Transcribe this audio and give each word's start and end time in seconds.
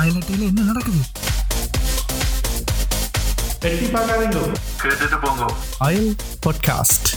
அயலட்டியில 0.00 0.46
என்ன 0.50 0.60
நடக்குது? 0.68 1.00
எட்டி 3.68 3.86
பார்க்காதீங்க 3.94 4.38
கேட்டுட்டு 4.82 5.18
போங்க. 5.24 5.42
அயல் 5.86 6.12
பாட்காஸ்ட் 6.44 7.08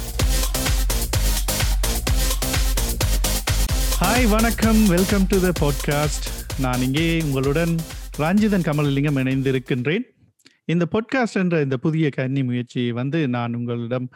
ஹாய் 4.02 4.28
வணக்கம். 4.34 4.82
வெல்கம் 4.94 5.28
டு 5.32 5.38
த 5.46 5.52
பாட்காஸ்ட் 5.62 6.28
நான் 6.64 6.84
இங்கே 6.88 7.06
உங்களுடன் 7.26 7.74
ராஞ்சிதன் 8.24 8.68
கமலலிங்கம் 8.68 9.20
இணைந்திருக்கின்றேன். 9.22 10.06
இந்த 10.74 10.84
பாட்காஸ்ட் 10.94 11.40
என்ற 11.44 11.56
இந்த 11.66 11.78
புதிய 11.86 12.10
கன்னி 12.18 12.44
முயற்சியை 12.50 12.92
வந்து 13.00 13.22
நான் 13.36 13.56
உங்களிடம் 13.60 14.10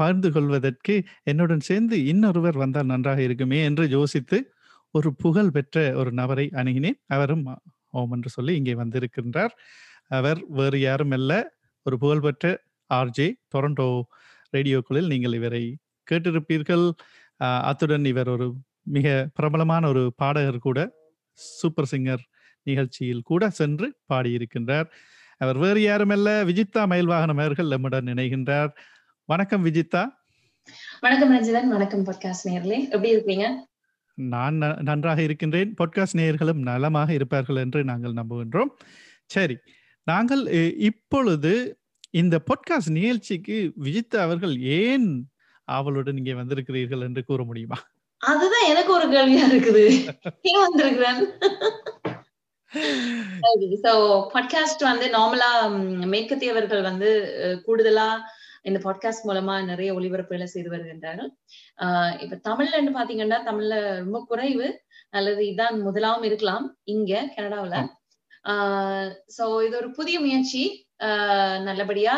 பகிர்ந்து 0.00 0.30
கொள்வதற்கு 0.36 0.96
என்னுடன் 1.30 1.64
சேர்ந்து 1.68 1.96
இன்னொருவர் 2.12 2.60
வந்தால் 2.62 2.90
நன்றாக 2.92 3.20
இருக்குமே 3.28 3.60
என்று 3.70 3.86
யோசித்து 3.88 4.38
ஒரு 4.94 5.10
புகழ் 5.22 5.50
பெற்ற 5.56 5.82
ஒரு 6.00 6.10
நபரை 6.20 6.44
அணுகினேன். 6.60 6.98
அவரும் 7.14 7.42
ஓம் 7.98 8.14
என்று 8.16 8.30
சொல்லி 8.36 8.52
இங்கே 8.60 8.74
வந்திருக்கின்றார். 8.82 9.52
அவர் 10.18 10.40
வேறு 10.58 10.78
யாரும் 10.86 11.14
அல்ல. 11.18 11.32
ஒரு 11.86 11.96
புகழ்பெற்ற 12.02 12.46
ஆர்ஜே 12.90 13.28
டொரண்டோ 13.52 13.88
ரேடியோக்களில் 14.56 15.10
நீங்கள் 15.12 15.36
இவரை 15.38 15.64
கேட்டிருப்பீர்கள். 16.10 16.84
அத்துடன் 17.70 18.06
இவர் 18.12 18.30
ஒரு 18.34 18.46
மிக 18.96 19.06
பிரபலமான 19.38 19.82
ஒரு 19.92 20.02
பாடகர் 20.22 20.64
கூட 20.66 20.80
சூப்பர் 21.38 21.90
சிங்கர் 21.90 22.22
நிகழ்ச்சியில் 22.66 23.26
கூட 23.30 23.42
சென்று 23.58 23.86
பாடியிருக்கின்றார். 24.12 24.88
அவர் 25.40 25.58
வேறு 25.64 25.80
யாருமல்ல 25.86 26.28
விஜிதா 26.50 26.82
மயில்வாகனம் 26.92 27.40
அவர்கள் 27.44 27.72
நம்முடன் 27.74 28.10
இணைகின்றார். 28.12 28.70
வணக்கம் 29.28 29.64
விஜிதா 29.66 30.02
வணக்கம் 31.04 31.32
ரஞ்சிதன் 31.32 31.68
வணக்கம் 31.74 32.04
பாட்காஸ்ட் 32.06 32.46
நேர்களே 32.50 32.78
எப்படி 32.94 33.10
இருக்கீங்க? 33.14 33.46
நான் 34.18 34.56
நன்றாக 34.82 35.20
இருக்கின்றேன். 35.22 35.74
பாட்காஸ்ட் 35.80 36.18
நேயர்களும் 36.18 36.60
நலமாக 36.62 37.12
இருப்பார்கள் 37.12 37.56
என்று 37.56 37.84
நாங்கள் 37.84 38.12
நம்புகின்றோம். 38.12 38.70
சரி 39.30 39.56
நாங்கள் 40.06 40.42
இப்பொழுது 40.80 41.52
இந்த 42.10 42.36
பாட்காஸ்ட் 42.48 42.90
நிகழ்ச்சிக்கு 42.90 43.56
விஜிதா 43.82 44.18
அவர்கள் 44.18 44.54
ஏன் 44.60 45.08
ஆவலுடன் 45.68 46.16
இங்கே 46.16 46.34
வந்திருக்கிறீர்கள் 46.34 47.00
என்று 47.00 47.22
கூற 47.24 47.44
முடியுமா? 47.44 47.78
அதுதான் 48.20 48.68
எனக்கு 48.68 48.92
ஒரு 48.92 49.06
கேள்வியா 49.08 49.44
இருக்குது. 49.50 49.84
ஏன் 50.42 50.64
வந்திருக்கிறேன் 50.66 51.22
சோ 53.84 53.92
பாட்காஸ்ட் 54.34 54.82
வந்து 54.82 55.06
நார்மலா 55.08 55.50
மேற்கத்தியவர்கள் 56.14 56.82
வந்து 56.82 57.10
கூடுதலா 57.66 58.08
இந்த 58.66 58.78
பாட்காஸ்ட் 58.84 59.28
மூலமா 59.28 59.64
நிறைய 59.64 59.94
ஒளிபரப்புகளை 59.94 60.44
செய்து 60.44 60.70
வருகின்றார்கள். 60.70 61.28
ஆஹ் 61.76 62.22
இப்ப 62.22 62.40
தமிழ்ல 62.50 62.76
பாத்தீங்கன்னா 62.76 63.38
தமிழ்ல 63.46 63.96
ரொம்ப 63.96 64.24
குறைவு 64.28 64.82
அல்லது 65.10 65.44
இதான் 65.44 65.82
முதலாவும் 65.84 66.24
இருக்கலாம் 66.24 66.76
இங்க 66.84 67.32
கனடாவுல. 67.36 67.88
ஆஹ் 68.44 69.14
சோ 69.38 69.66
இது 69.66 69.76
ஒரு 69.76 69.90
புதிய 69.90 70.20
முயற்சி. 70.20 70.85
நல்லபடியா 71.66 72.14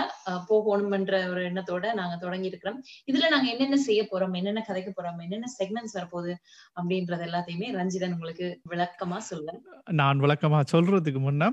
போகணும்ன்ற 0.48 1.14
ஒரு 1.30 1.42
எண்ணத்தோட 1.44 1.86
நாங்க 1.94 2.16
தொடங்கி 2.16 2.50
இருக்கிறோம் 2.50 2.78
இதுல 3.06 3.30
நாங்க 3.30 3.48
என்னென்ன 3.50 3.78
செய்ய 3.86 4.02
போறோம் 4.10 4.36
என்னென்ன 4.36 4.64
கதைக்க 4.68 4.90
போறோம் 4.92 5.18
என்னென்ன 5.18 5.50
செக்மெண்ட்ஸ் 5.58 5.96
வரப்போகுது 5.98 6.34
அப்படின்றது 6.76 7.26
எல்லாத்தையுமே 7.26 7.70
ரஞ்சிதன் 7.76 8.12
உங்களுக்கு 8.12 8.48
விளக்கமா 8.70 9.18
சொல்றேன் 9.30 9.60
நான் 9.92 10.18
விளக்கமா 10.18 10.60
சொல்றதுக்கு 10.74 11.22
முன்ன 11.22 11.50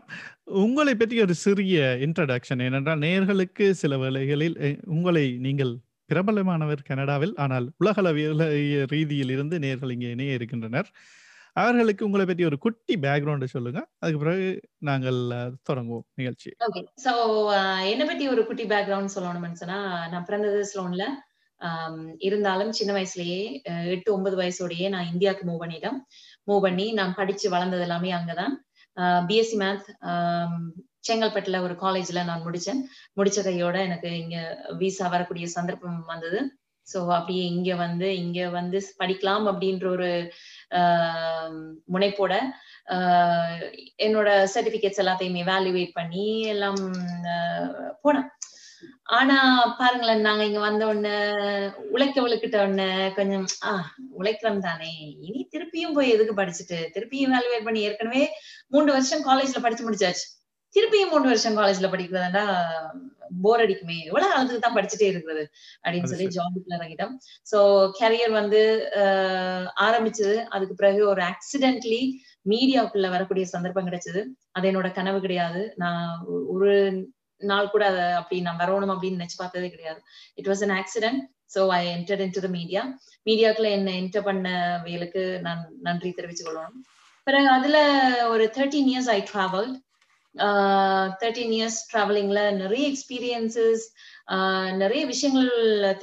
உங்களை 0.65 0.95
பற்றி 0.95 1.17
ஒரு 1.21 1.35
சிறிய 1.35 1.97
இன்ட்ரடக்ஷன் 2.07 2.63
ஏனென்றால் 2.67 3.03
நேர்களுக்கு 3.05 3.67
சில 3.73 3.97
வேளைகளில் 3.97 4.57
உங்களை 4.85 5.25
நீங்கள் 5.37 5.73
பிரபலமானவர் 6.09 6.87
கனடாவில் 6.87 7.35
ஆனால் 7.35 7.67
உலகளவிய 7.83 8.83
ரீதியில் 8.91 9.29
இருந்து 9.29 9.55
நேர்கள் 9.59 9.93
இங்கே 9.93 10.09
இணைய 10.09 10.33
இருக்கின்றனர். 10.33 10.89
அவர்களுக்கு 11.55 12.05
உங்களை 12.07 12.25
பற்றி 12.25 12.43
ஒரு 12.49 12.57
குட்டி 12.63 12.95
பேக்ரவுண்டு 13.03 13.47
சொல்லுங்க. 13.53 13.79
அதுக்கு 14.01 14.19
பிறகு 14.23 14.47
நாங்கள் 14.89 15.19
தொடங்குவோம் 15.69 16.05
நிகழ்ச்சி. 16.19 16.49
ஓகே 16.67 16.81
சோ 17.05 17.13
என்னை 17.91 18.05
பத்தி 18.09 18.25
ஒரு 18.33 18.41
குட்டி 18.49 18.65
பேக்ரவுண்ட் 18.73 19.15
சொல்லணும்னு 19.15 19.61
சொன்னா 19.61 19.79
நான் 20.13 20.27
பிறந்தது 20.29 20.61
ஸ்லோன்ல 20.71 21.05
இருந்தாலும் 22.27 22.71
சின்ன 22.77 22.91
வயசுலயே 22.95 23.39
எட்டு 23.93 24.09
ஒன்பது 24.15 24.35
வயசோடயே 24.41 24.87
நான் 24.95 25.11
இந்தியாவுக்கு 25.13 25.45
மூவ் 25.49 25.61
பண்ணிட்டேன். 25.63 25.97
மூவ் 26.47 26.65
பண்ணி 26.65 26.87
நான் 26.99 27.17
படிச்சு 27.19 27.47
வளர்ந்தது 27.53 27.85
எல்லாமே 27.87 28.11
அங்கதான். 28.17 28.53
பிஎஸ்சி 29.29 29.57
மேத் 29.61 29.87
செங்கல்பட்டுல 31.07 31.57
ஒரு 31.65 31.75
காலேஜ்ல 31.81 32.21
நான் 32.29 32.45
முடிச்சேன். 32.45 32.81
முடிச்ச 33.17 33.39
கையோட 33.47 33.77
எனக்கு 33.87 34.11
இங்க 34.23 34.37
விசா 34.81 35.07
வரக்கூடிய 35.15 35.47
சந்தர்ப்பம் 35.57 35.99
வந்தது. 36.13 36.39
சோ 36.87 36.99
அப்படியே 37.17 37.43
இங்க 37.53 37.71
வந்து 37.75 38.07
இங்க 38.23 38.39
வந்து 38.49 38.79
படிக்கலாம் 39.01 39.45
அப்படின்ற 39.51 39.85
ஒரு 39.95 40.09
முனைப்போட 41.89 42.33
ஆஹ், 42.87 43.59
என்னோட 43.97 44.29
சர்டிபிகேட்ஸ் 44.53 45.01
எல்லாத்தையும் 45.01 45.49
வேல்யூவேட் 45.49 45.93
பண்ணி 45.93 46.25
எல்லாம் 46.47 46.81
போனேன் 48.03 48.27
ஆனா 49.09 49.35
பாருங்களேன் 49.79 50.21
நாங்க 50.21 50.43
இங்க 50.43 50.59
வந்த 50.59 50.87
உடனே 50.87 51.15
உழைக்க 51.91 52.21
உழைக்கிட்ட 52.21 52.57
உடனே 52.61 52.87
கொஞ்சம் 53.09 53.45
ஆஹ் 53.63 53.87
உழைக்கிறோம் 54.13 54.59
தானே. 54.59 54.91
இனி 55.21 55.49
திருப்பியும் 55.53 55.93
போய் 55.93 56.11
எதுக்கு 56.11 56.33
படிச்சுட்டு 56.33 56.89
திருப்பியும் 56.95 57.33
வேல்யூவேட் 57.35 57.63
பண்ணி 57.63 57.81
ஏற்கனவே 57.81 58.23
மூன்று 58.71 58.91
வருஷம் 58.93 59.25
காலேஜ்ல 59.25 59.61
படிச்சு 59.61 59.85
முடிச்சாச்சு. 59.85 60.25
திருப்பியும் 60.75 61.11
மூன்று 61.13 61.31
வருஷம் 61.31 61.57
காலேஜ்ல 61.59 61.89
படிக்கிறதாண்டா 61.93 62.43
போர் 63.43 63.61
அடிக்குமே. 63.63 63.97
எவ்வளவு 64.09 64.31
காலத்துக்கு 64.31 64.63
தான் 64.65 64.77
படிச்சுட்டே 64.77 65.07
இருக்கிறது 65.11 65.43
அப்படின்னு 65.83 66.09
சொல்லி. 66.11 66.25
ஜாபுக்குள்ள 66.35 66.77
இறங்கிட்டோம் 66.79 67.13
சோ 67.51 67.59
கேரியர் 67.99 68.33
வந்து 68.41 68.61
ஆரம்பிச்சது. 69.87 70.35
அதுக்கு 70.55 70.75
பிறகு 70.81 71.01
ஒரு 71.13 71.21
ஆக்சிடென்ட்லி 71.31 72.01
மீடியாவுக்குள்ள 72.51 73.07
வரக்கூடிய 73.15 73.45
சந்தர்ப்பம் 73.53 73.87
கிடைச்சது. 73.89 74.21
அது 74.57 74.67
என்னோட 74.71 74.89
கனவு 74.99 75.19
கிடையாது. 75.25 75.61
நான் 75.83 76.03
ஒரு 76.55 76.73
நாள் 77.41 77.71
கூட 77.73 77.83
அதை 77.91 78.03
அப்படி 78.19 78.37
நான் 78.47 78.61
வரணும் 78.63 78.93
அப்படின்னு 78.95 79.19
நினைச்சு 79.19 79.39
பார்த்ததே 79.39 79.69
கிடையாது. 79.75 79.99
It 80.39 80.49
was 80.51 80.63
an 80.67 80.75
accident 80.81 81.21
so 81.55 81.61
I 81.79 81.81
enter 81.95 82.21
in 82.25 82.35
to 82.37 82.41
the 82.45 82.49
media 82.59 82.81
மீடியாக்குள்ள 83.27 83.69
என்ன 83.77 83.89
என்டர் 84.01 84.27
பண்ண 84.29 84.47
வேலுக்கு 84.85 85.23
நான் 85.47 85.61
நன்றி 85.87 86.09
தெரிவிச்சு 86.19 86.45
கொள்ளணும் 86.45 86.77
பிறகு 87.27 87.47
அதுல 87.57 87.77
ஒரு 88.33 88.45
thirteen 88.55 88.89
years 88.91 89.11
I 89.15 89.19
travel 89.31 89.69
thirteen 91.21 91.53
years 91.57 91.79
ட்ராவலிங்ல 91.91 92.41
நிறைய 92.61 92.83
எக்ஸ்பீரியன்சஸ் 92.91 93.85
நிறைய 94.81 95.01
விஷயங்கள் 95.05 95.49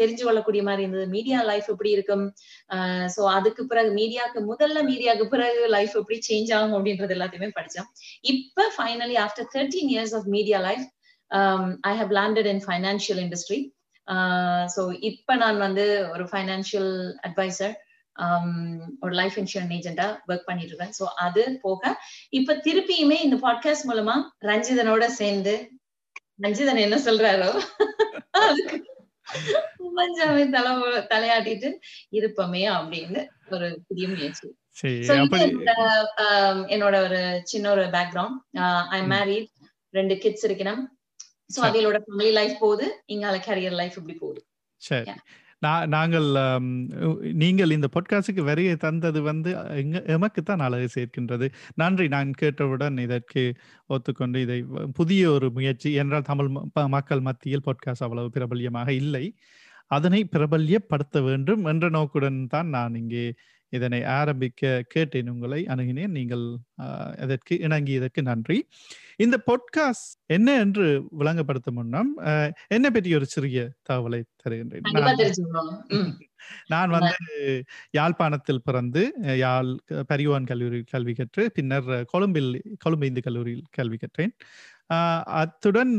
தெரிஞ்சு 0.00 0.22
கொள்ளக்கூடிய 0.24 0.62
மாதிரி 0.62 0.84
இருந்தது. 0.84 1.06
மீடியா 1.16 1.38
லைஃப் 1.42 1.68
எப்படி 1.72 1.90
இருக்கும்? 1.96 2.24
ஸோ 3.14 3.22
அதுக்கு 3.36 3.62
பிறகு 3.66 3.90
மீடியாக்கு 4.00 4.40
முதல்ல 4.50 4.82
மீடியாவுக்கு 4.90 5.26
பிறகு 5.28 5.62
லைஃப் 5.76 5.94
எப்படி 6.00 6.18
சேஞ்ச் 6.28 6.52
ஆகும் 6.52 6.76
அப்படின்றது 6.78 7.16
எல்லாத்தையுமே 7.16 7.50
படித்தோம் 7.58 7.88
இப்போ 8.32 8.66
finally 8.76 9.16
after 9.26 9.48
thirteen 9.56 9.92
years 9.94 10.14
of 10.14 10.28
media 10.36 10.60
life 10.68 10.86
I 11.90 11.94
have 11.96 12.12
landed 12.20 12.50
in 12.54 12.64
financial 12.66 13.22
industry 13.24 13.60
so 14.74 14.82
இப்போ 15.10 15.34
நான் 15.36 15.58
வந்து 15.58 15.84
ஒரு 16.14 16.24
ஃபைனான்சியல் 16.24 16.92
அட்வைசர் 17.22 17.74
ஒரு 19.00 19.14
லைஃப் 19.14 19.36
இன்சூரன்ஸ் 19.38 19.74
ஏஜென்டா 19.78 20.18
ஒர்க் 20.28 20.44
பண்ணிட்டு 20.44 20.72
இருக்கேன் 20.74 20.94
ஸோ 20.98 21.02
அது 21.02 21.58
போக 21.62 22.00
இப்ப 22.28 22.54
திருப்பியுமே 22.54 23.18
இந்த 23.22 23.36
பாட்காஸ்ட் 23.36 23.88
மூலமா 23.88 24.22
ரஞ்சிதனோட 24.40 25.06
சேர்ந்து 25.06 25.70
ரஞ்சிதன் 26.42 26.78
என்ன 26.78 26.96
சொல்றாரோ 26.98 27.50
அதுக்கு 28.30 28.90
தலை 30.50 30.72
தலையாட்டிட்டு 31.10 31.68
இருப்போமே 32.12 32.62
அப்படின்னு 32.70 33.26
ஒரு 33.50 33.82
புதிய 33.88 34.08
முயற்சி. 34.08 34.48
அப்படி 35.08 35.44
என்னோட, 36.66 37.02
ஒரு 37.02 37.40
சின்ன 37.44 37.70
ஒரு 37.70 37.84
பேக்ரவுண்ட் 37.84 38.38
ஐ. 38.88 39.00
மேரிட் 39.00 39.50
ரெண்டு 39.90 40.18
கிட்ஸ் 40.18 40.46
இருக்கணும். 40.46 40.82
சோ 41.26 41.60
சரி. 41.60 41.68
அதையோட 41.68 41.98
ஃபேமிலி 42.04 42.32
லைஃப் 42.32 42.56
போகுது 42.60 43.04
இங்கால 43.08 43.38
கேரியர் 43.46 43.70
லைஃப் 43.70 43.96
இப்படி 43.96 44.18
போகுது. 44.18 44.46
சரி. 44.76 45.12
நாங்கள் 45.86 46.28
நீங்கள் 47.32 47.70
இந்த 47.70 47.88
பாட்காஸ்டுக்கு 47.94 48.44
வரைய 48.44 48.76
தந்தது 48.76 49.22
வந்து 49.22 49.50
எங்க 49.68 50.02
எமக்கு 50.02 50.42
தான் 50.42 50.58
அழகு 50.58 50.88
சேர்க்கின்றது. 50.88 51.52
நன்றி. 51.74 52.08
நான் 52.08 52.32
கேட்டவுடன் 52.32 52.98
இதற்கு 52.98 53.54
ஒத்துக்கொண்டு 53.86 54.40
இதை 54.40 54.64
புதிய 54.92 55.30
ஒரு 55.30 55.50
முயற்சி 55.50 55.92
என்றால் 55.92 56.22
தமிழ் 56.22 56.50
ம- 56.74 56.88
மக்கள் 56.88 57.20
மத்தியில் 57.20 57.62
பொட்காஸ் 57.66 58.00
அவ்வளவு 58.00 58.30
பிரபல்யமாக 58.30 58.92
இல்லை. 58.92 59.36
அதனை 59.86 60.28
பிரபல்யப்படுத்த 60.38 61.22
வேண்டும் 61.22 61.64
என்ற 61.64 61.88
நோக்குடன் 61.88 62.46
தான் 62.46 62.68
நான் 62.68 62.94
இங்கே 62.94 63.34
இதனை 63.76 64.00
ஆரம்பிக்க 64.16 64.70
கேட்டேன் 64.94 65.30
உங்களை 65.32 65.60
அணுகினேன். 65.72 66.14
நீங்கள் 66.18 66.44
அதற்கு 67.24 67.54
இணங்கியதற்கு 67.66 68.22
நன்றி. 68.30 68.58
இந்த 69.24 69.36
பாட்காஸ்ட் 69.48 70.12
என்ன 70.36 70.48
என்று 70.64 70.86
விளங்கப்படுத்த 71.20 71.72
முன்னம் 71.78 72.10
என்னை 72.76 72.90
பற்றி 72.90 73.10
ஒரு 73.18 73.28
சிறிய 73.34 73.66
தகவலை 73.90 74.20
தருகின்றேன். 74.42 74.86
நான் 76.72 76.94
வந்து 76.96 77.26
யாழ்ப்பாணத்தில் 77.98 78.64
பிறந்து 78.68 79.02
யாழ் 79.44 79.70
பரிவான் 80.10 80.48
கல்லூரியில் 80.50 80.90
கல்வி 80.94 81.14
கற்று 81.20 81.44
பின்னர் 81.58 81.92
கொழும்பில் 82.14 82.52
கொழும்பு 82.84 83.08
இந்து 83.10 83.22
கல்லூரியில் 83.28 83.68
கல்வி 83.78 83.98
கற்றேன். 83.98 84.34
அத்துடன் 85.42 85.94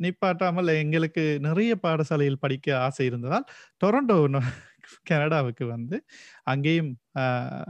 நிப்பாட்டாமல் 0.00 0.68
எங்களுக்கு 0.82 1.22
நிறைய 1.46 1.72
பாடசாலையில் 1.84 2.42
படிக்க 2.42 2.66
ஆசை 2.78 3.04
இருந்ததால் 3.06 3.46
டொரண்டோ 3.82 4.16
கனடாவுக்கு 5.08 5.64
வந்து 5.66 5.96
அங்கேயும் 6.52 6.90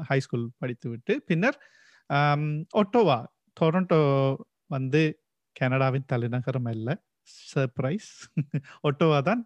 ஹை 0.09 0.19
ஸ்கூல் 0.27 0.47
படித்துவிட்டு 0.63 1.15
பின்னர் 1.31 1.59
ஒட்டோவா 2.83 3.19
டொரண்டோ 3.57 4.01
வந்து 4.77 5.03
கனடாவின் 5.57 6.09
தலைநகரம் 6.13 6.69
அல்ல. 6.73 6.89
சர்ப்ரைஸ் 7.53 8.11
ஒட்டோவா 8.89 9.19
தான் 9.31 9.43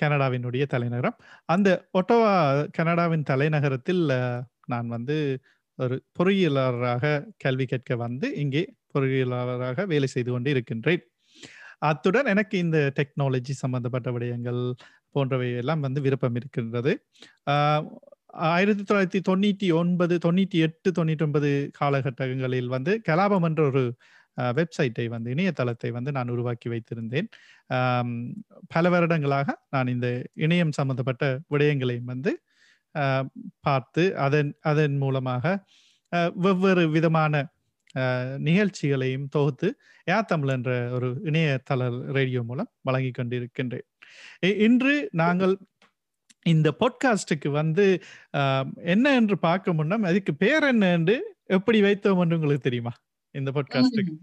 கனடாவினுடைய 0.00 0.64
தலைநகரம். 0.74 1.16
அந்த 1.54 1.68
ஒட்டோவா 2.00 2.34
கனடாவின் 2.78 3.28
தலைநகரத்தில் 3.30 4.04
நான் 4.72 4.88
வந்து 4.96 5.16
ஒரு 5.78 5.96
பொறியியலாளராக 6.18 7.04
கல்வி 7.44 7.66
கற்க 7.66 7.96
வந்து 8.04 8.26
இங்கே 8.42 8.62
பொறியியலாளராக 8.94 9.84
வேலை 9.92 10.08
செய்து 10.14 10.30
கொண்டு 10.34 10.48
இருக்கின்றேன். 10.54 11.02
அத்துடன் 11.90 12.30
எனக்கு 12.32 12.56
இந்த 12.64 12.78
டெக்னாலஜி 12.98 13.54
சம்பந்தப்பட்ட 13.62 14.08
விடயங்கள் 14.16 14.60
போன்றவை 15.14 15.48
எல்லாம் 15.62 15.84
வந்து 15.86 16.00
விருப்பம் 16.06 16.36
இருக்கின்றது. 16.40 16.92
ஆயிரத்தி 18.34 18.82
தொள்ளாயிரத்தி 18.82 19.20
தொண்ணூற்றி 19.28 19.68
ஒன்பது 19.80 20.14
தொண்ணூற்றி 20.24 20.58
எட்டு 20.66 20.90
தொண்ணூற்றி 20.98 21.24
ஒன்பது 21.26 21.50
காலகட்டங்களில் 21.80 22.70
வந்து 22.74 22.92
கலாபம் 23.08 23.46
என்ற 23.48 23.62
ஒரு 23.70 23.82
வெப்சைட்டை 24.58 25.06
வந்து 25.14 25.28
இணையதளத்தை 25.34 25.90
வந்து 25.96 26.10
நான் 26.16 26.32
உருவாக்கி 26.34 26.68
வைத்திருந்தேன். 26.72 27.28
பல 28.74 28.84
வருடங்களாக 28.94 29.48
நான் 29.74 29.92
இந்த 29.94 30.08
இணையம் 30.46 30.76
சம்பந்தப்பட்ட 30.78 31.24
விடயங்களையும் 31.54 32.10
வந்து 32.12 32.32
பார்த்து 33.66 34.04
அதன் 34.26 34.52
அதன் 34.70 34.96
மூலமாக 35.02 35.44
வெவ்வேறு 36.46 36.84
விதமான 36.96 37.34
நிகழ்ச்சிகளையும் 38.48 39.28
தொகுத்து 39.34 39.68
ஏ 40.06 40.16
தமிழ் 40.30 40.52
என்ற 40.56 40.70
ஒரு 40.96 41.08
இணையதள 41.30 41.88
ரேடியோ 42.18 42.42
மூலம் 42.50 42.70
வழங்கி 42.88 43.10
கொண்டிருக்கின்றேன். 43.18 43.86
இன்று 44.66 44.94
நாங்கள் 45.22 45.54
இந்த 46.46 46.72
பாட்காஸ்டுக்கு 46.80 47.48
வந்து 47.48 48.02
என்ன 48.84 49.14
என்று 49.14 49.38
பார்க்க 49.38 49.72
முன்னம் 49.72 50.02
அதுக்கு 50.02 50.34
பேர் 50.34 50.62
என்ன 50.62 50.90
என்று 50.90 51.36
எப்படி 51.46 51.82
வைத்தோம் 51.82 52.20
என்று 52.20 52.34
உங்களுக்கு 52.34 52.58
தெரியுமா? 52.58 52.92
இந்த 53.34 53.50
பாட்காஸ்டுக்கு 53.50 54.14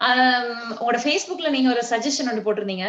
உங்களோட 0.00 0.98
Facebookல 1.02 1.50
நீங்க 1.50 1.68
ஒரு 1.70 1.82
சஜஷன் 1.90 2.28
ஒன்று 2.30 2.44
போட்டிருந்தீங்க. 2.44 2.86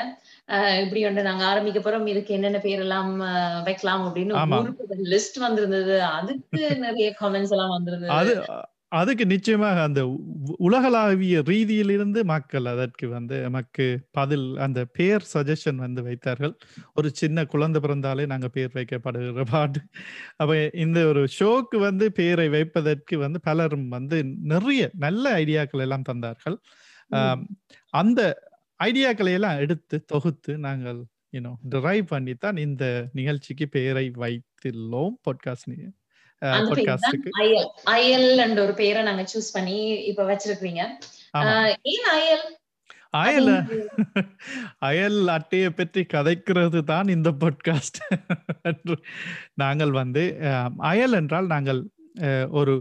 இப்படி 0.81 1.05
ஒன்று 1.05 1.21
நாங்க 1.21 1.45
ஆரம்பிக்க 1.45 1.79
போறோம். 1.79 2.07
இதுக்கு 2.07 2.33
என்னென்ன 2.33 2.57
பேரெல்லாம் 2.57 3.23
அஹ், 3.23 3.63
வைக்கலாம் 3.63 4.03
அப்படின்னு. 4.05 4.33
லிஸ்ட் 5.09 5.39
வந்திருந்தது. 5.39 6.03
அதுக்கு 6.03 6.75
நிறைய 6.77 7.15
கமெண்ட்ஸ் 7.21 7.49
எல்லாம் 7.49 7.69
வந்திருந்தது. 7.69 8.11
அது 8.11 8.33
அதுக்கு 8.91 9.25
நிச்சயமாக 9.25 9.77
அந்த 9.83 10.01
உலகளாவிய 10.57 11.37
ரீதியிலிருந்து 11.41 12.19
மக்கள் 12.23 12.65
அதற்கு 12.65 13.05
வந்து 13.09 13.41
நமக்கு 13.41 13.85
பதில் 14.11 14.45
அந்த 14.57 14.79
பேர் 14.85 15.23
சஜஷன் 15.33 15.75
வந்து 15.75 16.01
வைத்தார்கள். 16.03 16.53
ஒரு 16.93 17.09
சின்ன 17.13 17.45
குழந்தை 17.45 17.81
பிறந்தாலே 17.81 18.25
நாங்க 18.25 18.49
பேர் 18.49 18.71
வைக்கப்படுகிற 18.73 19.45
பாடு 19.51 19.81
அப்ப 20.37 20.69
இந்த 20.75 21.01
ஒரு 21.07 21.23
ஷோக்கு 21.39 21.79
வந்து 21.79 22.07
பேரை 22.11 22.47
வைப்பதற்கு 22.49 23.17
வந்து 23.17 23.41
பலரும் 23.41 23.87
வந்து 23.87 24.19
நிறைய 24.53 24.89
நல்ல 24.97 25.25
ஐடியாக்கள் 25.43 25.85
எல்லாம் 25.87 26.07
தந்தார்கள். 26.09 26.57
அந்த 27.93 28.21
ஐடியாக்களை 28.83 29.33
எல்லாம் 29.33 29.59
எடுத்து 29.59 29.97
தொகுத்து 30.05 30.53
நாங்கள் 30.57 30.99
யூனோ 31.33 31.53
டிரைவ் 31.69 32.05
பண்ணி 32.05 32.33
தான் 32.35 32.57
இந்த 32.57 32.83
நிகழ்ச்சிக்கு 33.13 33.65
பெயரை 33.67 34.07
வைத்துள்ளோம். 34.23 35.15
பாட்காஸ்ட் 35.25 35.71
அயல் 37.87 38.29
என்ற 38.37 38.59
ஒரு 38.63 38.73
பேரை 38.73 39.01
நாங்க 39.03 39.23
சூஸ் 39.33 39.49
பண்ணி 39.53 39.77
இப்ப 40.01 40.23
வச்சிருக்கீங்க 40.23 40.83
ஏன் 41.91 42.07
அயல் 42.13 42.47
அயல் 44.81 45.19
அட்டையை 45.35 45.69
பற்றி 45.69 46.01
கதைக்கிறது 46.05 46.79
தான் 46.83 47.07
இந்த 47.07 47.29
பாட்காஸ்ட் 47.39 47.99
நாங்கள் 49.53 49.91
வந்து 49.91 50.23
அயல் 50.83 51.13
என்றால் 51.13 51.47
நாங்கள் 51.47 51.79
ஒரு 52.51 52.75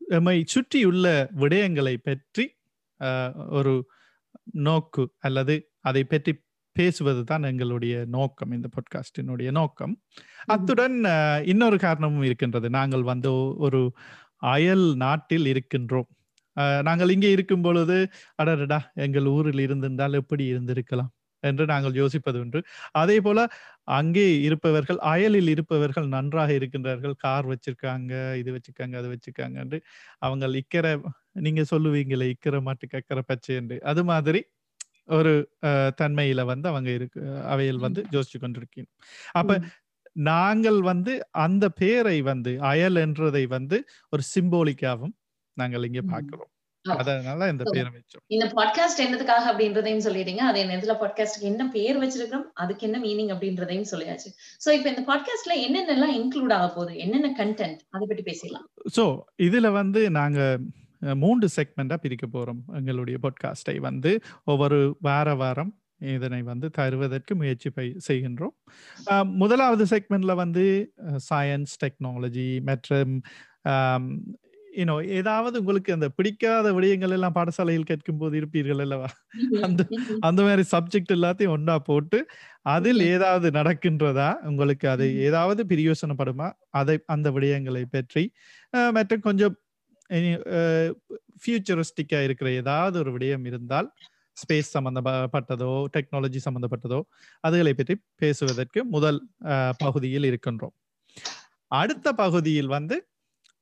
எம்மை 0.00 0.36
சுற்றியுள்ள 0.44 1.06
விடயங்களை 1.34 1.94
பற்றி 2.00 2.46
ஒரு 3.50 3.74
நோக்கு 4.62 5.04
அல்லது 5.18 5.56
அதை 5.80 6.02
பற்றி 6.04 6.32
பேசுவது 6.78 7.22
தான் 7.30 7.46
எங்களுடைய 7.50 7.94
நோக்கம் 8.16 8.52
இந்த 8.56 8.68
பாட்காஸ்டினுடைய 8.74 9.50
நோக்கம். 9.60 9.94
அத்துடன் 10.46 10.96
இன்னொரு 11.52 11.78
காரணமும் 11.86 12.26
இருக்கின்றது. 12.28 12.68
நாங்கள் 12.78 13.04
வந்து 13.12 13.32
ஒரு 13.66 13.80
அயல் 14.54 14.86
நாட்டில் 15.04 15.46
இருக்கின்றோம். 15.52 16.08
நாங்கள் 16.88 17.12
இங்கே 17.14 17.30
இருக்கும் 17.36 17.64
பொழுது 17.66 17.98
அடடடா 18.42 18.78
எங்கள் 19.04 19.28
ஊரில் 19.36 19.62
இருந்திருந்தால் 19.66 20.18
எப்படி 20.20 20.44
இருந்திருக்கலாம் 20.52 21.12
என்று 21.42 21.64
நாங்கள் 21.70 21.94
யோசிப்பது 22.00 22.38
உண்டு. 22.42 22.58
அதே 23.00 23.16
போல 23.20 23.38
அங்கே 23.98 24.26
இருப்பவர்கள் 24.46 24.98
அயலில் 25.12 25.50
இருப்பவர்கள் 25.54 26.06
நன்றாக 26.16 26.50
இருக்கின்றார்கள். 26.58 27.14
கார் 27.24 27.46
வச்சிருக்காங்க 27.52 28.12
இது 28.40 28.50
வச்சிருக்காங்க 28.56 28.96
அது 29.00 29.08
வச்சிருக்காங்க 29.14 29.56
என்று 29.64 29.78
அவங்க 30.26 30.50
இக்கரை 30.62 30.92
நீங்க 31.46 31.62
சொல்லுவீங்களே 31.72 32.28
இக்கரை 32.34 32.60
மாட்டுக்கு 32.68 32.98
அக்கறை 33.00 33.24
பச்சை 33.30 33.54
என்று. 33.60 33.78
அது 33.92 34.04
மாதிரி 34.12 34.42
ஒரு 35.08 35.32
தன்மையில 36.00 36.40
வந்து 36.44 36.68
அவங்க 36.68 36.90
இருக்கு 36.90 37.20
அவையில் 37.46 37.78
வந்து 37.78 38.02
யோசிச்சு 38.12 38.38
கொண்டிருக்கீங்க 38.38 38.88
அப்ப. 39.32 39.58
நாங்கள் 40.24 40.80
வந்து 40.82 41.12
அந்த 41.40 41.68
பேரை 41.76 42.16
வந்து 42.22 42.52
அயல் 42.64 42.96
என்றதை 42.96 43.44
வந்து 43.48 43.76
ஒரு 44.12 44.22
சிம்போலிக்காவும் 44.32 45.14
நாங்கள் 45.56 45.84
இங்கே 45.84 46.02
ம். 46.02 46.10
பார்க்கிறோம். 46.10 46.50
ஆ. 46.84 46.94
அதனால 46.94 47.48
இந்த 47.48 47.64
பேரை 47.66 47.90
வச்சோம். 47.92 48.22
இந்த 48.28 48.46
பாட்காஸ்ட் 48.54 49.02
என்னதுக்காக 49.04 49.44
அப்படின்றதையும் 49.50 50.04
சொல்லிட்டீங்க. 50.04 50.42
அதே 50.42 50.62
நேரத்துல 50.64 50.94
பாட்காஸ்ட்க்கு 51.00 51.50
என்ன 51.50 51.64
பேர் 51.68 51.98
வச்சிருக்கோம் 51.98 52.46
அதுக்கு 52.54 52.86
என்ன 52.86 52.98
மீனிங் 52.98 53.32
அப்படின்றதையும் 53.34 53.90
சொல்லியாச்சு. 53.90 54.30
சோ 54.64 54.70
இப்ப 54.70 54.88
இந்த 54.88 55.04
பாட்காஸ்ட்ல 55.06 55.56
என்னென்னலாம் 55.66 56.14
இன்க்ளூட் 56.16 56.52
ஆக 56.52 56.68
போகுது? 56.68 56.94
என்னென்ன 56.98 57.30
கண்டென்ட் 57.38 57.80
அதை 57.90 58.06
பத்தி 58.06 58.22
பேசலாம் 58.22 58.66
ஸோ 58.96 59.04
இதுல 59.42 59.70
வந்து 59.72 60.02
நாங்க 60.10 60.40
மூன்று 61.02 61.48
செக்மெண்டா 61.56 61.94
பிரிக்க 61.94 62.26
போறோம். 62.26 62.60
எங்களுடைய 62.72 63.18
பாட்காஸ்டை 63.22 63.76
வந்து 63.76 64.20
ஒவ்வொரு 64.44 64.96
வார 65.00 65.34
வாரம் 65.34 65.76
இதனை 65.98 66.42
வந்து 66.42 66.70
தருவதற்கு 66.70 67.34
முயற்சி 67.34 67.70
பை- 67.76 67.98
செய்கின்றோம். 68.08 69.24
முதலாவது 69.24 69.84
செக்மெண்ட்ல 69.84 70.34
வந்து 70.34 70.92
சயின்ஸ் 71.34 71.74
டெக்னாலஜி 71.84 72.62
மற்றும் 72.62 73.20
யூனோ 74.76 75.06
ஏதாவது 75.06 75.58
உங்களுக்கு 75.58 75.92
அந்த 75.92 76.08
பிடிக்காத 76.08 76.72
விடயங்கள் 76.72 77.10
எல்லாம் 77.10 77.34
பாடசாலையில் 77.34 77.80
கேட்கும் 77.80 78.18
போது 78.18 78.40
இருப்பீர்கள் 78.40 78.80
அல்லவா? 78.80 79.06
அந்த 79.62 79.86
அந்த 80.20 80.42
மாதிரி 80.42 80.62
சப்ஜெக்ட் 80.72 81.12
எல்லாத்தையும் 81.12 81.48
ஒண்ணா 81.48 81.78
போட்டு 81.78 82.26
அதில் 82.62 83.00
ஏதாவது 83.00 83.50
நடக்கின்றதா? 83.50 84.34
உங்களுக்கு 84.34 84.90
அது. 84.90 85.16
ஏதாவது 85.16 85.76
பிரியோசனப்படுமா? 85.76 86.52
அதை 86.70 87.00
அந்த 87.06 87.30
விடயங்களை 87.30 87.84
பற்றி 87.90 88.32
மற்றும் 88.70 89.20
கொஞ்சம் 89.20 89.56
ஃபியூச்சரிஸ்டிக்கா 91.42 92.18
இருக்கிற 92.26 92.48
ஏதாவது 92.60 92.96
ஒரு 93.02 93.10
விடயம் 93.14 93.46
இருந்தால் 93.50 93.88
ஸ்பேஸ் 94.36 94.74
சம்பந்தப்பட்டதோ 94.76 95.72
டெக்னாலஜி 95.94 96.40
சம்பந்தப்பட்டதோ 96.46 97.00
அதுகளை 97.46 97.72
பற்றி 97.72 97.94
பேசுவதற்கு 98.22 98.80
முதல் 98.94 99.20
பகுதியில் 99.78 100.28
இருக்கின்றோம். 100.30 100.74
அடுத்த 101.80 102.08
பகுதியில் 102.22 102.70
வந்து 102.76 102.96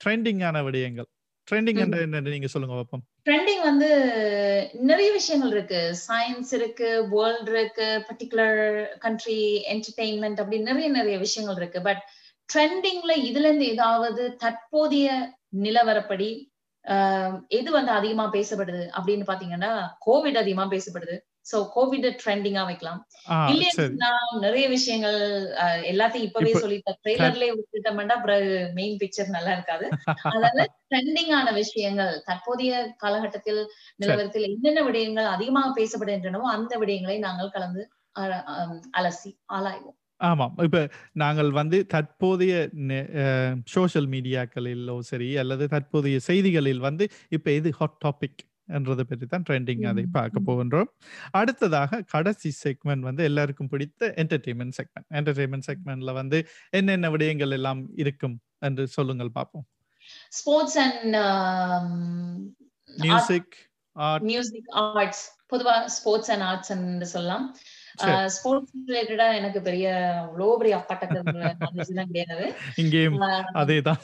ட்ரெண்டிங்கான 0.00 0.58
விடயங்கள். 0.66 1.08
ட்ரெண்டிங். 1.48 1.80
என்ற 1.84 1.98
என்ன 2.06 2.20
நீங்க 2.34 2.48
சொல்லுங்க 2.52 2.74
பாப்போம் 2.76 3.02
ட்ரெண்டிங் 3.26 3.62
வந்து 3.68 3.88
நிறைய 4.90 5.08
விஷயங்கள் 5.16 5.52
இருக்கு. 5.56 5.80
சயின்ஸ் 6.06 6.52
இருக்கு 6.58 6.88
வேர்ல்ட் 7.14 7.50
இருக்கு 7.54 7.88
பர்டிகுலர் 8.08 8.60
கண்ட்ரி 9.04 9.38
என்டர்டெயின்மெண்ட் 9.72 10.40
அப்படி 10.42 10.58
நிறைய 10.68 10.88
நிறைய 10.98 11.16
விஷயங்கள் 11.26 11.58
இருக்கு. 11.60 11.80
பட் 11.88 12.02
ட்ரெண்டிங்ல 12.54 13.16
இதுல 13.16 13.38
இருந்து 13.38 13.66
ஏதாவது 13.66 14.36
தற்போதைய 14.36 15.38
நிலவரப்படி 15.56 16.48
எது 17.48 17.70
வந்து 17.70 17.90
அதிகமா 17.90 18.32
பேசப்படுது 18.32 18.90
அப்படின்னு 19.00 19.22
பாத்தீங்கன்னா 19.26 19.88
கோவிட் 20.06 20.36
அதிகமா 20.36 20.70
பேசப்படுது. 20.70 21.18
சோ 21.52 21.68
கோவிட் 21.76 22.18
ட்ரெண்டிங்கா 22.24 22.64
வைக்கலாம். 22.64 23.06
இல்லையா 23.48 24.10
நிறைய 24.40 24.68
விஷயங்கள் 24.68 25.20
எல்லாத்தையும் 25.82 26.14
இப்பவே 26.14 26.50
இப்ப- 26.50 26.68
சொல்லிட்டேன். 26.68 27.08
ட்ரெய்லர்லயே 27.08 27.54
விட்டுட்டோம்னா 27.54 28.08
அப்புறம் 28.08 28.72
மெயின் 28.72 28.96
பிக்சர் 28.96 29.26
நல்லா 29.26 29.52
இருக்காது. 29.52 29.88
அதனால 30.22 30.66
ட்ரெண்டிங் 30.90 31.32
ஆன 31.32 31.50
விஷயங்கள் 31.52 32.22
தற்போதைய 32.22 32.94
காலகட்டத்தில் 32.96 33.70
நிலவரத்தில் 34.02 34.42
என்னென்ன 34.42 34.82
விடயங்கள் 34.82 35.26
அதிகமாக 35.26 35.80
பேசப்படுகின்றனவோ 35.80 36.40
அந்த 36.40 36.78
விடயங்களை 36.78 37.18
நாங்கள் 37.18 37.50
கலந்து 37.50 37.88
அலசி 38.98 39.38
ஆராய்வோம் 39.52 39.98
ஆமாம். 40.20 40.54
இப்ப 40.66 40.78
நாங்கள் 41.22 41.50
வந்து 41.58 41.78
தற்போதைய 41.92 42.54
சோஷியல் 43.74 44.08
மீடியாக்களிலோ 44.14 44.96
சரி 45.10 45.28
அல்லது 45.42 45.66
தற்போதைய 45.74 46.18
செய்திகளில் 46.28 46.82
வந்து 46.88 47.04
இப்ப 47.36 47.50
எது 47.58 47.70
ஹாட் 47.78 47.98
டாபிக் 48.04 48.40
என்றதை 48.78 49.04
பற்றி 49.04 49.26
தான் 49.26 49.46
ட்ரெண்டிங் 49.48 49.84
அதை 49.92 50.04
பார்க்க. 50.16 50.42
போகின்றோம். 50.48 50.90
அடுத்ததாக 51.40 52.00
கடைசி 52.12 52.50
செக்மெண்ட் 52.64 53.06
வந்து 53.08 53.22
எல்லாருக்கும் 53.30 53.70
பிடித்த 53.72 54.12
என்டர்டெயின்மெண்ட் 54.22 54.76
செக்மெண்ட் 54.78 55.08
என்டர்டெயின்மெண்ட் 55.20 55.68
செக்மெண்ட்ல 55.70 56.12
வந்து 56.20 56.40
என்னென்ன 56.80 57.10
விடயங்கள் 57.16 57.56
எல்லாம் 57.58 57.82
இருக்கும் 58.04 58.36
என்று 58.68 58.84
சொல்லுங்கள் 58.96 59.36
பார்ப்போம். 59.38 59.66
Sports 60.38 60.78
and 60.84 61.16
music 63.06 63.56
art 63.96 64.24
music 64.32 64.70
arts 64.84 65.24
பொதுவா 65.52 65.74
ஸ்போர்ட்ஸ் 65.98 66.30
அண்ட் 66.34 66.46
ஆர்ட்ஸ் 66.50 66.72
சொல்லலாம். 67.16 67.46
ஸ்போர்ட்ஸ் 68.36 68.74
ரிலேட்டடா 68.88 69.26
எனக்கு 69.40 69.60
பெரிய 69.68 69.86
அவ்வளோ 70.22 70.48
பெரிய 70.60 70.76
அப்பாட்டக்கு 70.80 71.18
knowledge 71.62 71.90
எல்லாம் 71.92 72.10
கிடையாது. 72.12 72.46
அதேதான். 73.62 74.02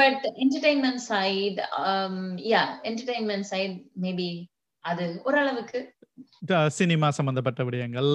But 0.00 0.24
entertainment 0.44 1.02
side 1.10 1.60
yeah 2.52 2.62
entertainment 2.90 3.48
side 3.52 3.76
maybe 4.06 4.30
அது 4.84 5.04
ஓரளவுக்கு. 5.24 5.80
சினிமா 6.78 7.08
சம்பந்தப்பட்ட 7.16 7.60
விடயங்கள் 7.66 8.10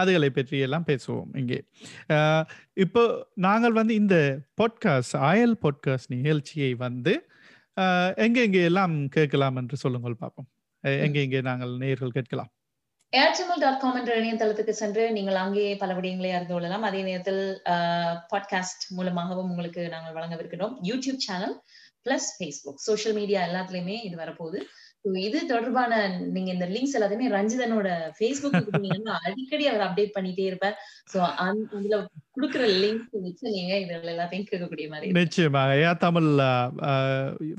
அதுகளை 0.00 0.28
பற்றி 0.36 0.56
எல்லாம் 0.66 0.86
பேசுவோம் 0.90 1.32
இங்கே. 1.40 1.58
இப்போ 2.84 3.02
நாங்கள் 3.46 3.76
வந்து 3.80 3.94
இந்த 4.02 4.16
பாட்காஸ்ட் 4.60 5.16
ஆயல் 5.30 5.54
பாட்காஸ்ட் 5.64 6.12
நிகழ்ச்சியை 6.16 6.72
வந்து 6.86 7.14
எங்க 8.24 8.38
எங்க 8.46 8.58
எல்லாம் 8.70 8.96
கேட்கலாம் 9.16 9.58
என்று 9.60 9.76
சொல்லுங்கள் 9.82 10.20
பார்ப்போம். 10.22 10.48
எங்க 11.06 11.18
எங்கே 11.26 11.40
நாங்கள் 11.48 11.72
நேர்கள் 11.82 12.16
கேட்கலாம்? 12.16 12.50
ஏர்டெமல் 13.20 13.62
டாட் 13.62 13.80
காம் 13.80 13.96
என்ற 14.00 14.12
இணையதளத்துக்கு 14.18 14.74
சென்று 14.78 15.02
நீங்கள் 15.16 15.38
அங்கே 15.40 15.64
பல 15.80 15.94
விடயங்களை 15.96 16.30
அறிந்து 16.36 16.54
கொள்ளலாம். 16.54 16.84
அதே 16.88 17.00
நேரத்தில் 17.08 17.42
பாட்காஸ்ட் 18.30 18.84
மூலமாகவும் 18.98 19.50
உங்களுக்கு 19.52 19.82
நாங்கள் 19.94 20.16
வழங்கவிருக்கிறோம் 20.18 20.76
YouTube 20.90 21.24
channel 21.26 21.56
plus 22.06 22.28
Facebook 22.36 22.80
social 22.86 23.16
media 23.18 23.40
எல்லாத்துலயுமே 23.48 23.96
இது 24.06 24.16
வரப்போகுது. 24.22 24.60
இது 25.26 25.38
தொடர்பான 25.50 25.92
நீங்க 26.34 26.50
இந்த 26.54 26.66
லிங்க்ஸ் 26.72 26.96
எல்லாத்தையுமே 26.96 27.28
ரஞ்சிதனோட 27.36 27.88
ஃபேஸ்புக் 28.16 28.56
அடிக்கடி 29.26 29.64
அவர் 29.70 29.84
அப்டேட் 29.86 30.16
பண்ணிட்டே 30.16 30.44
இருப்பார். 30.50 30.76
சோ 31.12 31.18
அதுல 31.44 31.98
கொடுக்குற 32.36 32.64
லிங்க் 32.84 33.04
வச்சு 33.26 33.54
நீங்க 33.56 33.72
இதுல 33.82 34.12
எல்லாத்தையும் 34.14 34.48
கேட்கக்கூடிய 34.50 34.88
மாதிரி 34.94 35.12
நிச்சயமா 35.12 35.20
நிச்சயமாக. 35.20 35.78
ஏ 35.84 35.92
தமிழ் 36.06 36.30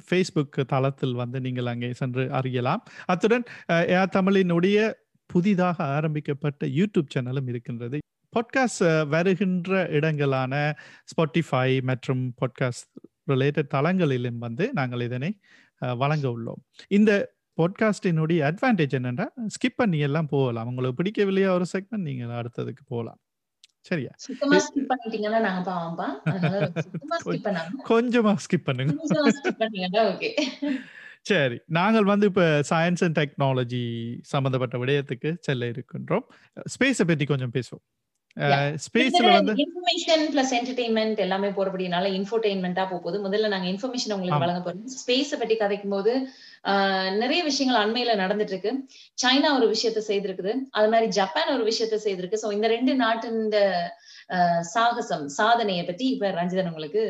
ஃபேஸ்புக் 0.07 0.60
தளத்தில் 0.74 1.15
வந்து 1.24 1.39
நீங்கள் 1.48 1.72
அங்கே 1.75 1.91
சென்று 2.03 2.25
அறியலாம். 2.41 2.83
அத்துடன் 3.13 3.48
ஏ 3.95 4.03
தமிழினுடைய 4.19 4.79
புதிதாக 5.25 5.84
ஆரம்பிக்கப்பட்ட 5.84 6.68
யூடியூப் 6.68 7.08
சேனலும் 7.15 7.48
இருக்கின்றது. 7.48 7.98
பாட்காஸ்ட் 8.34 9.08
வருகின்ற 9.08 9.88
இடங்களான 9.89 10.75
ஸ்பாட்டிஃபை 11.03 11.82
மற்றும் 11.82 12.34
பாட்காஸ்ட் 12.42 12.92
ரிலேட்டட் 13.27 13.70
தளங்களிலும் 13.74 14.38
வந்து 14.38 14.74
நாங்கள் 14.74 15.01
இதனை 15.01 15.39
வழங்க 15.77 16.27
உள்ளோம். 16.27 16.62
இந்த 16.88 17.34
பாட்காஸ்டினுடைய 17.62 18.42
அட்வான்டேஜ் 18.50 18.96
என்னன்னா 18.98 19.25
ஸ்கிப் 19.46 19.75
பண்ணி 19.75 19.98
எல்லாம் 19.98 20.25
போகலாம். 20.25 20.68
உங்களுக்கு 20.68 21.03
பிடிக்கவில்லையா 21.03 21.48
ஒரு 21.48 21.65
செக்மெண்ட் 21.77 22.08
நீங்கள் 22.08 22.27
அடுத்ததுக்கு 22.27 22.84
போகலாம். 22.88 23.20
சரியா? 23.80 24.10
கொஞ்சமா 27.89 28.36
ஸ்கிப் 28.44 28.63
பண்ணுங்க. 28.63 28.94
சரி. 31.25 31.58
நாங்கள் 31.72 32.06
வந்து 32.06 32.25
இப்ப 32.25 32.42
சயின்ஸ் 32.70 33.03
அண்ட் 33.03 33.18
டெக்னாலஜி 33.20 33.84
சம்பந்தப்பட்ட 34.32 34.77
விடயத்துக்கு 34.77 35.30
செல்ல 35.42 35.70
இருக்கின்றோம். 35.74 36.25
ஸ்பேஸை 36.74 37.06
பற்றி 37.06 37.25
கொஞ்சம் 37.25 37.53
பேசுவோம். 37.53 37.84
ஸ்பேஸ்ல 38.84 39.25
வந்து 39.32 39.53
இன்ஃபர்மேஷன் 39.63 40.24
பிளஸ் 40.32 40.53
என்டர்டைன்மெண்ட் 40.58 41.20
எல்லாமே 41.20 41.50
போறபடினால 41.50 42.06
இன்ஃபோடைன்மெண்டா 42.15 42.84
போகுது 42.89 43.18
முதல்ல 43.25 43.51
நாங்க 43.53 43.68
இன்ஃபர்மேஷன் 43.74 44.13
உங்களுக்கு. 44.15 44.44
வழங்க 44.44 44.62
போறோம். 44.63 44.80
ஸ்பேஸ 44.98 45.38
பத்தி 45.42 45.56
கதைக்கும் 45.58 45.96
போது 45.96 46.13
ஆஹ், 46.65 47.12
நிறைய 47.22 47.42
விஷயங்கள் 47.44 47.82
அண்மையில 47.82 48.12
நடந்துட்டு 48.20 48.53
இருக்கு 48.53 48.72
சைனா 49.18 49.50
ஒரு 49.58 49.68
விஷயத்த 49.72 50.01
செய்திருக்குது. 50.08 50.51
அது 50.72 50.89
மாதிரி 50.92 51.08
ஜப்பான் 51.12 51.53
ஒரு 51.56 51.65
விஷயத்த 51.65 52.00
செய்திருக்கு. 52.06 52.42
சோ 52.44 52.51
இந்த 52.53 52.68
ரெண்டு 52.68 52.96
நாட்டின் 52.98 53.39
ஆஹ், 53.62 53.89
சாகசம் 54.74 55.25
சாதனைய 55.38 55.82
பத்தி 55.88 56.06
இப்ப 56.13 56.32
ரஞ்சிதன் 56.39 56.70
உங்களுக்கு. 56.72 57.03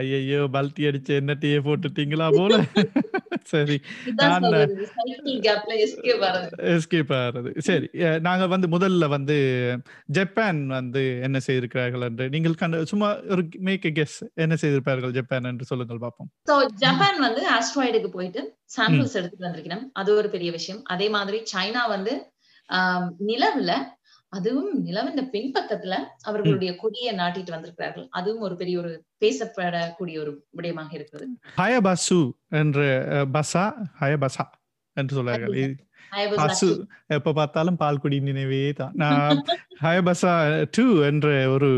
ஐயோ 0.00 0.40
பல்ட்டி 0.56 0.88
அடிச்சு 0.90 1.12
என்னத்தையே 1.22 1.58
போட்டுட்டீங்களா 1.66 2.28
போல? 2.38 2.58
சரி 3.52 3.76
எஸ்கேப் 6.74 7.12
ஆகிறது 7.18 7.50
சரி 7.68 7.88
நாங்க 8.26 8.44
வந்து 8.54 8.68
முதல்ல 8.74 9.04
வந்து 9.14 9.36
ஜப்பான் 10.18 10.60
வந்து 10.76 11.02
என்ன 11.26 11.38
செய்திருக்கிறார்கள் 11.46 12.06
என்று 12.08 12.24
நீங்கள் 12.34 12.58
கண்டு 12.62 12.80
சும்மா 12.92 13.08
ஒரு 13.34 13.44
மேக் 13.68 13.88
கெஸ் 13.98 14.18
என்ன 14.44 14.56
செய்திருப்பார்கள் 14.62 15.16
ஜப்பான் 15.18 15.50
என்று 15.52 15.68
சொல்லுங்கள் 15.70 16.02
பார்ப்போம். 16.04 16.30
சோ 16.50 16.56
ஜப்பான் 16.84 17.20
வந்து 17.26 17.44
ஆஸ்ட்ராய்டுக்கு 17.56 18.10
போயிட்டு 18.16 18.42
சாம்பிள்ஸ் 18.76 19.16
எடுத்துட்டு 19.18 19.46
வந்திருக்கணும் 19.46 19.86
அது 20.00 20.10
ஒரு 20.20 20.30
பெரிய 20.34 20.50
விஷயம். 20.58 20.82
அதே 20.94 21.08
மாதிரி 21.16 21.40
சைனா 21.54 21.84
வந்து 21.94 22.14
நிலவுல 23.28 23.72
அதுவும் 24.36 24.70
நிலவின் 24.86 25.30
பின்பக்கத்துல 25.34 25.94
அவர்களுடைய 26.28 26.70
கொடியை 26.82 27.12
நாட்டிட்டு 27.20 27.54
வந்திருக்கிறார்கள். 27.54 28.06
அதுவும் 28.18 28.44
ஒரு 28.46 28.54
பெரிய 28.60 28.76
ஒரு 28.82 28.92
பேசப்படக்கூடிய 29.24 30.16
ஒரு 30.24 30.32
விடயமாக 30.58 30.90
இருக்கிறது. 30.98 31.26
ஹயபசு 31.60 32.20
என்ற 32.62 32.78
பசா 33.36 33.66
ஹயபசா 34.02 34.46
என்று 34.96 35.16
சொல்றார்கள் 35.18 35.58
பசு 36.40 36.68
எப்ப 37.16 37.32
பார்த்தாலும் 37.38 37.78
பால்குடி 37.80 38.18
நினைவே 38.28 38.60
தான். 38.78 38.94
நான் 39.02 39.40
ஹயபசா 39.84 40.32
டூ 40.76 40.84
என்ற 41.08 41.26
ஒரு 41.54 41.70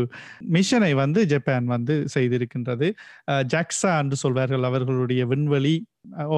மிஷனை 0.55 0.91
வந்து 1.01 1.19
ஜப்பான் 1.33 1.67
வந்து 1.73 1.95
செய்திருக்கின்றது. 2.15 2.87
ஜாக்ஸா 3.53 3.91
என்று 4.03 4.19
சொல்வார்கள் 4.23 4.67
அவர்களுடைய 4.69 5.21
விண்வெளி 5.31 5.75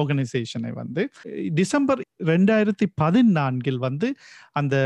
ஆர்கனைசேஷனை 0.00 0.72
வந்து. 0.80 1.04
டிசம்பர் 1.60 2.02
ரெண்டாயிரத்தி 2.32 2.88
பதினான்கில் 3.02 3.80
வந்து 3.86 4.10
அந்த 4.60 4.76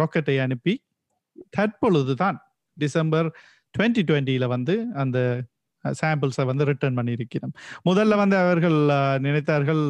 ராக்கெட்டை 0.00 0.36
அனுப்பி 0.46 0.74
தற்பொழுது 1.56 2.14
தான் 2.22 2.38
டிசம்பர் 2.76 3.28
டுவெண்ட்டி 3.74 4.02
டுவெண்ட்டியில 4.10 4.46
வந்து 4.56 4.74
அந்த 5.02 5.18
சாம்பிள்ஸை 5.84 6.44
வந்து 6.50 6.64
ரிட்டர்ன் 6.70 6.98
பண்ணியிருக்கிறோம். 6.98 7.54
முதல்ல 7.88 8.16
வந்து 8.22 8.36
அவர்கள் 8.44 8.78
நினைத்தார்கள் 9.26 9.82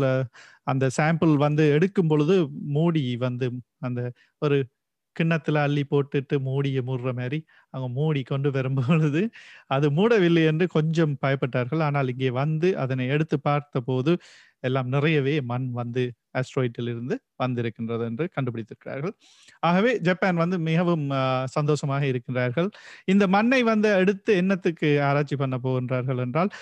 அந்த 0.67 0.85
சாம்பிள் 0.99 1.35
வந்து 1.47 1.65
எடுக்கும் 1.77 2.11
பொழுது 2.12 2.35
மூடி 2.77 3.05
வந்து 3.27 3.47
அந்த 3.89 4.00
ஒரு 4.43 4.59
கிண்ணத்தில் 5.17 5.59
அள்ளி 5.65 5.83
போட்டுட்டு 5.93 6.37
மூடியை 6.49 6.83
மூடுற 6.89 7.11
மாதிரி 7.21 7.39
அவங்க 7.75 7.89
மூடி 7.99 8.21
கொண்டு 8.25 8.49
வரும் 8.57 8.79
பொழுது 8.81 9.23
அது 9.75 9.87
மூடவில்லை 9.99 10.43
என்று 10.50 10.67
கொஞ்சம் 10.77 11.15
பயப்பட்டார்கள். 11.25 11.83
ஆனால் 11.89 12.11
இங்கே 12.15 12.31
வந்து 12.43 12.69
அதனை 12.85 13.07
எடுத்து 13.15 13.37
பார்த்த 13.49 13.83
போது 13.91 14.12
எல்லாம் 14.62 14.88
நிறையவே 14.95 15.35
மண் 15.50 15.69
வந்து 15.81 16.02
ஆஸ்ட்ராய்டில் 16.40 16.90
இருந்து 16.93 17.14
வந்திருக்கின்றது 17.37 18.05
என்று 18.11 18.25
கண்டுபிடித்திருக்கிறார்கள். 18.37 19.14
ஆகவே 19.61 19.93
ஜப்பான் 20.09 20.40
வந்து 20.43 20.57
மிகவும் 20.69 21.07
சந்தோஷமாக 21.57 22.05
இருக்கின்றார்கள் 22.12 22.69
இந்த 23.12 23.25
மண்ணை 23.37 23.61
வந்து 23.73 23.90
எடுத்து 24.02 24.33
என்னத்துக்கு 24.43 24.90
ஆராய்ச்சி 25.09 25.38
பண்ண 25.43 25.59
போகின்றார்கள் 25.67 26.23
என்றால் 26.26 26.52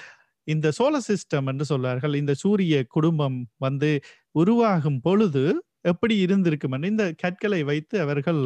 இந்த 0.49 0.69
சோலர் 0.79 1.07
சிஸ்டம் 1.09 1.49
என்று 1.53 1.65
சொல்வார்கள். 1.73 2.15
இந்த 2.23 2.33
சூரிய 2.43 2.75
குடும்பம் 2.97 3.39
வந்து 3.67 3.91
உருவாகும் 4.35 5.01
பொழுது 5.07 5.45
எப்படி 5.93 6.15
இருந்திருக்கும் 6.25 6.75
என்று 6.77 6.93
இந்த 6.95 7.05
கற்களை 7.23 7.61
வைத்து 7.71 7.97
அவர்கள் 8.07 8.41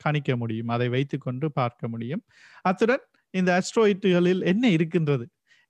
காணிக்க 0.00 0.32
முடியும். 0.42 0.70
அதை 0.76 0.88
வைத்துக்கொண்டு 0.96 1.46
பார்க்க 1.60 1.88
முடியும். 1.94 2.22
அத்துடன் 2.64 3.04
இந்த 3.34 3.50
அஸ்ட்ராய்டுகளில் 3.60 4.42
என்ன 4.52 4.64
இருக்கின்றது? 4.76 5.24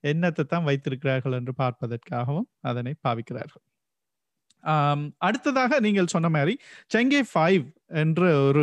என்னத்தை 0.05 0.45
தான் 0.45 0.65
வைத்திருக்கிறார்கள் 0.65 1.33
என்று 1.33 1.53
பார்ப்பதற்காகவும் 1.59 2.49
அதனை 2.65 2.93
பாவிக்கிறார்கள். 3.03 3.65
அடுத்ததாக 5.19 5.81
நீங்கள் 5.81 6.07
சொன்ன 6.07 6.29
மாதிரி 6.29 6.55
செங்கே 6.91 7.21
ஃபைவ் 7.33 7.65
என்ற 7.95 8.21
ஒரு 8.45 8.63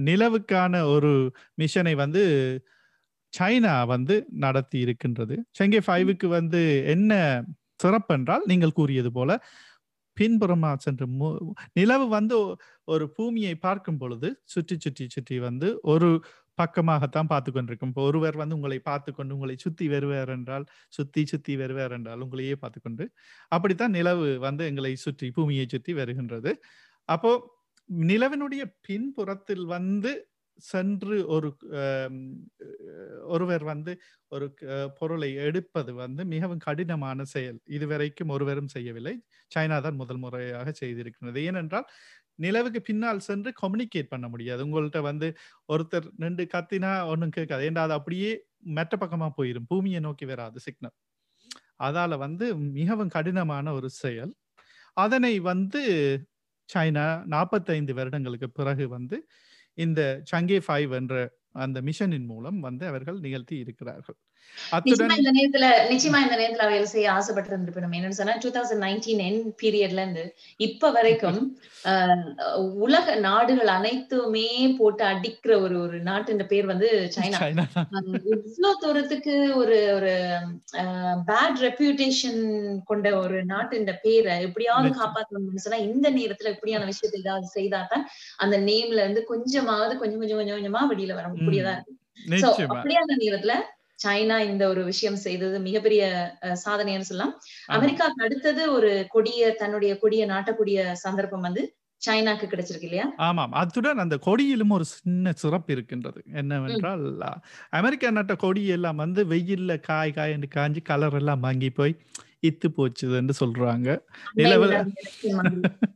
நிலவுக்கான 0.00 0.84
ஒரு 0.88 1.12
மிஷனை 1.58 1.94
வந்து 1.94 2.22
சைனா 3.32 3.86
வந்து 3.86 4.14
நடத்தி 4.38 4.78
இருக்கின்றது. 4.78 5.36
செங்கே 5.50 5.78
ஃபைவுக்கு 5.78 6.26
வந்து 6.30 6.60
என்ன 6.86 7.12
சிறப்பு 7.80 8.14
என்றால் 8.14 8.44
நீங்கள் 8.46 8.72
கூறியது 8.72 9.12
போல 9.12 9.30
பின்புறமா 10.16 10.70
சென்று 10.76 11.06
மு- 11.12 11.38
நிலவு 11.72 12.08
வந்து 12.08 12.36
ஒரு 12.88 13.04
பூமியை 13.12 13.54
பார்க்கும் 13.58 13.98
பொழுது 13.98 14.28
சுற்றி 14.44 14.76
சுற்றி 14.78 15.04
சுற்றி 15.08 15.38
வந்து 15.38 15.68
ஒரு 15.84 16.08
பக்கமாகத்தான் 16.58 17.30
பார்த்து 17.32 17.50
கொண்டிருக்கும் 17.52 17.92
இப்போ 17.92 18.02
ஒருவர் 18.08 18.36
வந்து 18.42 18.56
உங்களை 18.58 18.78
பார்த்து 18.90 19.10
கொண்டு 19.12 19.36
உங்களை 19.36 19.56
சுத்தி 19.64 19.86
வருவார் 19.94 20.32
என்றால் 20.36 20.66
சுத்தி 20.96 21.22
சுத்தி 21.32 21.54
வருவார் 21.62 21.94
என்றால் 21.98 22.22
உங்களையே 22.26 22.56
பார்த்து 22.62 22.80
கொண்டு 22.80 23.04
அப்படித்தான் 23.52 23.96
நிலவு 23.98 24.28
வந்து 24.46 24.64
எங்களை 24.72 24.92
சுற்றி 25.06 25.28
பூமியை 25.38 25.66
சுற்றி 25.74 25.94
வருகின்றது. 26.00 26.52
அப்போ 27.08 27.32
நிலவினுடைய 28.10 28.62
பின்புறத்தில் 28.88 29.64
வந்து 29.76 30.12
சென்று 30.62 31.16
ஒரு 31.34 31.48
ஒருவர் 33.34 33.64
வந்து 33.70 33.92
ஒரு 34.32 34.46
பொருளை 34.98 35.30
எடுப்பது 35.46 35.92
வந்து 36.02 36.22
மிகவும் 36.32 36.62
கடினமான 36.66 37.24
செயல். 37.34 37.58
இதுவரைக்கும் 37.76 38.32
ஒருவரும் 38.34 38.72
செய்யவில்லை. 38.74 39.14
சைனா 39.50 39.78
தான் 39.86 40.00
முதல் 40.02 40.20
முறையாக 40.24 40.72
செய்திருக்கிறது 40.82 41.40
ஏனென்றால் 41.50 41.86
நிலவுக்கு 42.44 42.80
பின்னால் 42.88 43.24
சென்று 43.28 43.50
கம்யூனிகேட் 43.62 44.12
பண்ண 44.14 44.26
முடியாது. 44.32 44.60
உங்கள்கிட்ட 44.66 45.00
வந்து 45.10 45.28
ஒருத்தர் 45.68 46.08
நின்று 46.24 46.44
கத்தினா 46.54 46.92
ஒன்றும் 47.12 47.34
கேட்காது. 47.38 47.64
ஏண்டா 47.68 47.84
அது 47.88 47.96
அப்படியே 47.98 48.30
மெட்ட 48.76 48.94
பக்கமா 49.02 49.28
போயிடும் 49.38 49.68
பூமியை 49.72 50.00
நோக்கி 50.08 50.26
வராது 50.32 50.58
சிக்னல் 50.66 50.96
அதால 51.86 52.16
வந்து 52.26 52.46
மிகவும் 52.78 53.14
கடினமான 53.16 53.66
ஒரு 53.78 53.88
செயல். 54.02 54.32
அதனை 54.96 55.34
வந்து 55.50 55.82
சைனா 56.68 57.06
நாற்பத்தைந்து 57.34 57.92
வருடங்களுக்கு 57.98 58.48
பிறகு 58.58 58.84
வந்து 58.96 59.16
இந்த 59.78 60.00
சங்கே 60.32 60.58
ஃபைவ் 60.66 60.92
என்ற 61.00 61.14
அந்த 61.64 61.78
மிஷனின் 61.88 62.26
மூலம் 62.32 62.58
வந்து 62.66 62.84
அவர்கள் 62.90 63.18
நிகழ்த்தி 63.26 63.56
இருக்கிறார்கள். 63.64 64.18
நிச்சயமா 64.82 65.14
இந்த 65.18 65.30
நேரத்துல 65.30 65.66
நிச்சயமா 65.90 66.18
இந்த 66.22 66.36
நேரத்துல 66.36 66.66
வேலை 66.68 66.86
செய்ய 66.86 67.12
ஆசைப்பட்டு 67.12 67.50
இருந்திருப்போம் 67.52 67.96
என்னன்னு 67.98 68.18
சொன்னா 68.20 68.34
டூ 68.42 68.50
தௌசண்ட் 68.50 68.84
நைன்டீன் 68.84 69.22
என் 69.24 69.40
பீரியட்ல 69.62 70.02
இருந்து 70.02 70.24
இப்ப 70.60 70.90
வரைக்கும் 70.90 71.40
உலக 72.80 73.14
நாடுகள் 73.20 73.66
அனைத்துமே 73.68 74.46
போட்டு 74.78 75.04
அடிக்கிற 75.04 75.52
ஒரு 75.60 75.76
ஒரு 75.80 75.98
நாட்டின் 76.00 76.46
பேர் 76.46 76.66
வந்து 76.66 76.88
சைனா. 77.16 77.38
இவ்வளவு 78.30 78.80
தூரத்துக்கு 78.80 79.34
ஒரு 79.54 79.78
ஒரு 79.94 80.12
பேட் 81.30 81.60
ரெப்யூட்டேஷன் 81.60 82.40
கொண்ட 82.84 83.16
ஒரு 83.18 83.38
நாட்டின் 83.44 83.88
பேரை 84.04 84.36
எப்படியாவது. 84.42 84.90
காப்பாற்றணும்னு 85.00 85.64
சொன்னா 85.66 85.80
இந்த 85.88 86.10
நேரத்துல 86.10 86.54
இப்படியான 86.54 86.84
விஷயத்தை 86.84 87.20
ஏதாவது 87.20 87.48
செய்தாதான் 87.54 88.04
அந்த 88.38 88.58
நேம்ல 88.68 89.04
இருந்து 89.04 89.24
கொஞ்சமாவது 89.24 89.96
கொஞ்சம் 89.96 90.20
கொஞ்சம் 90.20 90.40
கொஞ்சம் 90.40 90.58
கொஞ்சமா 90.58 90.82
வெளியில 90.92 91.14
வர 91.14 91.28
முடியதா 91.40 91.74
இருக்கு 91.76 92.00
அப்படியான 92.68 93.16
நேரத்துல 93.22 93.54
சைனா 94.04 94.38
இந்த 94.44 94.64
ஒரு 94.68 94.84
விஷயம் 94.84 95.16
செய்தது 95.16 95.58
மிகப்பெரிய 95.60 96.02
சாதனைன்னு 96.64 97.08
சொல்லலாம். 97.10 97.34
ஆமா. 97.66 97.74
அமெரிக்காக்கு 97.76 98.26
அடுத்தது 98.26 98.64
ஒரு 98.72 98.90
கொடிய 99.10 99.52
தன்னுடைய 99.54 99.92
கொடிய 99.98 100.26
நாட்டக்கூடிய 100.26 100.78
சந்தர்ப்பம் 101.04 101.46
வந்து 101.48 101.64
சைனாக்கு 102.02 102.46
கிடைச்சிருக்கு 102.46 102.88
இல்லையா? 102.88 103.06
ஆமாம். 103.26 103.52
அத்துடன் 103.52 103.98
அந்த 103.98 104.16
கொடியிலும் 104.24 104.72
ஒரு 104.72 104.84
சின்ன 104.92 105.32
சிறப்பு 105.34 105.70
இருக்கின்றது. 105.72 106.20
என்னவென்றால் 106.34 107.04
அமெரிக்கா 107.72 108.10
நாட்ட 108.10 108.36
கொடி 108.36 108.62
எல்லாம் 108.68 108.96
வந்து 108.96 109.22
வெயில்ல 109.26 109.80
காய் 109.80 110.12
காய் 110.12 110.34
காஞ்சி 110.50 110.82
கலர் 110.82 111.14
எல்லாம் 111.14 111.40
வாங்கி 111.40 111.70
போய் 111.70 111.94
இத்து 112.42 112.68
போச்சுதுன்னு 112.76 113.34
சொல்றாங்க. 113.40 113.88
நிலவுல 114.40 114.74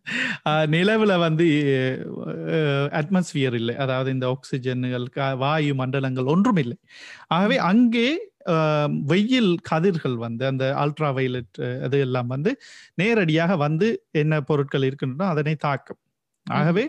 நிலவுல 0.75 1.13
வந்து 1.25 1.47
அட்மாஸ்பியர் 3.01 3.57
இல்லை. 3.61 3.75
அதாவது 3.85 4.09
இந்த 4.17 4.27
ஆக்சிஜன்கள் 4.35 5.07
வாயு 5.45 5.73
மண்டலங்கள் 5.83 6.33
ஒன்றும் 6.35 6.61
இல்லை 6.65 6.77
ஆகவே 7.37 7.59
அங்கே 7.71 8.09
வெயில் 9.13 9.53
கதிர்கள் 9.71 10.17
வந்து 10.27 10.45
அந்த 10.51 10.65
அல்ட்ரா 10.83 11.09
வயலட் 11.17 11.59
அது 11.87 11.97
எல்லாம் 12.07 12.31
வந்து 12.35 12.51
நேரடியாக 13.03 13.53
வந்து 13.67 13.89
என்ன 14.23 14.35
பொருட்கள் 14.51 14.87
இருக்கின்றனோ 14.89 15.27
அதனை 15.35 15.55
தாக்கும். 15.67 16.01
ஆகவே 16.47 16.85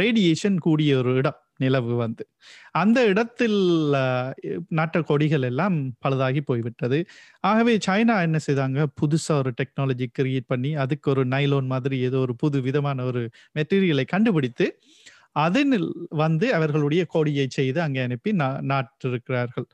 ரேடியேஷன் 0.00 0.58
கூடிய 0.66 0.92
ஒரு 1.02 1.12
இடம். 1.20 1.38
நிலவு 1.58 1.96
வந்து. 1.96 2.28
அந்த 2.70 3.04
இடத்தில் 3.04 3.58
நாட்ட 3.92 4.32
நட்ட 4.68 5.02
கொடிகள் 5.02 5.42
எல்லாம் 5.42 5.92
பழுதாகி 6.08 6.40
போய்விட்டது. 6.40 7.06
ஆகவே 7.40 7.78
சைனா 7.86 8.20
என்ன 8.20 8.38
செய்தாங்க? 8.46 8.86
புதுசா 9.00 9.32
ஒரு 9.32 9.52
டெக்னாலஜி 9.62 10.06
கிரியேட் 10.18 10.46
பண்ணி 10.46 10.74
அதுக்கு 10.74 11.10
ஒரு 11.10 11.26
நைலோன் 11.26 11.66
மாதிரி 11.66 11.98
ஏதோ 11.98 12.18
ஒரு 12.18 12.36
புது 12.36 12.60
விதமான 12.60 13.04
ஒரு 13.04 13.30
மெட்டீரியலை 13.54 14.04
கண்டுபிடித்து 14.04 14.78
அதனில் 15.32 15.92
வந்து 16.08 16.54
அவர்களுடைய 16.54 17.04
கொடியை 17.04 17.46
செய்து 17.50 17.80
அங்கே 17.80 18.00
அனுப்பி 18.00 18.32
நா- 18.32 18.86
நாட்டிருக்கிறார்கள். 19.04 19.68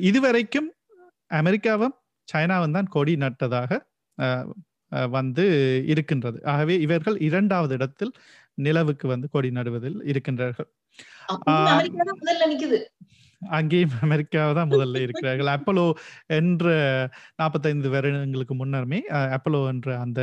இதுவரைக்கும் 0.00 0.72
அமெரிக்காவும் 1.26 1.94
சைனாவும் 2.32 2.70
தான் 2.70 2.88
கொடி 2.88 3.16
நட்டதாக 3.16 3.78
வந்து 5.10 5.44
இருக்கின்றது. 5.86 6.44
ஆகவே 6.44 6.80
இவர்கள் 6.80 7.18
இரண்டாவது 7.18 7.74
இடத்தில் 7.74 8.12
நிலவுக்கு 8.58 9.06
வந்து 9.12 9.28
கொடி 9.30 9.50
நடுவதில் 9.54 9.98
இருக்கின்றார்கள். 10.10 10.70
அங்கேயும் 13.42 13.94
அமெரிக்காவை 14.04 14.52
தான் 14.54 14.70
முதல்ல 14.72 14.98
இருக்கிறார்கள். 15.04 15.50
அப்போலோ 15.54 15.86
என்ற 16.36 16.66
நாற்பத்தைந்து 17.36 17.88
வருடங்களுக்கு 17.94 18.54
முன்னருமே 18.56 19.00
அப்போலோ 19.36 19.60
என்ற 19.72 19.88
அந்த 20.00 20.20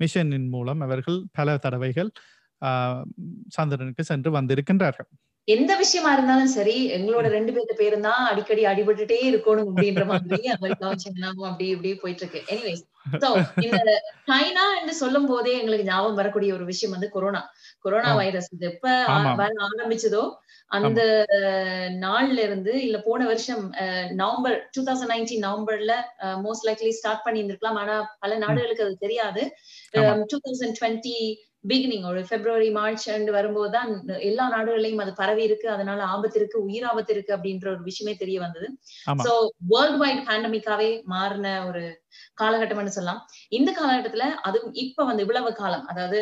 மிஷனின் 0.00 0.48
மூலம் 0.50 0.82
அவர்கள் 0.86 1.18
பல 1.32 1.56
தடவைகள் 1.58 2.10
ஆஹ், 2.62 3.02
சந்திரனுக்கு 3.54 4.02
சென்று 4.08 4.30
வந்திருக்கின்றார்கள். 4.34 5.10
எந்த 5.48 5.72
விஷயமா 5.78 6.10
இருந்தாலும் 6.12 6.52
சரி 6.52 6.74
எங்களோட 6.96 7.26
ரெண்டு 7.30 7.52
பேர்த்து 7.54 7.74
பேரும் 7.78 8.04
தான் 8.04 8.20
அடிக்கடி 8.28 8.62
அடிபட்டுட்டே 8.68 9.16
இருக்கணும் 9.30 9.68
அப்படின்ற 9.70 10.04
மாதிரி 10.06 10.38
சைனாவும் 11.04 11.48
அப்படி 11.48 11.68
போயிட்டு 12.02 12.22
இருக்கு 12.24 12.40
எனிவேஸ் 12.52 12.82
சோ 13.16 13.28
இந்த 13.64 13.78
சைனா 14.28 14.64
என்று 14.76 14.94
சொல்லும் 15.00 15.28
போதே 15.28 15.52
எங்களுக்கு 15.58 15.88
ஞாபகம் 15.88 16.20
வரக்கூடிய 16.20 16.50
ஒரு 16.54 16.66
விஷயம் 16.68 16.94
வந்து 16.94 17.08
கொரோனா 17.14 17.40
கொரோனா. 17.84 18.10
வைரஸ் 18.20 18.48
இது 18.52 18.66
எப்ப. 18.68 18.86
வர 19.40 19.50
ஆரம்பிச்சதோ 19.68 20.22
அந்த 20.70 21.00
நாள்ல 22.02 22.38
இருந்து 22.40 22.72
இல்ல 22.82 22.98
போன 23.02 23.20
வருஷம் 23.26 23.64
ah, 23.80 24.08
November 24.14 24.56
two 24.74 24.82
thousand 24.84 25.12
nineteen 25.12 25.44
நவம்பர்ல 25.44 25.94
மோஸ்ட் 26.44 26.66
லைக்லி 26.68 26.92
ஸ்டார்ட் 26.96 27.24
பண்ணி 27.24 27.40
இருந்திருக்கலாம் 27.40 27.80
ஆனா 27.82 27.96
பல 28.20 28.32
நாடுகளுக்கு 28.44 28.86
அது 28.86 28.96
தெரியாது. 28.98 29.42
டூ 30.30 30.38
தௌசண்ட் 30.44 30.78
டுவெண்ட்டி 30.78 31.16
பிகினிங் 31.64 32.06
ஒரு 32.10 32.20
பிப்ரவரி 32.30 32.68
மார்ச் 32.76 33.06
வரும்போது 33.36 33.72
தான் 33.76 33.90
எல்லா 34.28 34.44
நாடுகள்லயும் 34.54 35.02
அது 35.04 35.12
பரவி 35.20 35.42
இருக்கு. 35.48 35.66
அதனால 35.74 36.00
ஆபத்து 36.14 36.38
இருக்கு 36.40 36.58
உயிர் 36.68 36.86
ஆபத்து 36.90 37.12
இருக்கு 37.14 37.34
அப்படின்ற 37.36 37.66
ஒரு 37.74 37.82
விஷயமே 37.88 38.14
தெரிய 38.22 38.38
வந்தது. 38.44 38.68
சோ 39.24 39.32
வேர்ல்ட் 39.72 40.00
வைட் 40.02 40.22
பேண்டமிக்காவே 40.28 40.90
மாறின 41.14 41.48
ஒரு 41.68 41.82
காலகட்டம்னு 42.40 42.94
சொல்லலாம். 42.96 43.20
இந்த 43.58 43.70
காலகட்டத்துல 43.78 44.24
அதுவும் 44.46 44.74
இப்ப 44.82 45.04
வந்து 45.10 45.24
இவ்வளவு 45.26 45.50
காலம் 45.60 45.84
அதாவது 45.90 46.18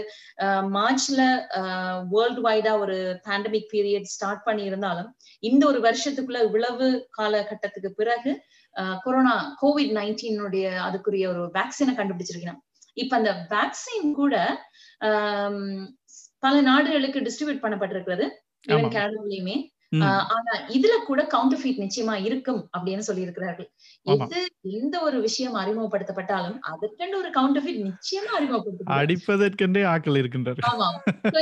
மார்ச்ல 0.76 1.20
வேர்ல்டு 2.12 2.42
வைடா 2.48 2.72
ஒரு 2.84 2.96
பேண்டமிக் 3.26 3.70
பீரியட் 3.74 4.12
ஸ்டார்ட் 4.14 4.46
பண்ணி 4.48 4.64
இருந்தாலும் 4.70 5.10
இந்த 5.42 5.62
ஒரு 5.70 5.80
வருஷத்துக்குள்ள 5.86 6.40
இவ்வளவு 6.48 6.88
காலகட்டத்துக்கு 7.18 7.92
பிறகு 8.00 8.32
கொரோனா 9.04 9.36
கோவிட் 9.62 9.94
நைன்டீனுடைய 9.98 10.66
அதுக்குரிய 10.86 11.24
ஒரு 11.32 11.44
வேக்சினை 11.56 11.94
கண்டுபிடிச்சிருக்கணும். 11.94 12.60
இப்ப 12.96 13.14
அந்த 13.16 13.32
வேக்சின் 13.50 14.10
கூட 14.18 14.34
பல 16.42 16.60
நாடுகளுக்கு 16.60 17.20
டிஸ்ட்ரிபியூட் 17.20 17.62
பண்ணப்பட்டிருக்கிறது. 17.62 18.26
ஈவன் 18.66 18.78
ஆமாம். 18.78 18.94
கனடாவிலையுமே 18.94 19.58
ம், 19.92 20.02
ஆஹ் 20.02 20.26
ஆனா 20.30 20.52
இதுல 20.68 20.94
கூட 21.04 21.20
கவுண்டர்ஃபீட் 21.32 21.80
நிச்சயமா 21.80 22.14
இருக்கும் 22.22 22.68
அப்படின்னு 22.74 22.98
சொல்லி 22.98 23.22
இருக்கிறார்கள் 23.22 23.66
ஆமா. 24.06 24.26
எது 24.26 24.40
எந்த 24.72 25.00
ஒரு 25.00 25.20
விஷயம் 25.20 25.56
அறிமுகப்படுத்தப்பட்டாலும் 25.56 26.58
அதற்கென்று 26.68 27.16
ஒரு 27.18 27.30
கவுண்டர்ஃபீட் 27.30 27.80
நிச்சயமா 27.82 28.30
அறிமுகப்படுத்தப்படும். 28.38 28.98
அடிப்பதற்கென்றே 28.98 29.82
ஆக்கள் 29.86 30.20
இருக்கின்றார்கள் 30.20 30.68
ஆமா. 30.70 30.88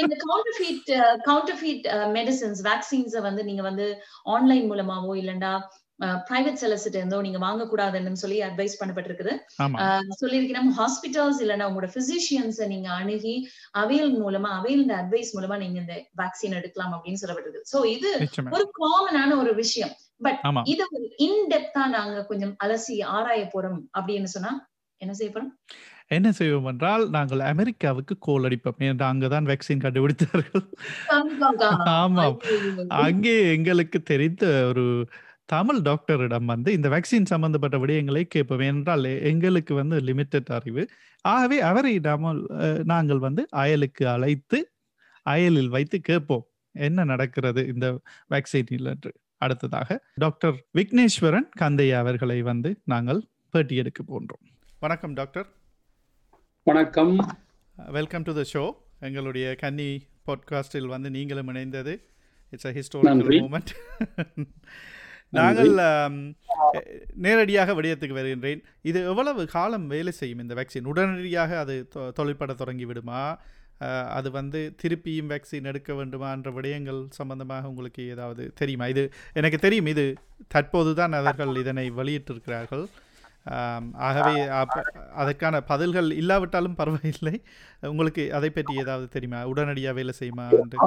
இந்த 0.00 0.16
கவுண்டர்ஃபீட் 0.24 0.90
கவுண்டர்ஃபீட் 1.28 1.86
மெடிசன்ஸ் 2.14 2.62
வேக்சின்ஸ 2.64 3.20
வந்து 3.20 3.44
நீங்க 3.44 3.62
வந்து 3.62 3.88
ஆன்லைன் 4.28 4.72
மூலமாவோ 4.72 5.14
இல்லண்டா 5.16 5.52
பிரைவேட் 6.00 6.60
செலர்ஸ்கிட்ட 6.62 6.96
இருந்தோ 6.96 7.20
நீங்க 7.20 7.38
வாங்கக்கூடாதுன்னு 7.38 8.12
சொல்லி 8.12 8.40
அட்வைஸ் 8.40 8.76
பண்ணப்பட்டிருக்குது. 8.80 9.32
ஆஹ் 9.62 10.10
சொல்லியிருக்கிறோம் 10.20 10.70
ஹாஸ்பிட்டல்ஸ் 10.78 11.40
இல்லைன்னா 11.40 11.68
உங்களோட 11.70 11.88
பிசிஷியன்ஸை 11.94 12.66
நீங்க 12.66 12.88
அணுகி 12.90 13.34
அவையல் 13.70 14.24
மூலமா 14.24 14.50
அவையல் 14.58 14.86
அட்வைஸ் 14.88 15.32
மூலமா 15.34 15.56
நீங்க 15.56 15.78
இந்த 15.80 15.96
வேக்சின் 16.16 16.56
எடுக்கலாம் 16.56 16.92
அப்படின்னு 16.92 17.22
சொல்லப்பட்டிருக்கு 17.22 17.70
சோ 17.72 17.84
இது 17.86 18.10
ஒரு 18.50 18.70
காமனான 18.78 19.36
ஒரு 19.36 19.54
விஷயம். 19.54 19.94
பட் 20.16 20.40
இத 20.64 20.86
ஒரு 20.90 21.06
இன்டெப்தா 21.18 21.82
நாங்க 21.88 22.24
கொஞ்சம் 22.24 22.56
அலசி 22.64 23.04
ஆராய 23.04 23.50
போறோம் 23.54 23.80
அப்படின்னு 23.98 24.24
சொன்னா 24.24 24.52
என்ன 25.00 25.12
செய்ய 25.14 25.32
போறோம்? 25.32 25.52
என்ன 26.06 26.32
செய்வோம் 26.32 26.64
என்றால் 26.64 27.10
நாங்கள் 27.10 27.40
அமெரிக்காவுக்கு 27.40 28.14
கோல் 28.18 28.42
அடிப்போம். 28.42 28.78
என்று 28.78 29.04
அங்குதான் 29.04 29.46
வேக்சின் 29.46 29.82
கண்டுபிடித்தார்கள். 29.82 30.64
ஆமாம். 31.96 32.38
அங்கே 32.88 33.34
எங்களுக்கு 33.54 34.02
தெரிந்த 34.02 34.44
ஒரு 34.68 34.84
தமிழ் 35.48 35.80
டாக்டரிடம் 35.80 36.44
வந்து 36.44 36.72
இந்த 36.72 36.88
வேக்சின் 36.88 37.24
சம்பந்தப்பட்ட 37.24 37.78
விடயங்களை 37.78 38.22
கேட்போம் 38.24 38.58
என்றால் 38.66 39.04
எங்களுக்கு 39.22 39.74
வந்து 39.74 40.00
லிமிட்டட் 40.00 40.52
அறிவு. 40.52 40.82
ஆகவே 41.24 41.60
அவரை 41.60 42.00
நாமல் 42.00 42.40
அஹ், 42.58 42.84
நாங்கள் 42.84 43.18
வந்து 43.18 43.48
அயலுக்கு 43.52 44.08
அழைத்து 44.08 44.58
அயலில் 45.26 45.68
வைத்து 45.68 46.00
கேட்போம். 46.00 46.44
என்ன 46.74 47.04
நடக்கிறது 47.04 47.66
இந்த 47.66 47.86
வேக்சினில் 48.30 48.86
என்று. 48.86 49.10
அடுத்ததாக 49.36 49.88
டாக்டர் 50.14 50.64
விக்னேஸ்வரன் 50.74 51.48
கந்தையா 51.60 51.98
அவர்களை 51.98 52.42
வந்து 52.42 52.80
நாங்கள் 52.84 53.20
பேட்டி 53.54 53.76
எடுக்க 53.76 54.02
போன்றோம். 54.02 54.44
வணக்கம் 54.80 55.14
டாக்டர். 55.14 55.48
வணக்கம். 56.66 57.14
வெல்கம் 57.76 58.22
டு 58.22 58.32
த 58.32 58.44
ஷோ 58.52 58.64
எங்களுடைய 59.00 59.54
கன்னி 59.54 59.90
பாட்காஸ்டில் 60.26 60.86
வந்து 60.86 61.10
நீங்களும் 61.10 61.48
இணைந்தது. 61.48 61.94
It's 62.52 62.66
a 62.66 62.72
historical. 62.72 63.40
மூமெண்ட் 63.40 63.72
நாங்கள் 65.30 66.34
நேரடியாக 67.14 67.72
விடயத்துக்கு 67.72 68.12
வருகின்றேன். 68.12 68.62
இது 68.82 69.04
எவ்வளவு 69.04 69.46
காலம் 69.46 69.86
வேலை 69.86 70.12
செய்யும் 70.12 70.38
இந்த 70.38 70.54
வேக்சின் 70.54 70.84
உடனடியாக 70.84 71.58
அது 71.58 71.88
தொ- 71.94 72.12
தொழிற்பட 72.12 72.52
தொடங்கி 72.54 72.84
விடுமா 72.84 73.38
அது 74.08 74.30
வந்து 74.30 74.74
திருப்பியும் 74.82 75.28
வேக்சின் 75.28 75.64
எடுக்க 75.64 75.92
வேண்டுமான்ற 75.92 76.52
விடயங்கள் 76.52 77.06
சம்பந்தமாக 77.08 77.68
உங்களுக்கு 77.68 78.08
ஏதாவது 78.08 78.52
தெரியுமா? 78.54 78.86
இது 78.86 79.12
எனக்கு 79.32 79.58
தெரியும் 79.58 79.86
இது 79.86 80.14
தற்போது 80.48 80.94
தான் 80.94 81.12
அவர்கள் 81.12 81.56
இதனை 81.56 81.90
வெளியிட்டிருக்கிறார்கள். 81.90 82.86
ஆகவே 83.92 84.40
அப்ப- 84.40 84.82
அதற்கான 85.14 85.60
பதில்கள் 85.60 86.12
இல்லாவிட்டாலும் 86.12 86.74
பரவாயில்லை. 86.74 87.42
உங்களுக்கு 87.80 88.34
அதை 88.34 88.50
பற்றி 88.50 88.76
ஏதாவது 88.76 89.08
தெரியுமா? 89.08 89.46
உடனடியாக 89.46 89.94
வேலை 89.94 90.14
செய்யுமா 90.20 90.50
என்று? 90.50 90.78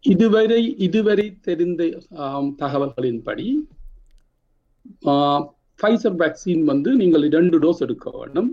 இதுவரை 0.00 0.76
இதுவரை 0.78 1.36
தெரிந்த 1.40 1.84
தகவல்களின்படி 2.58 3.54
ஃபைசர் 5.80 6.16
வேக்சின் 6.22 6.64
வந்து 6.70 6.90
நீங்கள் 7.00 7.24
இரண்டு 7.30 7.56
டோஸ் 7.64 7.82
எடுக்க 7.86 8.10
வேண்டும். 8.18 8.50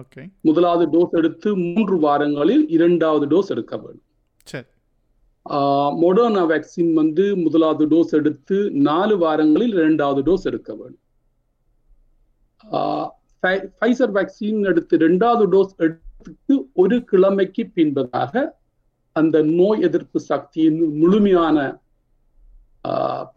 ஓகே 0.00 0.22
முதலாவது 0.48 0.84
டோஸ் 0.94 1.16
எடுத்து 1.20 1.48
மூன்று 1.56 1.96
வாரங்களில் 1.98 2.64
இரண்டாவது 2.76 3.26
டோஸ் 3.32 3.52
எடுக்க 3.54 3.74
வேண்டும். 3.76 4.08
சரி. 4.52 4.66
மொடர்னா 6.02 6.42
வேக்சின் 6.52 6.92
வந்து 6.92 7.24
முதலாவது 7.36 7.84
டோஸ் 7.92 8.12
எடுத்து 8.18 8.56
நாலு 8.88 9.14
வாரங்களில் 9.18 9.74
இரண்டாவது 9.80 10.20
டோஸ் 10.28 10.46
எடுக்க 10.50 10.70
வேண்டும். 10.80 11.04
ஃபைசர் 13.80 14.12
வேக்சின் 14.18 14.62
எடுத்து 14.70 14.96
இரண்டாவது 15.00 15.44
டோஸ் 15.52 15.74
எடுத்து 15.86 16.54
ஒரு 16.82 16.96
கிழமைக்கு 17.12 17.62
பின்பதாக 17.76 18.44
அந்த 19.16 19.36
நோய் 19.42 19.80
எதிர்ப்பு 19.88 20.20
சக்தியின் 20.20 20.80
முழுமையான 21.00 21.58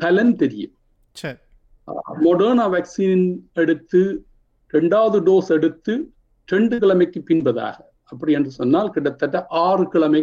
பலன் 0.02 0.36
தெரியும். 0.42 0.76
சரி. 1.22 1.40
மொடர்னா 2.22 2.66
வேக்சின் 2.74 3.26
எடுத்து 3.54 4.02
ரெண்டாவது 4.74 5.18
டோஸ் 5.24 5.50
எடுத்து 5.52 5.94
ரெண்டு 6.50 6.76
கிழமைக்கு 6.80 7.20
பின்பதாக 7.30 7.78
அப்படி 8.12 8.32
என்று 8.34 8.52
சொன்னால் 8.52 8.90
கிட்டத்தட்ட 8.90 9.38
ஆறு 9.62 9.84
கிழமை. 9.90 10.22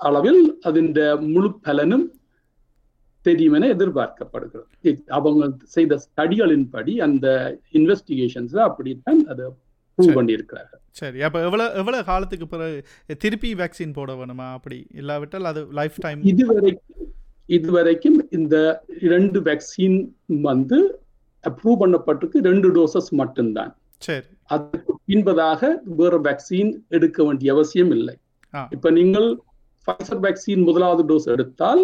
அளவில் 0.00 0.42
அதன் 0.62 0.90
முழு 1.32 1.48
பலனும் 1.66 2.06
தெரியும் 3.26 3.56
என 3.56 3.68
எதிர்பார்க்கப்படுகிறது 3.68 4.92
அவங்க 5.08 5.48
செய்த 5.68 5.98
ஸ்டடிகளின்படி 6.04 6.92
அந்த 7.06 7.26
இன்வெஸ்டிகேஷன்ஸ் 7.72 8.56
அப்படித்தான் 8.68 9.20
அதை. 9.32 9.46
பண்ணியிருக்கிறார்கள் 9.98 10.80
சரி 10.92 11.18
அப்போ 11.26 11.38
எவ்வளோ 11.46 11.64
எவ்வளோ 11.80 11.98
காலத்துக்கு 12.02 12.46
பிறகு 12.46 12.76
திருப்பி 13.20 13.50
வேக்சின் 13.54 13.96
போட 13.98 14.12
வேணுமா 14.14 14.46
அப்படி 14.54 14.78
இல்லாவிட்டால் 14.94 15.48
அது 15.50 15.62
லைஃப் 15.78 15.98
டைம் 16.04 16.22
இதுவரைக்கும் 16.32 17.08
இதுவரைக்கும் 17.56 18.18
இந்த 18.38 18.56
ரெண்டு 19.14 19.38
வேக்சின் 19.48 19.98
வந்து 20.48 20.78
அப்ரூவ் 21.44 21.80
பண்ணப்பட்டிருக்கு. 21.82 22.38
ரெண்டு 22.50 22.68
டோசஸ் 22.76 23.10
மட்டும்தான். 23.20 23.72
அதுக்கு 24.54 24.92
பின்பதாக 25.08 25.70
வேற 26.00 26.14
வேக்சின் 26.26 26.70
எடுக்க 26.96 27.18
வேண்டிய 27.26 27.48
அவசியம் 27.56 27.92
இல்லை. 27.96 28.14
இப்ப 28.74 28.90
நீங்கள் 28.98 29.28
ஃபைசர் 29.84 30.22
வேக்சின் 30.26 30.62
முதலாவது 30.68 31.02
டோஸ் 31.10 31.28
எடுத்தால் 31.34 31.82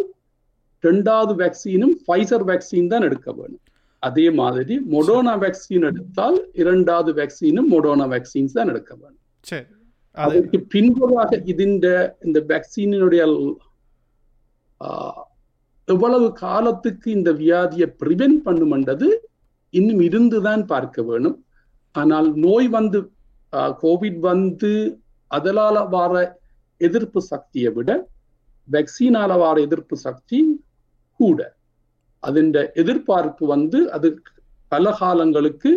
ரெண்டாவது 0.84 1.34
வேக்சினும் 1.42 1.94
ஃபைசர் 2.04 2.44
வேக்சின் 2.50 2.90
தான் 2.92 3.06
எடுக்க 3.08 3.28
வேணும். 3.38 3.62
அதே 4.02 4.26
மாதிரி 4.40 4.74
மொடோனா 4.94 5.34
வேக்சின் 5.44 5.86
எடுத்தால் 5.90 6.36
இரண்டாவது 6.62 7.12
வேக்சினும் 7.20 7.70
மொடோனா 7.74 8.06
வேக்சின்ஸ் 8.14 8.56
தான் 8.58 8.70
எடுக்க 8.72 8.92
வேணும். 9.02 9.22
அதற்கு 10.16 10.58
பின்பதாக 10.74 11.38
இதுண்ட 11.52 11.86
இந்த 12.26 12.38
வேக்சினுடைய 12.50 13.22
எவ்வளவு 15.88 16.26
காலத்துக்கு 16.44 17.08
இந்த 17.18 17.30
வியாதியை 17.42 17.86
பிரிவென்ட் 18.02 18.40
பண்ணுமன்றது 18.46 19.08
இன்னும் 19.74 20.02
இருந்துதான் 20.08 20.62
பார்க்க 20.72 21.02
வேணும். 21.10 21.36
ஆனால் 21.94 22.28
நோய் 22.44 22.68
வந்து 22.78 22.98
கோவிட் 23.82 24.20
வந்து 24.30 24.72
அதனால 25.30 25.76
வார 25.94 26.14
எதிர்ப்பு 26.80 27.20
சக்தியை 27.32 27.70
விட 27.76 27.90
வெக்சினால 28.68 29.32
வார 29.42 29.56
எதிர்ப்பு 29.66 29.96
சக்தி 30.06 30.38
கூட. 31.20 31.38
அதன் 32.22 32.50
எதிர்பார்ப்பு 32.82 33.44
வந்து 33.54 33.78
அது 33.96 34.08
பல 34.72 34.92
காலங்களுக்கு 35.00 35.70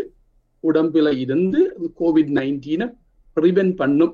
உடம்பில் 0.64 1.12
இருந்து 1.24 1.60
கோவிட் 2.00 2.32
நைன்டீனை 2.40 2.88
ப்ரிவென்ட் 3.38 3.76
பண்ணும் 3.82 4.14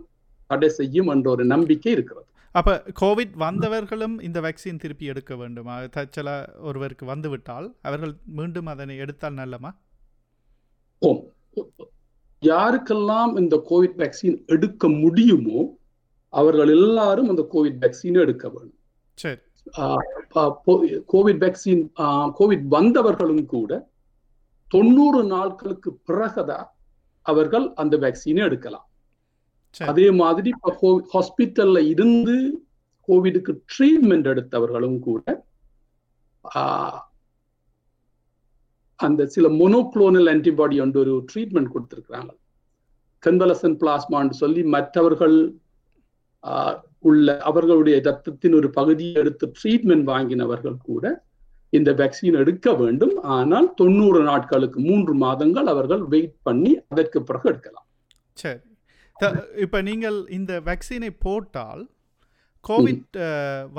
தடை 0.49 0.69
செய்யும் 0.79 1.09
என்ற 1.13 1.27
ஒரு 1.35 1.43
நம்பிக்கை 1.53 1.91
இருக்கிறது. 1.97 2.27
அப்போ 2.57 2.73
கோவிட் 3.01 3.33
வந்தவர்களும் 3.43 4.13
இந்த 4.27 4.39
வேக்சின் 4.45 4.81
திருப்பி 4.83 5.05
எடுக்க 5.11 5.33
வேண்டுமா? 5.39 5.73
தச்சல 5.95 6.29
ஒருவருக்கு 6.67 7.05
வந்துவிட்டால் 7.05 7.67
அவர்கள் 7.87 8.13
மீண்டும் 8.37 8.69
அதனை 8.73 8.95
எடுத்தால் 9.03 9.39
நல்லமா? 9.41 9.71
ஓம் 11.01 11.21
யாருக்கெல்லாம் 12.43 13.33
இந்த 13.41 13.55
கோவிட் 13.69 13.97
வேக்சின் 14.01 14.37
எடுக்க 14.55 14.87
முடியுமோ 15.01 15.59
அவர்கள் 16.33 16.71
எல்லாரும் 16.77 17.29
அந்த 17.33 17.43
கோவிட் 17.53 17.77
வேக்சின் 17.83 18.21
எடுக்க 18.23 18.45
வேண்டும். 18.53 18.79
சரி. 19.17 19.39
கோவிட் 21.13 21.41
வேக்சின் 21.43 21.83
கோவிட் 22.39 22.65
வந்தவர்களும் 22.77 23.45
கூட 23.55 23.71
தொண்ணூறு 24.71 25.21
நாட்களுக்கு 25.35 25.91
பிறகுதான் 26.09 26.67
அவர்கள் 27.25 27.65
அந்த 27.81 27.95
வேக்சினை 28.03 28.43
எடுக்கலாம். 28.49 28.87
அதே 29.91 30.07
மாதிரி 30.21 30.49
இப்போ 30.55 30.91
ஹாஸ்பிட்டல்ல 31.13 31.79
இருந்து 31.93 32.35
கோவிடுக்கு 33.07 33.53
ட்ரீட்மெண்ட் 33.73 34.27
எடுத்தவர்களும் 34.33 34.99
கூட 34.99 35.23
அந்த 38.99 39.21
சில 39.25 39.45
மொனோக்ளோனல் 39.61 40.29
ஆன்டிபாடி 40.33 40.75
என்ற 40.83 40.99
ஒரு 40.99 41.13
ட்ரீட்மெண்ட் 41.31 41.73
கொடுத்திருக்கிறாங்க. 41.73 42.31
கன்வலசன் 43.23 43.77
பிளாஸ்மான்னு 43.81 44.35
சொல்லி 44.41 44.61
மற்றவர்கள் 44.75 45.37
உள்ள 46.99 47.37
அவர்களுடைய 47.49 47.95
ரத்தத்தின் 48.05 48.55
ஒரு 48.59 48.69
பகுதியை 48.69 49.13
எடுத்து 49.13 49.45
ட்ரீட்மெண்ட் 49.57 50.05
வாங்கினவர்கள் 50.11 50.77
கூட 50.89 51.03
இந்த 51.69 51.91
வேக்சின் 51.91 52.39
எடுக்க 52.41 52.73
வேண்டும். 52.73 53.15
ஆனால் 53.37 53.73
தொண்ணூறு 53.73 54.21
நாட்களுக்கு 54.23 54.79
மூன்று 54.79 55.13
மாதங்கள் 55.15 55.67
அவர்கள் 55.67 56.03
வெயிட் 56.13 56.37
பண்ணி 56.43 56.71
அதற்கு 56.87 57.23
பிறகு 57.23 57.49
எடுக்கலாம். 57.49 57.87
சரி. 58.33 58.59
இப்ப 59.63 59.81
நீங்கள் 59.89 60.17
இந்த 60.37 60.53
வேக்சினை 60.67 61.09
போட்டால் 61.25 61.83
கோவிட் 62.63 63.17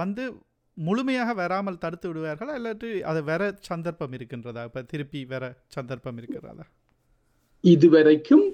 வந்து 0.00 0.24
முழுமையாக 0.76 1.30
வராமல் 1.40 1.82
தடுத்து 1.82 2.06
விடுவார்களா? 2.08 2.54
இல்லாட்டி 2.58 2.90
அது 3.10 3.20
வேற 3.30 3.42
சந்தர்ப்பம் 3.68 4.14
இருக்கின்றதா? 4.16 4.62
இப்ப 4.68 4.82
திருப்பி 4.92 5.20
வேற 5.32 5.44
சந்தர்ப்பம் 5.76 6.18
இருக்கிறதா 6.20 6.66
இதுவரைக்கும் 7.64 8.44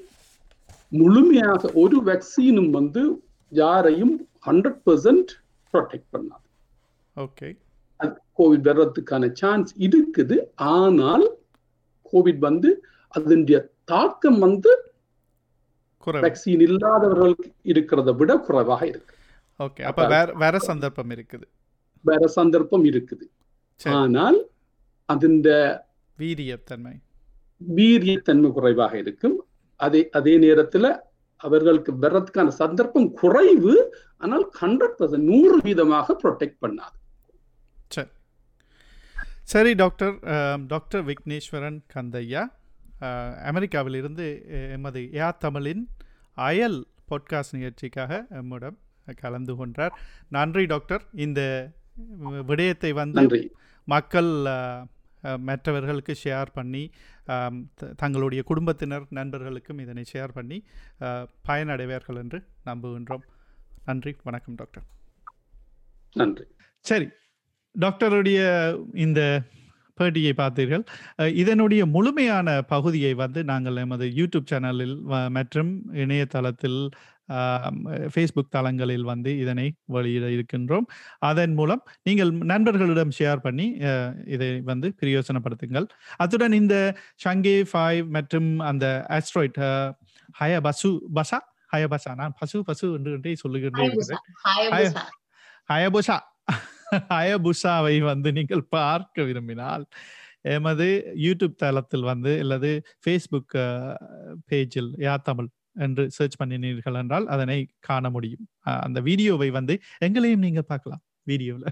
முழுமையாக 1.01 1.71
ஒரு 1.83 1.99
வேக்சினும் 2.09 2.71
வந்து 2.79 3.03
யாரையும் 3.53 4.15
ஹண்ட்ரட் 4.49 4.81
பர்சன்ட் 4.87 5.33
ப்ரொடெக்ட் 5.75 6.11
பண்ணாது. 6.15 6.47
ஓகே 7.17 7.49
கோவிட் 8.39 8.67
வர்றதுக்கான 8.69 9.25
சான்ஸ் 9.41 9.73
இருக்குது. 9.87 10.37
ஆனால் 10.77 11.27
கோவிட் 12.13 12.41
வந்து 12.49 12.71
அதனுடைய 13.15 13.59
தாக்கம் 13.93 14.41
வந்து 14.47 14.71
வேக்சின் 16.25 16.63
இல்லாதவர்களுக்கு 16.69 17.49
இருக்கிறத 17.73 18.11
விட 18.21 18.33
குறைவாக 18.49 18.83
இருக்கு. 18.93 19.15
ஓகே 19.61 19.83
அப்ப 19.91 20.07
வேற 20.15 20.29
வேற 20.43 20.59
சந்தர்ப்பம் 20.71 21.13
இருக்குது. 21.17 21.47
வேற 22.11 22.23
சந்தர்ப்பம் 22.39 22.85
இருக்குது. 22.91 23.27
ஆனால் 24.01 24.39
அதன் 25.09 25.41
வீரியத்தன்மை. 26.19 26.95
வீரியத்தன்மை 27.61 28.51
குறைவாக 28.59 28.95
இருக்கும். 29.03 29.37
அதே 29.81 30.01
அதே 30.19 30.35
நேரத்துல 30.47 30.87
அவர்களுக்கு 31.47 31.93
வர்றதுக்கான 32.03 32.49
சந்தர்ப்பம் 32.63 33.09
குறைவு 33.21 33.75
ஆனால் 34.25 34.45
ஹண்ட்ரட் 34.61 34.97
பர்சன்ட் 34.99 35.29
நூறு 35.33 35.57
வீதமாக 35.67 36.17
ப்ரொடெக்ட் 36.23 36.59
பண்ணாது. 36.65 36.97
சரி. 37.95 38.13
சரி 39.53 39.73
டாக்டர் 39.83 40.15
டாக்டர் 40.73 41.03
விக்னேஸ்வரன் 41.11 41.81
கந்தையா? 41.95 42.43
அமெரிக்காவிலிருந்து 43.51 44.27
எமது 44.77 45.01
யா 45.13 45.29
தமிழின் 45.45 45.83
அயல் 46.49 46.81
பாட்காஸ்ட் 47.11 47.57
நிகழ்ச்சிக்காக 47.57 48.21
எம்மிடம் 48.41 48.79
கலந்து 49.23 49.55
கொண்டார். 49.61 49.95
நன்றி 50.29 50.65
டாக்டர். 50.67 51.05
இந்த 51.27 51.41
விடயத்தை 52.51 52.93
வந்து 52.93 53.39
மக்கள் 53.89 54.31
மற்றவர்களுக்கு 55.49 56.15
ஷேர் 56.25 56.51
பண்ணி 56.53 56.85
தங்களுடைய 57.97 58.43
குடும்பத்தினர் 58.51 59.05
நண்பர்களுக்கும் 59.19 59.83
இதனை 59.85 60.05
ஷேர் 60.13 60.33
பண்ணி 60.35 60.59
பயனடைவார்கள் 61.49 62.21
என்று 62.23 62.39
நம்புகின்றோம். 62.67 63.25
நன்றி. 63.85 64.13
வணக்கம் 64.23 64.55
டாக்டர். 64.55 64.87
நன்றி. 66.17 66.47
சரி. 66.91 67.07
டாக்டருடைய 67.75 68.41
இந்த 69.07 69.21
பேட்டியை 70.01 70.33
பார்த்தீர்கள். 70.43 70.85
இதனுடைய 71.43 71.83
முழுமையான 71.95 72.49
பகுதியை 72.75 73.13
வந்து 73.23 73.41
நாங்கள் 73.53 73.81
எமது 73.85 74.07
யூடியூப் 74.19 74.51
சேனலில் 74.53 74.97
மற்றும் 75.39 75.73
இணையதளத்தில் 76.05 76.81
ஃபேஸ்புக் 78.13 78.55
தளங்களில் 78.55 79.05
வந்து 79.11 79.31
இதனை 79.43 79.67
வெளியிட 79.95 80.25
இருக்கின்றோம். 80.37 80.87
அதன் 81.29 81.55
மூலம் 81.59 81.83
நீங்கள் 82.07 82.31
நண்பர்களிடம் 82.51 83.13
ஷேர் 83.19 83.45
பண்ணி 83.47 83.67
இதை 84.35 84.49
வந்து 84.71 84.89
பிரயோசனப்படுத்துங்கள். 85.01 85.87
அத்துடன் 86.23 86.57
இந்த 86.63 86.77
ஷங்கே 87.25 87.57
ஃபைவ் 87.71 88.03
மற்றும் 88.17 88.51
அந்த 88.71 88.87
ஆஸ்ட்ராய்ட் 89.19 89.61
ஹய 90.41 90.61
பசு 90.67 90.91
பசா 91.19 91.41
ஹய 91.73 91.87
பசா 91.95 92.11
நான் 92.21 92.37
பசு 92.41 92.59
பசு 92.69 92.87
என்று 92.99 93.13
என்றே 93.19 93.35
சொல்லுகின்றே 93.45 93.87
இருக்கிறேன். 93.89 94.23
ஹாயபுசா 95.73 96.19
அயபுஷாவை 97.19 97.97
வந்து 98.11 98.29
நீங்கள் 98.39 98.65
பார்க்க 98.77 99.27
விரும்பினால் 99.29 99.85
எமது 100.55 100.87
யூடியூப் 101.25 101.61
தளத்தில் 101.63 102.07
வந்து 102.13 102.33
அல்லது 102.45 102.71
ஃபேஸ்புக் 103.03 103.57
பேஜில் 104.51 104.91
யா 105.07 105.15
தமிழ் 105.29 105.49
என்று 105.85 106.05
சர்ச் 106.17 106.39
பண்ணினீர்கள் 106.41 106.99
என்றால் 107.01 107.27
அதனை 107.35 107.59
காண 107.89 108.05
முடியும். 108.17 108.45
அந்த 108.87 108.99
வீடியோவை 109.09 109.49
வந்து 109.59 109.75
எங்களையும் 110.07 110.45
நீங்க 110.47 110.63
பார்க்கலாம் 110.73 111.03
வீடியோல 111.31 111.65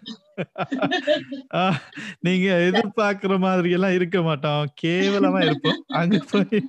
நீங்க 2.26 2.46
எதிர்பார்க்கிற 2.68 3.34
மாதிரி 3.46 3.70
எல்லாம் 3.76 3.96
இருக்க 3.98 4.18
மாட்டோம். 4.28 4.64
கேவலமா 4.82 5.40
இருப்போம். 5.48 5.80
அங்க 6.00 6.18
போய் 6.32 6.60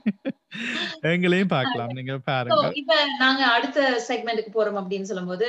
எங்களையும் 1.11 1.51
பார்க்கலாம். 1.55 1.91
நீங்க 1.97 2.15
பாருங்க. 2.19 2.67
இப்ப 2.75 2.95
நாங்க 3.19 3.41
அடுத்த 3.47 3.79
செக்மெண்ட்டுக்கு 4.07 4.51
போறோம் 4.53 4.79
அப்படின்னு 4.81 5.09
சொல்லும்போது. 5.11 5.47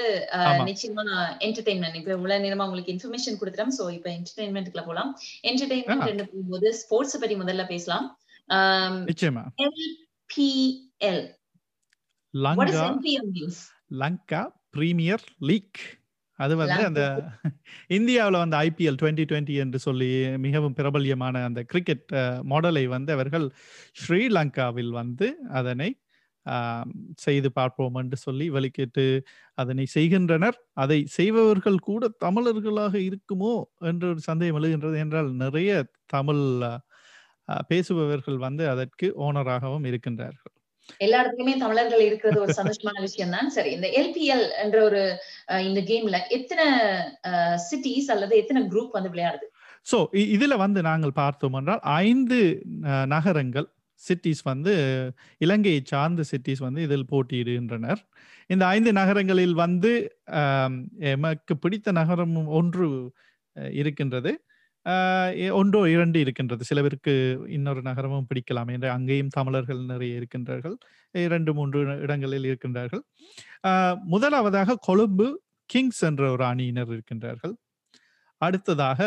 நிச்சயமா 0.70 1.04
என்டர்டைன்மெண்ட் 1.46 1.98
இப்ப 2.00 2.12
இவ்வளவு 2.12 2.44
நேரமா 2.46 2.66
உங்களுக்கு 2.68 2.94
இன்ஃபர்மேஷன் 2.94 3.38
கொடுத்துட்டோம். 3.40 3.74
சோ 3.78 3.86
இப்ப 3.92 4.10
என்டர்டைன்மெண்ட்க்குள்ள 4.10 4.84
போலாம். 4.86 5.12
என்டர்டைன்மெண்ட் 5.42 6.24
போகும்போது 6.32 6.70
ஸ்போர்ட்ஸ் 6.74 7.20
பத்தி 7.20 7.36
முதல்ல 7.36 7.66
பேசலாம். 7.66 8.06
நிச்சயமா. 9.10 9.44
LPL 9.64 11.22
Lanka 12.34 12.84
Lanka 14.02 14.42
premier 14.70 15.24
league 15.50 15.80
அது 16.42 16.55
வந்து 16.62 16.83
அந்த 16.88 17.02
இந்தியாவில் 17.96 18.40
வந்து 18.42 18.57
ஐபிஎல் 18.66 18.98
டுவெண்ட்டி 19.02 19.24
டுவெண்ட்டி 19.31 19.55
என்று 19.64 19.78
சொல்லி 19.87 20.09
மிகவும் 20.46 20.76
பிரபல்யமான 20.81 21.42
அந்த 21.48 21.61
கிரிக்கெட் 21.72 22.07
மாடலை 22.52 22.85
வந்து 22.96 23.12
அவர்கள் 23.16 23.46
ஸ்ரீலங்காவில் 24.02 24.92
வந்து 25.02 25.28
அதனை 25.61 25.90
செய்து 27.24 27.48
பார்ப்போம் 27.59 27.96
என்று 28.00 28.16
சொல்லி 28.24 28.46
வெளிக்கிட்டு 28.57 29.05
அதனை 29.59 29.85
செய்கின்றனர். 29.96 30.57
அதை 30.74 30.98
செய்பவர்கள் 31.16 31.78
கூட 31.88 32.11
தமிழர்களாக 32.24 32.94
இருக்குமோ 33.09 33.52
என்ற 33.90 34.05
ஒரு 34.12 34.22
சந்தேகம் 34.31 34.59
எழுகின்றது 34.61 34.98
என்றால் 35.05 35.31
நிறைய 35.44 35.72
தமிழ் 36.14 36.44
பேசுபவர்கள் 37.70 38.38
வந்து 38.46 38.64
அதற்கு 38.74 39.07
ஓனராகவும் 39.26 39.87
இருக்கின்றார்கள். 39.90 40.55
எல்லா 41.04 41.18
இடத்துலயுமே 41.22 41.54
தமிழர்கள் 41.62 42.04
இருக்கிறது 42.08 42.38
ஒரு 42.44 42.52
சந்தோஷமான 42.58 43.00
விஷயம் 43.06 43.34
தான் 43.36 43.50
சரி 43.56 43.70
இந்த 43.76 43.88
எல்பிஎல் 44.00 44.46
என்ற 44.64 44.78
ஒரு 44.88 45.02
இந்த 45.68 45.80
கேம்ல 45.90 46.18
எத்தனை 46.38 46.66
சிட்டிஸ் 47.68 48.10
அல்லது 48.14 48.34
எத்தனை 48.42 48.62
குரூப் 48.72 48.96
வந்து 48.98 49.12
விளையாடுது? 49.14 49.46
சோ 49.90 49.98
இதுல 50.36 50.56
வந்து 50.64 50.80
நாங்கள் 50.90 51.18
பார்த்தோம் 51.22 51.56
என்றால் 51.60 51.82
ஐந்து 52.02 52.40
நகரங்கள் 53.14 53.68
சிட்டிஸ் 54.02 54.42
வந்து 54.50 54.72
இலங்கையை 55.44 55.80
சார்ந்த 55.90 56.22
சிட்டிஸ் 56.30 56.62
வந்து 56.66 56.80
இதில் 56.86 57.10
போட்டியிடுகின்றனர். 57.12 58.00
இந்த 58.52 58.64
ஐந்து 58.76 58.90
நகரங்களில் 59.00 59.56
வந்து 59.64 59.92
எமக்கு 61.12 61.54
பிடித்த 61.64 61.92
நகரம் 62.00 62.34
ஒன்று 62.60 62.88
இருக்கின்றது. 63.80 64.32
ஒன்றோ 65.58 65.80
இரண்டு 65.94 66.18
இருக்கின்றது. 66.20 66.62
சில 66.70 66.80
பேருக்கு 66.80 67.14
இன்னொரு 67.48 67.82
நகரமும் 67.82 68.26
பிடிக்கலாம் 68.30 68.70
என்று 68.72 68.88
அங்கேயும் 68.90 69.34
தமிழர்கள் 69.36 69.82
நிறைய 69.92 70.20
இருக்கின்றார்கள். 70.20 70.76
இரண்டு 71.26 71.50
மூன்று 71.54 71.80
இடங்களில் 72.04 72.48
இருக்கின்றார்கள். 72.50 73.04
முதலாவதாக 74.14 74.78
கொழும்பு 74.88 75.28
கிங்ஸ் 75.70 76.02
என்ற 76.08 76.22
ஒரு 76.30 76.44
அணியினர் 76.44 76.92
இருக்கின்றார்கள். 76.96 77.54
அடுத்ததாக 78.42 79.00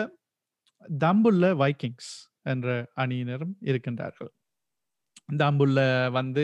தம்புள்ள 1.04 1.46
வைக்கிங்ஸ் 1.62 2.14
என்ற 2.54 2.68
அணியினரும் 3.04 3.54
இருக்கின்றார்கள். 3.70 4.32
தம்புள்ள 5.30 5.80
வந்து 6.12 6.44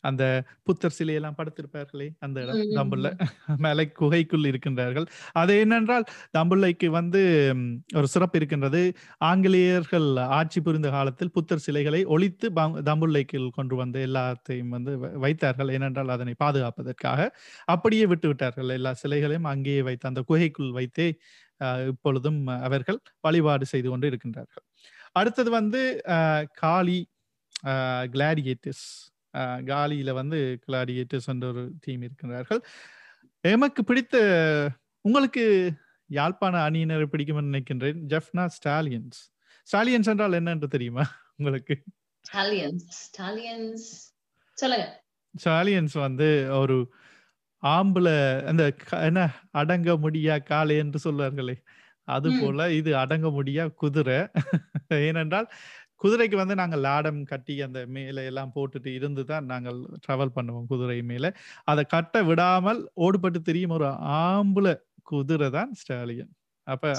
அந்த 0.00 0.24
புத்தர் 0.62 0.94
சிலையெல்லாம் 0.98 1.36
படுத்திருப்பார்களே 1.36 2.08
அந்த 2.18 2.38
இடம் 2.42 2.60
ம். 2.60 2.74
தம்புள்ள 2.74 3.08
மலை 3.56 3.84
குகைக்குள் 4.00 4.46
இருக்கின்றார்கள். 4.50 5.06
அது 5.32 5.54
என்னென்றால் 5.64 6.06
தம்புள்ளைக்கு 6.38 6.86
வந்து 6.90 7.22
ஒரு 7.94 8.06
சிறப்பு 8.06 8.38
இருக்கின்றது. 8.38 8.82
ஆங்கிலேயர்கள் 9.20 10.08
ஆட்சி 10.38 10.60
புரிந்த 10.60 10.90
காலத்தில் 10.90 11.32
புத்தர் 11.32 11.58
சிலைகளை 11.58 12.04
ஒழித்து 12.06 12.50
தம்புள்ளைக்குள் 12.82 13.48
கொண்டு 13.50 13.76
வந்து 13.76 14.06
எல்லாத்தையும் 14.06 14.68
வந்து 14.68 14.98
வ- 14.98 15.12
வைத்தார்கள். 15.16 15.70
ஏனென்றால் 15.70 16.08
அதனை 16.08 16.34
பாதுகாப்பதற்காக. 16.44 17.20
அப்படியே 17.66 18.06
விட்டு 18.06 18.28
விட்டார்கள். 18.28 18.68
எல்லா 18.68 18.92
சிலைகளையும் 19.04 19.50
அங்கேயே 19.54 19.82
வைத்து 19.82 20.08
அந்த 20.08 20.22
குகைக்குள் 20.22 20.72
வைத்தே 20.72 21.08
இப்பொழுதும் 21.88 22.40
அவர்கள் 22.46 22.98
வழிபாடு 23.20 23.66
செய்து 23.66 23.88
கொண்டு 23.88 24.08
இருக்கின்றார்கள். 24.10 24.64
அடுத்தது 25.12 25.50
வந்து 25.50 25.80
காளி 26.54 26.98
கிளாடியேட்டர்ஸ் 28.14 28.86
காலியில 29.70 30.10
வந்து 30.12 30.38
கிளாடியேட்டர்ஸ் 30.66 31.26
என்ற 31.26 31.46
ஒரு 31.48 31.64
டீம் 31.80 32.02
இருக்கின்றார்கள். 32.02 32.60
எமக்கு 33.44 33.80
பிடித்த 33.84 34.16
உங்களுக்கு 35.04 35.44
யாழ்ப்பாண 36.10 36.54
அணியினரை 36.70 37.06
பிடிக்கும்னு 37.12 37.50
நினைக்கின்றேன். 37.50 37.98
ஜெஃப்னா 38.12 38.44
ஸ்டாலியன்ஸ் 38.56 39.20
ஸ்டாலியன்ஸ் 39.68 40.10
என்றால் 40.12 40.38
என்ன 40.40 40.50
என்று 40.50 40.68
தெரியுமா 40.68 41.04
உங்களுக்கு? 41.36 41.76
ஸ்டாலியன்ஸ் 45.34 45.96
வந்து 45.98 46.28
ஒரு 46.58 46.76
ஆம்பளை 47.62 48.16
அந்த 48.44 48.64
என்ன 49.08 49.20
அடங்க 49.50 49.96
முடியா 49.96 50.34
காளை 50.50 50.76
என்று 50.76 50.98
சொல்வார்களே. 51.06 51.56
அது. 52.08 52.28
போல 52.40 52.66
இது 52.72 52.90
அடங்க 52.96 53.26
முடியா 53.30 53.64
குதிரை. 53.82 54.18
ஏனென்றால் 55.06 55.48
குதிரைக்கு 56.00 56.36
வந்து 56.40 56.54
நாங்கள் 56.54 56.82
லாடம் 56.86 57.20
கட்டி 57.24 57.54
அந்த 57.66 57.80
மேலே 57.96 58.24
எல்லாம் 58.30 58.52
போட்டுட்டு 58.56 58.90
இருந்து 58.98 59.22
தான் 59.24 59.46
நாங்கள் 59.52 59.78
டிராவல் 60.04 60.34
பண்ணுவோம் 60.36 60.70
குதிரை 60.72 60.98
மேல. 61.02 61.26
அதை 61.64 61.84
கட்ட 61.94 62.22
விடாமல் 62.22 62.80
ஓடுபட்டு 63.06 63.40
தெரியும் 63.42 63.76
ஒரு 63.78 63.88
ஆம்பளை 64.22 64.74
குதிரை 65.02 65.48
தான் 65.50 65.72
ஸ்டாலியன் 65.82 66.32
அப்ப 66.68 66.92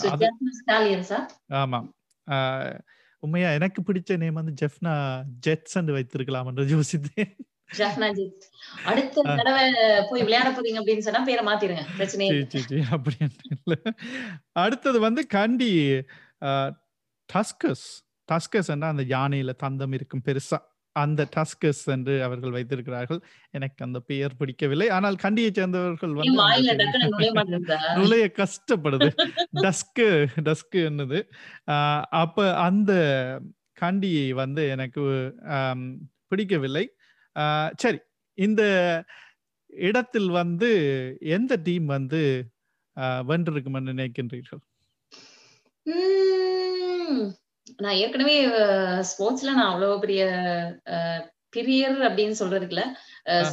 ஆஹ் 2.27 2.77
உண்மையா 3.23 3.49
எனக்கு 3.57 3.79
பிடிச்ச 3.81 4.17
நேம் 4.17 4.39
வந்து 4.39 4.53
ஜெஃப்னா 4.61 4.93
ஜெட்ஸ் 5.45 5.77
என்று 5.79 5.93
வைத்திருக்கலாம் 5.93 6.47
என்று 6.49 6.65
யோசித்தேன். 6.73 7.31
ஜஃப்னா 7.77 8.07
ஜித் 8.17 8.43
அடுத்த 8.85 9.23
தடவை 9.39 9.63
போய் 10.09 10.25
விளையாட 10.27 10.49
போறீங்க 10.49 10.79
அப்படின்னு 10.81 11.05
சொன்னா 11.07 11.21
பேரை 11.29 11.43
மாத்திருங்க. 11.47 11.83
பிரச்சனையே 11.97 12.29
சரி 12.29 12.39
இல்லை. 12.39 12.49
சரி 12.53 12.65
சரி 12.69 12.83
அப்படி 12.95 13.17
அடுத்தது 14.63 14.99
வந்து 14.99 15.23
கண்டி 15.27 15.71
டஸ்கஸ் 17.29 17.87
டஸ்கஸ் 18.31 18.67
என்ற 18.67 18.87
அந்த 18.87 19.03
யானையில 19.03 19.53
தந்தம் 19.63 19.93
இருக்கும் 19.93 20.21
பெருசா. 20.25 20.57
அந்த 20.91 21.27
டஸ்கஸ் 21.35 21.85
என்று 21.85 22.23
அவர்கள் 22.23 22.51
வைத்திருக்கிறார்கள். 22.51 23.19
எனக்கு 23.49 23.85
அந்த 23.85 23.99
பெயர் 23.99 24.35
பிடிக்கவில்லை. 24.37 24.89
ஆனால் 24.89 25.15
கண்டியை 25.15 25.51
சேர்ந்தவர்கள் 25.53 26.13
வந்து 26.13 26.31
நுழைய 27.95 28.31
கஷ்டப்படுது. 28.33 29.09
டஸ்க்கு 29.53 30.27
டஸ்க்கு 30.41 30.75
என்னது? 30.75 31.21
ஆஹ் 31.71 32.01
அப்ப 32.01 32.55
அந்த 32.55 32.93
கண்டியை 33.73 34.33
வந்து 34.33 34.69
எனக்கு 34.69 35.01
பிடிக்கவில்லை. 36.27 36.95
ஆஹ் 37.39 37.71
சரி. 37.75 37.99
இந்த 38.33 38.63
இடத்தில் 39.67 40.29
வந்து 40.29 40.71
எந்த 41.19 41.55
டீம் 41.63 41.85
வந்து 41.85 42.51
ஆஹ் 42.95 43.23
வென்றிருக்கும்னு 43.27 43.91
நினைக்கின்றீர்கள்? 43.91 44.63
நான் 47.79 47.99
ஏற்கனவே 48.03 48.35
ஸ்போர்ட்ஸ்ல 49.09 49.51
நான் 49.57 49.71
அவ்வளவு 49.71 49.99
பெரிய 50.03 50.23
பிரியர் 51.55 51.97
அப்படின்னு 52.07 52.39
சொல்றதுக்குல 52.39 52.83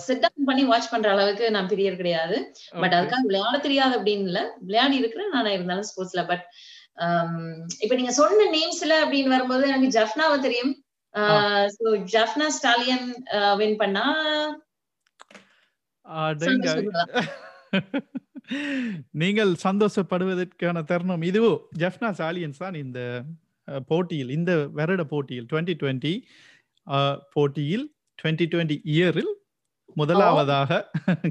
சிட் 0.06 0.22
டவுன் 0.22 0.48
பண்ணி 0.48 0.62
வாட்ச் 0.64 0.90
பண்ற 0.92 1.10
அளவுக்கு 1.10 1.50
நான் 1.50 1.70
பிரியர் 1.72 2.00
கிடையாது. 2.00 2.36
பட். 2.82 2.94
அதுக்காக 2.96 3.26
விளையாட 3.28 3.58
தெரியாது 3.66 3.94
அப்படின்னு 3.98 4.28
இல்ல. 4.30 4.40
விளையாடி 4.60 4.96
இருக்கிறேன் 4.96 5.34
நான் 5.36 5.54
இருந்தாலும் 5.56 5.88
ஸ்போர்ட்ஸ்ல 5.90 6.24
பட் 6.30 6.44
இப்ப 7.82 7.94
நீங்க 7.94 8.12
சொன்ன 8.18 8.48
நேம்ஸ்ல 8.56 8.94
அப்படின்னு 9.04 9.34
வரும்போது 9.34 9.68
எனக்கு 9.68 9.94
ஜஃப்னாவை 9.98 10.40
தெரியும். 10.40 10.74
சோ 11.76 11.84
ஜஃப்னா 12.14 12.46
ஸ்டாலியன் 12.58 13.08
வின் 13.60 13.80
பண்ணா. 13.82 14.04
நீங்கள் 19.20 19.52
சந்தோஷப்படுவதற்கான 19.64 20.84
தருணம் 20.84 21.22
இதுவோ 21.28 21.52
ஜெஃப்னா 21.78 22.10
சாலியன்ஸ் 22.18 22.58
தான் 22.58 22.74
இந்த 22.82 22.98
போட்டியில் 23.86 24.34
இந்த 24.38 24.52
வருட 24.78 25.02
போட்டியில் 25.12 25.48
டுவெண்ட்டி 25.52 25.74
டுவெண்ட்டி 25.82 26.14
போட்டியில் 27.32 27.86
டுவெண்ட்டி 28.18 28.46
டுவெண்ட்டி 28.52 28.76
இயரில் 28.96 29.32
முதலாவதாக 29.96 30.78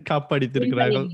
கப் 0.09 0.31
அடித்திருக்கிறார்கள். 0.35 1.07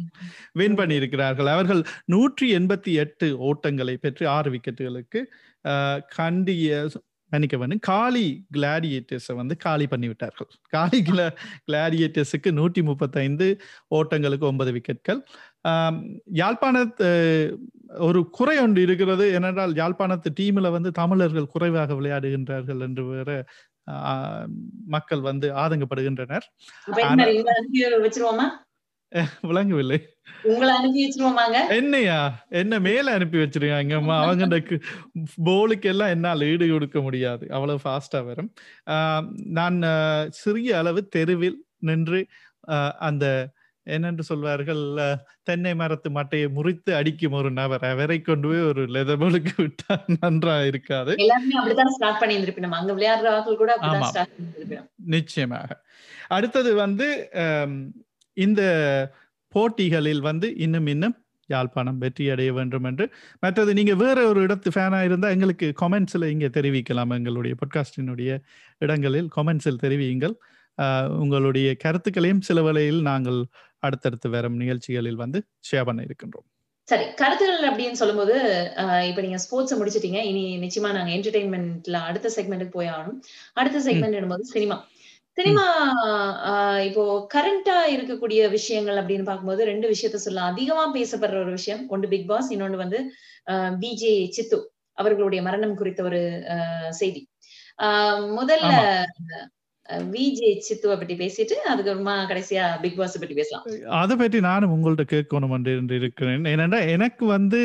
வின் 0.60 0.78
பண்ணியிருக்கிறார்கள். 0.80 1.50
அவர்கள் 1.54 1.82
நூற்றி 2.14 2.48
எண்பத்தி 2.58 2.92
எட்டு 3.04 3.28
ஓட்டங்களை 3.50 3.96
பெற்று 4.04 4.26
ஆறு 4.38 4.50
விக்கெட்டுகளுக்கு 4.52 5.22
கண்டிய 6.18 6.88
மன்னிக்க 7.32 7.58
வேண்டும் 7.58 7.82
காலி 7.88 8.26
கிளாடியேட்டர்ஸை 8.54 9.36
வந்து 9.36 9.58
காலி 9.58 9.88
பண்ணி 9.88 10.08
விட்டார்கள் 10.08 10.50
காலி 10.70 11.02
கிளா 11.02 11.26
கிளாடியேட்டர்ஸுக்கு 11.68 12.52
நூற்றி 12.52 12.82
முப்பத்தைந்து 12.82 13.48
ஓட்டங்களுக்கு 13.96 14.42
ஒன்பது 14.42 14.72
விக்கெட்கள். 14.72 15.22
ஆம், 15.64 16.00
யாழ்ப்பாணத்து 16.34 17.10
ஒரு 18.08 18.30
குறை 18.30 18.58
ஒன்று 18.58 18.82
இருக்கிறது 18.82 19.26
ஏனென்றால் 19.34 19.74
யாழ்ப்பாணத்து 19.76 20.30
டீமில் 20.40 20.70
வந்து 20.70 20.92
தமிழர்கள் 20.92 21.52
குறைவாக 21.56 21.94
விளையாடுகின்றார்கள் 21.94 22.82
என்று 22.82 23.06
வேற 23.12 23.32
மக்கள் 24.88 25.22
வந்து 25.22 25.48
ஆதங்கப்படுகின்றனர். 25.56 26.46
விளங்கவில்லை. 29.50 30.00
உங்களை 30.50 30.72
அனுப்பி 30.78 31.00
வச்சிருவோமாங்க? 31.06 31.60
என்னையா? 31.78 32.18
என்ன 32.62 32.80
மேல 32.88 33.14
அனுப்பி 33.18 33.38
வச்சிருக்காங்க 33.38 33.94
அம்மா 34.00 34.16
அவங்க 34.24 34.58
போலுக்கு 35.48 35.88
எல்லாம் 35.94 36.14
என்னால் 36.16 36.48
ஈடு 36.50 36.66
கொடுக்க 36.72 37.00
முடியாது. 37.08 37.46
அவ்வளவு 37.56 37.80
ஃபாஸ்டா 37.86 38.20
வரும். 38.30 38.52
நான் 39.60 39.80
சிறிய 40.42 40.78
அளவு 40.82 41.02
தெருவில் 41.16 41.60
நின்று 41.90 42.22
அந்த 43.08 43.26
என்னென்று 43.88 44.24
சொல்வார்கள் 44.30 44.82
தென்னை 45.48 45.72
மரத்து 45.82 46.10
மட்டையை 46.18 46.48
முறித்து 46.58 46.92
அடிக்கும் 46.98 47.38
ஒரு 47.40 47.50
நபர். 47.60 47.86
அவரை 47.92 48.18
கொண்டு 48.22 48.48
போய் 48.50 48.68
ஒரு 48.72 48.84
லெதபலுக்கு 48.96 49.54
விட்டா 49.62 49.96
நன்றா 50.18 50.56
இருக்காது. 50.72 51.16
நிச்சயமாக. 55.16 55.80
அடுத்தது 56.38 56.74
வந்து 56.84 57.08
இந்த 58.46 58.62
போட்டிகளில் 59.54 60.22
வந்து 60.30 60.48
இன்னும் 60.66 60.88
இன்னும் 60.94 61.16
யாழ்ப்பாணம் 61.50 62.02
வெற்றி 62.04 62.26
அடைய 62.34 62.50
வேண்டும் 62.58 62.88
என்று. 62.90 63.06
மற்றது 63.44 63.72
நீங்க 63.78 63.94
வேற 64.02 64.18
ஒரு 64.32 64.40
இடத்து 64.46 64.70
ஃபேனா 64.76 65.00
இருந்தா 65.08 65.30
எங்களுக்கு 65.36 65.68
கமெண்ட்ஸ்ல 65.82 66.28
இங்க 66.34 66.48
தெரிவிக்கலாம். 66.58 67.14
எங்களுடைய 67.18 67.56
பாட்காஸ்டினுடைய 67.62 68.32
இடங்களில் 68.86 69.30
கமெண்ட்ஸில் 69.38 69.82
தெரிவியுங்கள். 69.86 70.36
உங்களுடைய 71.22 71.70
கருத்துக்களையும் 71.84 72.46
சில 72.50 72.62
வேளையில் 72.68 73.02
நாங்கள் 73.10 73.40
அடுத்தடுத்து 73.86 74.28
வரும் 74.36 74.60
நிகழ்ச்சிகளில் 74.62 75.20
வந்து 75.24 75.42
ஷேர் 75.70 75.88
பண்ண 75.90 76.06
இருக்கின்றோம். 76.08 76.48
சரி 76.88 77.06
கருத்துகள் 77.22 77.66
அப்படின்னு 77.70 78.00
சொல்லும்போது 78.02 78.36
இப்ப 79.10 79.22
நீங்க 79.26 79.40
ஸ்போர்ட்ஸ் 79.44 79.76
முடிச்சிட்டீங்க. 79.80 80.20
இனி 80.30 80.44
நிச்சயமா 80.64 80.90
நாங்க 80.96 81.12
என்டர்டைன்மெண்ட்ல 81.18 81.98
அடுத்த 82.10 82.32
செக்மெண்ட்டுக்கு 82.38 82.78
போய் 82.78 82.94
ஆகணும். 82.96 83.20
அடுத்த 83.60 83.84
செக்மெண்ட் 83.88 84.32
போது 84.34 84.46
சினிமா 84.56 84.78
சினிமா 85.40 85.66
ஆஹ், 86.50 86.82
இப்போ 86.86 87.04
கரண்டா 87.34 87.76
இருக்கக்கூடிய 87.92 88.50
விஷயங்கள் 88.50 88.98
அப்படின்னு 88.98 89.24
பார்க்கும்போது 89.24 89.66
ரெண்டு 89.66 89.88
விஷயத்த 89.88 90.18
சொல்லலாம். 90.18 90.52
அதிகமா 90.52 90.84
பேசப்படுற 90.96 91.38
ஒரு 91.38 91.52
விஷயம் 91.52 91.82
ஒன்று 91.90 92.08
பிக் 92.08 92.28
பாஸ் 92.28 92.50
இன்னொன்னு 92.52 92.78
வந்து 92.78 93.00
பிஜே 93.78 94.14
சித்து 94.32 94.58
அவர்களுடைய 94.98 95.42
மரணம் 95.42 95.76
குறித்த 95.76 96.04
ஒரு 96.04 96.22
அஹ், 96.56 96.92
செய்தி. 96.94 97.22
ஆஹ், 97.80 98.24
முதல்ல 98.38 98.72
விஜே 100.14 100.50
சித்துவை 100.68 100.96
பத்தி 100.98 101.16
பேசிட்டு 101.22 101.56
அதுக்கப்புறமா 101.72 102.16
கடைசியா 102.32 102.64
பிக் 102.82 102.98
பாஸ் 102.98 103.16
பத்தி 103.22 103.36
பேசலாம். 103.40 103.64
அதை 104.02 104.16
பற்றி 104.22 104.40
நானும் 104.48 104.74
உங்கள்ட்ட 104.76 105.04
கேட்கணும் 105.14 105.54
என்று 105.56 105.96
இருக்கிறேன். 106.02 106.44
ஏனென்றா 106.54 106.80
எனக்கு 106.96 107.26
வந்து 107.36 107.60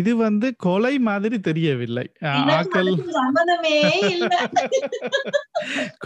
இது 0.00 0.12
வந்து 0.16 0.56
கொலை 0.66 0.94
மாதிரி 1.08 1.38
தெரியவில்லை. 1.40 2.06
ஆக்கள் 2.58 2.90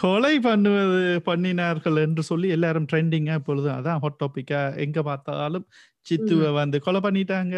கொலை 0.03 0.35
பண்ணுவது 0.41 1.05
பண்ணினார்கள் 1.29 1.99
என்று 2.07 2.23
சொல்லி 2.31 2.49
எல்லாரும் 2.57 2.89
ட்ரெண்டிங்கா 2.93 3.37
இப்பொழுது 3.41 3.71
அதான் 3.77 4.03
ஹாட் 4.05 4.21
டாபிக்கா 4.25 4.63
எங்க 4.87 5.03
பார்த்தாலும் 5.11 5.67
சித்துவை 6.07 6.51
வந்து 6.61 6.77
கொலை 6.87 7.01
பண்ணிட்டாங்க. 7.07 7.57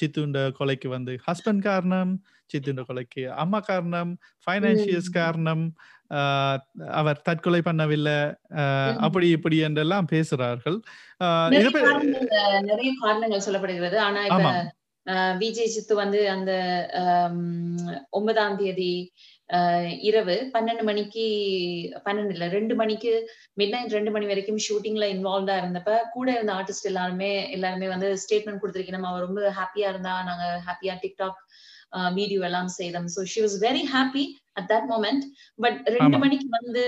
சித்துண்ட 0.00 0.46
கொலைக்கு 0.60 0.90
வந்து 0.96 1.14
ஹஸ்பண்ட் 1.28 1.66
காரணம். 1.68 2.14
சித்துண்ட 2.52 2.82
கொலைக்கு 2.88 3.24
அம்மா 3.42 3.58
காரணம் 3.68 4.12
ஃபைனான்சியஸ். 4.44 5.10
காரணம் 5.18 5.64
அவர் 7.00 7.24
தற்கொலை 7.28 7.60
பண்ணவில்லை. 7.68 8.18
அப்படி 9.06 9.28
இப்படி 9.36 9.56
என்றெல்லாம் 9.68 10.10
பேசுறார்கள் 10.14 10.78
நிறைய 12.70 12.90
காரணங்கள் 13.04 13.46
சொல்லப்படுகிறது. 13.46 13.98
ஆனா 14.08 14.22
இப்ப 14.30 14.50
விஜய் 15.40 15.72
சித்து 15.72 15.94
வந்து 15.94 16.20
அந்த 16.34 16.52
ஒன்பதாம் 18.18 18.56
தேதி 18.60 18.92
இரவு 20.08 20.36
பன்னெண்டு 20.54 20.84
மணிக்கு 20.88 21.24
பன்னெண்டு 22.06 22.32
இல்ல 22.34 22.46
ரெண்டு 22.54 22.74
மணிக்கு 22.80 23.12
மிட் 23.60 23.72
நைட் 23.74 23.94
ரெண்டு 23.96 24.12
மணி 24.14 24.26
வரைக்கும் 24.30 24.58
ஷூட்டிங்ல 24.66 25.08
இன்வால்வ்டா 25.14 25.56
இருந்தப்ப 25.60 25.92
கூட 26.14 26.26
இருந்த 26.36 26.52
ஆர்டிஸ்ட் 26.58 26.88
எல்லாருமே 26.90 27.30
எல்லாருமே 27.56 27.88
வந்து 27.92 28.08
ஸ்டேட்மெண்ட் 28.22 28.62
கொடுத்திருக்கணும். 28.62 29.08
அவ 29.10 29.20
ரொம்ப 29.26 29.52
ஹாப்பியா 29.60 29.90
இருந்தா 29.92 30.14
நாங்க 30.30 30.46
ஹாப்பியா 30.68 30.96
டிக்டாக் 31.04 31.38
வீடியோ 32.18 32.40
எல்லாம் 32.48 32.70
செய்தோம். 32.78 33.08
So 33.16 33.22
she 33.32 33.40
was 33.46 33.56
very 33.66 33.84
happy 33.94 34.24
at 34.58 34.68
that 34.72 34.88
moment 34.92 35.24
but 35.64 35.78
ரெண்டு. 35.96 36.18
மணிக்கு 36.24 36.48
வந்து 36.58 36.84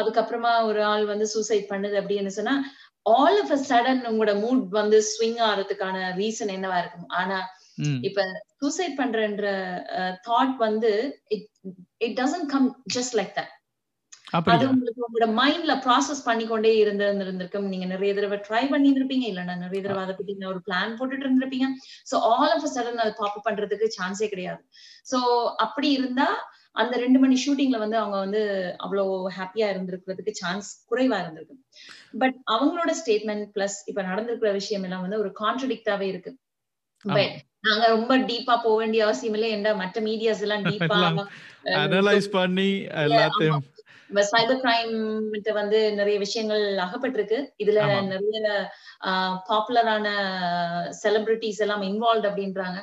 அதுக்கப்புறமா 0.00 0.52
ஒரு 0.68 0.80
ஆள் 0.92 1.06
வந்து 1.12 1.26
சூசைட் 1.34 1.66
பண்ணுது 1.72 1.96
அப்படின்னு 2.00 2.32
சொன்னா 2.38 2.54
ஆல் 3.06 3.38
ஆஃப் 3.42 3.52
அ 3.56 3.60
சடன் 3.70 4.02
உங்களோட 4.10 4.34
மூட் 4.44 4.62
வந்து 4.80 4.98
ஸ்விங் 5.12 5.40
ஆறதுக்கான 5.48 5.96
ரீசன் 6.20 6.52
என்னவா 6.56 6.78
இருக்கும்? 6.82 7.08
ஆனா 7.20 7.38
இப்ப 8.08 8.22
சூசைட் 8.60 8.94
பண்றன்ற 9.00 9.46
தாட் 10.28 10.54
வந்து 10.66 10.90
it 11.36 11.48
it 12.06 12.16
doesn't 12.20 12.48
come 12.54 12.68
just 12.96 13.16
like 13.20 13.34
that 13.38 13.52
அது 14.52 14.64
உங்களுக்கு 14.68 15.04
உங்களோட 15.06 15.26
மைண்ட்ல 15.38 15.72
ப்ராசஸ் 15.84 16.22
பண்ணிக்கொண்டே 16.26 16.72
இருந்து 16.76 17.06
இருந்திருக்கும் 17.24 17.66
நீங்க 17.68 17.86
நிறைய 17.86 18.10
தடவை 18.14 18.38
ட்ரை 18.48 18.62
பண்ணி 18.70 18.88
இருந்திருப்பீங்க 18.88 19.26
இல்லைன்னா 19.30 19.56
நிறைய 19.56 19.80
தடவை 19.82 20.02
அதை 20.04 20.14
பத்தி 20.14 20.46
ஒரு 20.52 20.60
பிளான் 20.68 20.96
போட்டுட்டு 20.98 21.26
இருந்திருப்பீங்க 21.26 21.68
சோ 22.10 22.18
ஆல் 22.30 22.52
ஆஃப் 22.54 22.72
சடன் 22.76 23.02
அதை 23.04 23.12
பாப் 23.18 23.44
பண்றதுக்கு 23.46 23.88
சான்ஸே 23.98 24.28
கிடையாது. 24.28 24.62
சோ 25.06 25.18
அப்படி 25.58 25.90
இருந்தா 25.92 26.28
அந்த 26.76 26.94
ரெண்டு 26.96 27.18
மணி 27.18 27.36
ஷூட்டிங்ல 27.44 27.78
வந்து 27.78 27.96
அவங்க 27.98 28.16
வந்து 28.18 28.42
அவ்வளவு 28.78 29.14
ஹாப்பியா 29.38 29.66
இருந்திருக்கிறதுக்கு 29.72 30.32
சான்ஸ் 30.40 30.68
குறைவா 30.90 31.18
இருந்திருக்கு 31.22 31.56
பட் 32.22 32.36
அவங்களோட 32.54 32.92
ஸ்டேட்மெண்ட் 33.00 33.46
பிளஸ் 33.56 33.76
இப்ப 33.86 34.02
நடந்திருக்கிற 34.02 34.52
விஷயம் 34.52 34.86
எல்லாம் 34.88 35.04
வந்து 35.06 35.18
ஒரு 35.18 35.32
கான்ட்ரடிக்டாவே 35.40 36.08
இருக்கு. 36.12 36.32
பட் 37.04 37.34
நாங்க 37.60 37.84
ரொம்ப 37.88 38.12
டீப்பா 38.28 38.54
போக 38.62 38.76
வேண்டிய 38.78 39.02
அவசியம் 39.04 39.36
இல்லை. 39.36 39.50
என்ற 39.50 39.70
மற்ற 39.74 40.00
மீடியாஸ் 40.08 40.42
எல்லாம் 40.46 40.64
டீப்பா 40.64 41.00
அனலைஸ் 41.82 42.28
பண்ணி 42.30 42.70
எல்லாத்தையும் 43.02 43.62
சைபர் 44.30 44.60
கிரைம் 44.62 44.94
வந்து 45.54 45.94
நிறைய 45.94 46.18
விஷயங்கள் 46.18 46.64
அகப்பட்டிருக்கு. 46.84 47.38
இதுல. 47.58 47.80
நிறைய 48.02 48.38
பாப்புலரான 49.48 50.06
செலிபிரிட்டிஸ் 51.02 51.60
எல்லாம் 51.60 51.82
இன்வால்வ் 51.82 52.28
அப்படின்றாங்க. 52.30 52.78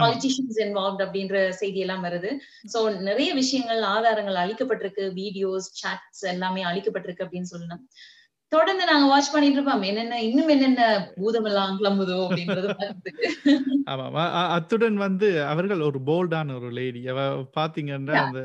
பாலிட்டிஷியன்ஸ் 0.00 0.60
இன்வால்வ் 0.66 1.02
அப்படின்ற 1.06 1.48
செய்தி 1.60 1.80
எல்லாம் 1.80 2.04
வருது. 2.04 2.32
சோ 2.74 2.80
நிறைய 3.00 3.34
விஷயங்கள் 3.34 3.82
ஆதாரங்கள் 3.82 4.40
அளிக்கப்பட்டிருக்கு. 4.44 5.06
வீடியோஸ் 5.20 5.70
சாட்ஸ் 5.82 6.24
எல்லாமே 6.34 6.64
அளிக்கப்பட்டிருக்கு 6.64 7.26
அப்படின்னு 7.26 7.52
சொல்லணும். 7.54 7.84
தொடர்ந்து 8.52 8.84
நாங்க 8.90 9.06
வாட்ச் 9.10 9.32
பண்ணிட்டு 9.32 9.58
இருப்போம் 9.58 9.84
என்னென்ன 9.90 10.20
இன்னும் 10.22 10.50
என்னென்ன 10.54 10.82
பூதம் 11.16 11.48
எல்லாம் 11.50 11.76
கிளம்புதோ 11.78 12.18
அப்படின்றது 12.26 12.70
ஆமா 13.92 14.24
அத்துடன் 14.56 14.98
வந்து 15.04 15.28
அவர்கள் 15.52 15.86
ஒரு 15.88 15.98
போல்டான 16.08 16.54
ஒரு 16.58 16.68
லேடி 16.78 17.02
அவ 17.12 17.20
பாத்தீங்கன்னா. 17.56 18.16
அந்த 18.22 18.40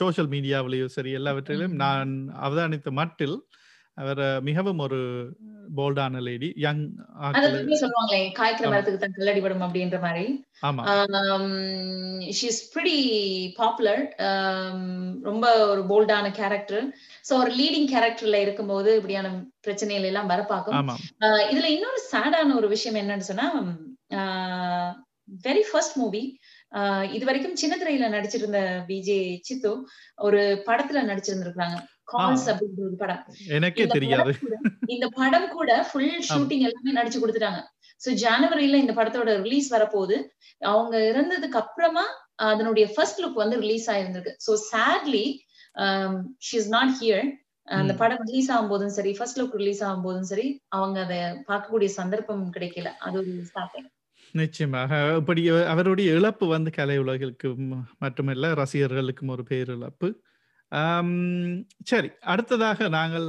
சோஷியல் 0.00 0.30
மீடியாவிலையும் 0.34 0.94
சரி 0.96 1.12
எல்லாவற்றிலும். 1.20 1.74
நான் 1.84 2.12
அவதானித்த 2.46 2.90
மட்டில் 3.00 3.36
அவர் 3.98 4.20
மிகவும் 4.42 4.80
ஒரு 4.80 4.98
போல்டான 5.76 6.20
லேடி 6.22 6.48
யங் 6.64 6.82
சொல்லுவாங்களே 7.80 8.18
காய்க்கிற. 8.36 8.66
மரத்துக்கு 8.66 9.00
தான் 9.00 9.14
கல்லடிபடும் 9.16 9.64
அப்படின்ற 9.66 9.98
மாதிரி. 10.00 10.24
ஆமா. 10.62 10.82
ஷீஸ் 12.36 12.60
பிரிட்டி 12.72 12.98
பாப்புலர் 13.58 14.02
ரொம்ப 15.24 15.44
ஒரு 15.66 15.82
போல்டான 15.88 16.30
கேரக்டர் 16.32 16.84
சோ 17.24 17.34
ஒரு 17.40 17.52
லீடிங் 17.58 17.90
கேரக்டர்ல 17.90 18.40
இருக்கும்போது 18.42 18.90
இப்படியான 18.98 19.30
பிரச்சனைகள் 19.60 20.08
எல்லாம் 20.10 20.30
வர 20.32 20.42
பார்க்கும் 20.46 20.78
ஆமா. 20.80 20.96
ஆஹ் 21.22 21.44
இதுல 21.50 21.70
இன்னொரு 21.76 22.02
சேடான 22.12 22.54
ஒரு 22.54 22.68
விஷயம் 22.68 23.00
என்னன்னு 23.02 23.28
சொன்னா 23.30 23.48
வெரி 25.44 25.62
ஃபர்ஸ்ட் 25.68 25.98
மூவி 25.98 26.24
இது 27.16 27.24
வரைக்கும் 27.28 27.58
சின்ன 27.60 27.74
திரையில 27.80 28.08
நடிச்சிட்டு 28.14 28.44
இருந்த 28.44 28.62
விஜே 28.90 29.20
சித்து 29.48 29.70
ஒரு 30.26 30.40
படத்துல 30.66 31.02
நடிச்சிருந்திருக்காங்க 31.10 31.78
கால்ஸ் 32.12 32.46
அப்படின்ற 32.50 32.82
ஒரு 32.88 32.96
படம். 33.02 33.22
எனக்கே 33.56 33.86
தெரியாது. 33.94 34.32
இந்த 34.94 35.06
படம் 35.20 35.48
கூட 35.54 35.70
ஃபுல் 35.88 36.12
ஷூட்டிங் 36.28 36.66
எல்லாமே 36.68 36.96
நடிச்சு 36.98 37.22
கொடுத்துட்டாங்க. 37.22 37.62
சோ 38.00 38.10
ஜனவரியில 38.24 38.82
இந்த 38.82 38.94
படத்தோட 38.98 39.32
ரிலீஸ் 39.46 39.68
வரப்போகுது. 39.74 40.16
அவங்க 40.72 40.96
இறந்ததுக்கு 41.10 41.60
அப்புறமா 41.62 42.04
அதனுடைய 42.50 42.86
ஃபர்ஸ்ட் 42.94 43.22
லுக் 43.22 43.42
வந்து 43.42 43.58
release 43.64 43.88
ஆயிருந்திருக்கு. 43.94 44.36
So 44.46 44.54
sadly 44.70 45.24
she 46.48 46.56
is 46.60 46.70
not 46.76 46.94
here 47.00 47.26
அந்த. 47.68 47.92
படம் 48.02 48.24
ரிலீஸ் 48.28 48.50
ஆகும் 48.54 48.72
போதும் 48.72 48.94
சரி 48.98 49.12
ஃபர்ஸ்ட் 49.18 49.40
லுக் 49.40 49.58
ரிலீஸ் 49.62 49.82
ஆகும் 49.88 50.06
போதும் 50.06 50.30
சரி 50.32 50.46
அவங்க 50.76 50.98
அதை 51.06 51.20
பார்க்கக்கூடிய 51.50 51.90
சந்தர்ப்பம் 52.00 52.46
கிடைக்கல. 52.56 52.90
அது 53.06 53.16
ஒரு 53.22 53.34
ஸ்டார்டிங் 53.50 53.90
நிச்சயமாக. 54.36 54.92
இப்படி 55.18 55.42
அவருடைய 55.72 56.08
இழப்பு 56.12 56.46
வந்து 56.46 56.70
கலை 56.70 56.96
உலகிற்கு 56.98 57.48
மட்டுமல்ல 57.98 58.52
ரசிகர்களுக்கும் 58.54 59.28
ஒரு 59.28 59.44
பேரிழப்பு. 59.50 60.08
சரி 61.84 62.08
அடுத்ததாக 62.32 62.88
நாங்கள் 62.88 63.26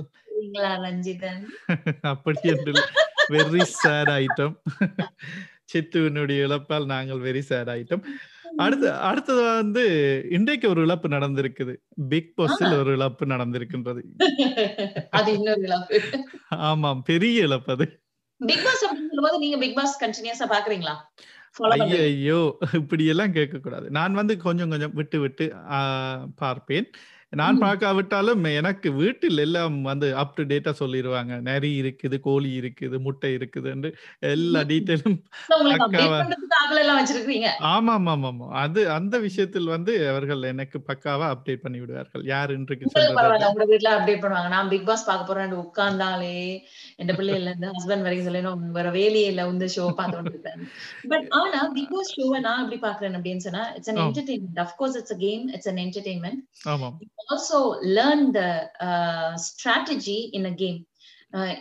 அப்படி 2.11 2.39
என்று 2.51 2.71
வெரி 3.29 3.61
சேட் 3.75 4.11
ஐட்டம் 4.17 4.55
சித்துவினுடைய 5.71 6.39
இழப்பால் 6.45 6.85
நாங்கள் 6.85 7.21
வெரி 7.21 7.43
சேட் 7.49 7.69
ஐட்டம் 7.69 8.03
அடுத்து 8.57 8.87
அடுத்தது 9.09 9.41
வந்து 9.53 9.83
இன்றைக்கு 10.31 10.69
ஒரு 10.69 10.81
இழப்பு 10.81 11.07
நடந்திருக்குது. 11.09 11.73
பிக் 12.09 12.31
பாஸில் 12.37 12.77
ஒரு 12.79 12.91
இழப்பு 12.93 13.25
நடந்திருக்கின்றது. 13.25 14.01
ஆமாம் 16.67 17.01
பெரிய 17.03 17.41
இழப்பு 17.41 17.71
அது. 17.73 17.87
பிக் 18.41 18.63
பாஸ் 18.63 18.83
அப்படின்னு 18.85 19.09
சொல்லும்போது 19.09 19.37
நீங்க 19.37 19.57
பிக் 19.57 19.75
பாஸ் 19.75 20.03
கண்டினியூஸா 20.03 20.47
பாக்குறீங்களா 20.49 20.95
ஐயோ 22.05 22.39
இப்படி 22.73 23.05
எல்லாம் 23.05 23.33
கேட்க 23.33 23.57
கூடாது 23.57 23.89
நான் 23.89 24.13
வந்து 24.13 24.37
கொஞ்சம் 24.37 24.69
கொஞ்சம் 24.69 24.93
விட்டு 24.93 25.19
விட்டு 25.19 25.45
ஆஹ், 25.71 26.25
பார்ப்பேன். 26.35 26.87
நான். 27.33 27.57
பார்க்காவிட்டாலும் 27.61 28.25
எனக்கு 28.53 28.89
வீட்டில் 28.97 29.39
எல்லாம் 29.43 29.73
வந்து 29.87 30.07
அப் 30.19 30.35
டு 30.35 30.43
டேட்டா 30.51 30.71
சொல்லிடுவாங்க 30.79 31.33
நரி 31.47 31.71
இருக்குது 31.81 32.17
கோழி 32.25 32.51
இருக்குது 32.59 32.97
முட்டை 33.05 33.31
இருக்குதுன்னு 33.35 33.89
எல்லா 34.29 34.61
டீட்டெயிலும் 34.69 35.17
ஆமா 37.71 37.93
ஆமா 37.97 38.13
ஆமா 38.13 38.29
ஆமா 38.31 38.47
அது 38.61 38.81
அந்த 38.95 39.15
விஷயத்தில் 39.25 39.67
வந்து 39.73 39.93
அவர்கள் 40.11 40.47
எனக்கு 40.51 40.79
பக்காவா 40.87 41.27
அப்டேட் 41.33 41.63
பண்ணி 41.63 41.81
விடுவார்கள். 41.81 42.23
யார் 42.31 42.53
இன்றைக்கு 42.55 42.89
உங்க 43.49 43.67
வீட்ல 43.71 43.91
அப்டேட் 43.95 44.23
பண்ணுவாங்க. 44.23 44.51
நான் 44.55 44.71
பிக் 44.73 44.87
பாஸ் 44.87 45.07
பார்க்க 45.07 45.29
போறேன் 45.29 45.57
உட்கார்ந்தாலே 45.61 46.33
எந்த 46.97 47.11
பிள்ளைல 47.19 47.49
இருந்து 47.49 47.73
ஹஸ்பண்ட் 47.73 48.05
வரைக்கும் 48.05 48.29
சொல்லணும் 48.29 48.65
வேற 48.77 48.87
வேலையே 48.97 49.27
இல்ல 49.31 49.49
இந்த 49.51 49.69
ஷோ 49.75 49.85
பார்த்து 49.99 50.53
பட் 51.11 51.27
ஆனா 51.39 51.61
பிக் 51.75 51.93
பாஸ் 51.93 52.13
ஷோவை 52.15 52.41
நான் 52.47 52.63
எப்படி 52.63 52.81
பாக்குறேன் 52.83 53.17
அப்படின்னு 53.17 53.45
சொன்னா 53.45 53.65
it's 53.75 53.91
an. 53.91 54.01
Entertainment 54.07 54.61
of course 54.65 54.97
it's 54.99 55.15
a 55.15 55.21
game 55.21 55.45
it's 55.55 55.69
an 55.69 55.81
entertainment 55.85 56.41
also 57.29 57.79
learn 57.81 58.31
the 58.31 58.69
uh, 58.83 59.37
strategy 59.37 60.29
in 60.33 60.45
a 60.45 60.51
game. 60.51 60.85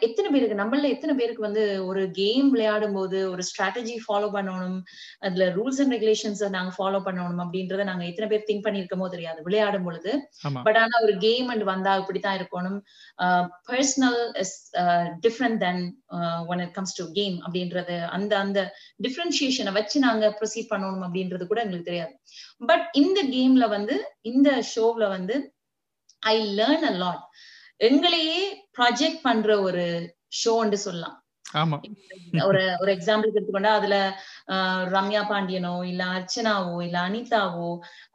எத்தனை 0.05 0.29
பேருக்கு 0.33 0.59
நம்மள 0.61 0.89
எத்தனை 0.95 1.12
பேருக்கு 1.19 1.43
வந்து 1.47 1.62
ஒரு 1.87 2.03
கேம் 2.19 2.49
விளையாடும் 2.53 2.97
போது 2.97 3.19
ஒரு 3.31 3.43
ஸ்ட்ராட்டஜி 3.49 3.95
ஃபாலோ 4.05 4.29
பண்ணணும் 4.35 4.77
அதுல 5.27 5.47
ரூல்ஸ் 5.57 5.81
அண்ட் 5.83 5.95
ரெகுலேஷன்ஸ் 5.95 6.43
நாங்க 6.57 6.73
ஃபாலோ 6.77 6.99
பண்ணணும் 7.07 7.41
அப்படின்றத 7.45 7.85
நாங்க 7.89 8.05
எத்தனை 8.11 8.29
பேர் 8.33 8.47
திங்க் 8.49 8.64
பண்ணிருக்கமோ 8.67 9.09
தெரியாது 9.14 9.41
விளையாடும் 9.47 9.87
பொழுது. 9.89 10.12
பட் 10.67 10.79
ஆனா 10.83 11.01
ஒரு 11.07 11.14
கேம் 11.27 11.49
அண்ட் 11.55 11.64
வந்தா 11.73 11.95
இப்படித்தான் 12.03 12.39
இருக்கணும். 12.41 12.79
Personal 13.71 14.21
is 14.43 14.55
different 15.27 15.61
then 15.64 15.83
when 16.53 16.62
it 16.67 16.75
comes 16.79 16.97
to 17.01 17.07
game 17.19 17.37
அப்படின்றது 17.45 17.99
அந்த 18.19 18.33
அந்த 18.45 18.62
டிஃபரன்சியேஷனை 19.07 19.75
வச்சு 19.81 20.07
நாங்க 20.07 20.31
ப்ரொசீட் 20.39 20.73
பண்ணணும் 20.73 21.05
அப்படின்றது 21.09 21.51
கூட 21.51 21.61
எங்களுக்கு 21.64 21.91
தெரியாது. 21.91 22.14
பட் 22.71 22.87
இந்த 23.03 23.19
கேம்ல 23.35 23.67
வந்து 23.77 23.97
இந்த 24.33 24.49
ஷோவ்ல 24.73 25.09
வந்து 25.17 25.37
ஐ 26.23 26.37
லேர்ன் 26.61 26.89
அ 26.93 26.95
லாட் 27.05 27.27
எங்களையே 27.81 28.41
ப்ராஜெக்ட் 28.77 29.22
பண்ற 29.22 29.61
ஒரு 29.61 29.85
ஷோன்னு 30.39 30.79
சொல்லலாம். 30.83 31.16
ஒரு 32.45 32.62
ஒரு 32.81 32.91
எக்ஸாம்பிளுக்கு 32.93 33.39
எடுத்துக்கொண்டா 33.39 33.72
அதுல 33.72 33.97
ஆஹ் 34.55 34.85
ரம்யா 34.91 35.20
பாண்டியனோ 35.29 35.85
இல்ல 35.85 36.03
அர்ச்சனாவோ 36.14 36.74
இல்ல 36.83 36.97
அனிதாவோ 37.03 37.68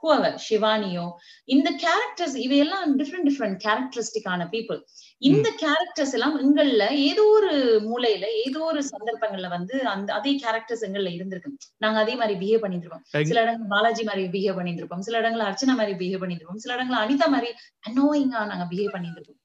ஹூவர் 0.04 0.36
சிவானியோ 0.46 1.06
இந்த 1.50 1.70
கேரக்டர்ஸ் 1.84 2.36
இவையெல்லாம் 2.38 2.92
டிஃப்ரெண்ட் 3.00 3.28
டிஃப்ரெண்ட் 3.30 3.58
கேரக்டரிஸ்டிக்கான 3.64 4.48
பீப்புள் 4.52 4.80
இந்த 5.22 5.50
கேரக்டர்ஸ் 5.60 6.14
எல்லாம் 6.14 6.36
எங்கள்ல 6.40 6.84
ஏதோ 7.06 7.26
ஒரு 7.32 7.52
மூலையில 7.88 8.28
ஏதோ 8.46 8.62
ஒரு 8.70 8.82
சந்தர்ப்பங்கள்ல 8.90 9.50
வந்து 9.50 9.76
அந்த 9.90 10.10
அதே 10.14 10.34
கேரக்டர்ஸ் 10.38 10.86
எங்கள்ல 10.88 11.12
இருந்திருக்கு. 11.18 11.52
நாங்க 11.80 12.00
அதே 12.00 12.16
மாதிரி 12.16 12.36
பிஹேவ் 12.42 12.66
எங்க- 12.66 13.28
சில 13.30 13.44
இடங்கள் 13.46 13.72
பாலாஜி 13.74 14.06
மாதிரி 14.06 14.26
பிஹேவ் 14.36 14.60
பண்ணிட்டு 14.60 14.84
இருப்போம் 14.84 15.06
சில 15.08 15.20
இடங்கள்ல 15.22 15.50
அர்ச்சனா 15.50 15.76
மாதிரி 15.76 15.96
பிஹேவ் 16.02 16.24
பண்ணிட்டு 16.24 16.44
இருப்போம் 16.44 16.64
சில 16.66 16.76
இடங்கள்ல 16.78 17.04
அனிதா 17.06 17.30
மாதிரி 17.30 17.52
அனோயிங்கா 17.88 18.42
நாங்க 18.52 18.68
பிஹேவ் 18.72 18.96
பண்ணிட்டு 18.96 19.20
இருப்போம் 19.20 19.40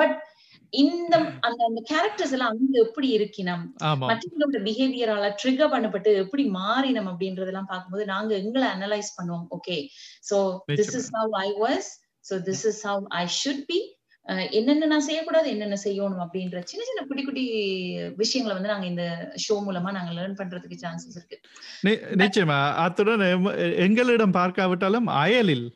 பட் 0.00 0.14
இந்த 0.72 1.14
அந்த 1.46 1.60
அந்த 1.68 1.80
கேரக்டர்ஸ் 1.90 2.34
எல்லாம் 2.34 2.52
அங்க 2.54 2.76
எப்படி 2.86 3.08
இருக்கினம்? 3.16 3.64
மற்றவங்களோட 4.10 4.60
பிஹேவியரால 4.68 5.26
ட்ரிகர் 5.40 5.72
பண்ணப்பட்டு 5.74 6.10
எப்படி 6.22 6.44
மாறினம் 6.60 7.08
அப்படின்றதெல்லாம் 7.10 7.70
பார்க்கும்போது 7.72 8.04
நாங்க 8.12 8.32
எங்களை 8.42 8.68
அனலைஸ் 8.76 9.10
பண்ணுவோம். 9.18 9.48
Okay 9.56 9.76
so 10.30 10.38
this 10.80 10.94
is 11.00 11.10
how 11.18 11.34
I 11.46 11.48
was 11.64 11.90
so 12.30 12.36
this 12.48 12.64
is 12.70 12.80
how 12.90 13.02
I 13.22 13.24
should 13.40 13.66
be 13.72 13.80
என்னென்ன 14.58 14.88
நான் 14.90 15.06
செய்யக்கூடாது 15.06 15.46
என்னென்ன 15.52 15.76
செய்யணும் 15.84 16.24
அப்படின்ற 16.24 16.58
சின்ன 16.70 16.82
சின்ன 16.88 17.00
குட்டி 17.06 17.22
குட்டி 17.28 17.44
விஷயங்களை 18.20 18.54
வந்து 18.56 18.72
நாங்க 18.72 18.86
இந்த 18.90 19.04
ஷோ 19.44 19.54
மூலமா 19.68 19.90
நாங்க 19.96 20.12
லேர்ன் 20.18 20.36
பண்றதுக்கு 20.40 20.82
சான்சஸ் 20.82 21.16
இருக்கு. 21.18 21.38
நிச்சயமா. 22.22 22.58
அத்துடன் 22.84 23.24
எங்களிடம் 23.86 24.36
பார்க்காவிட்டாலும் 24.40 25.08
அயலில். 25.22 25.66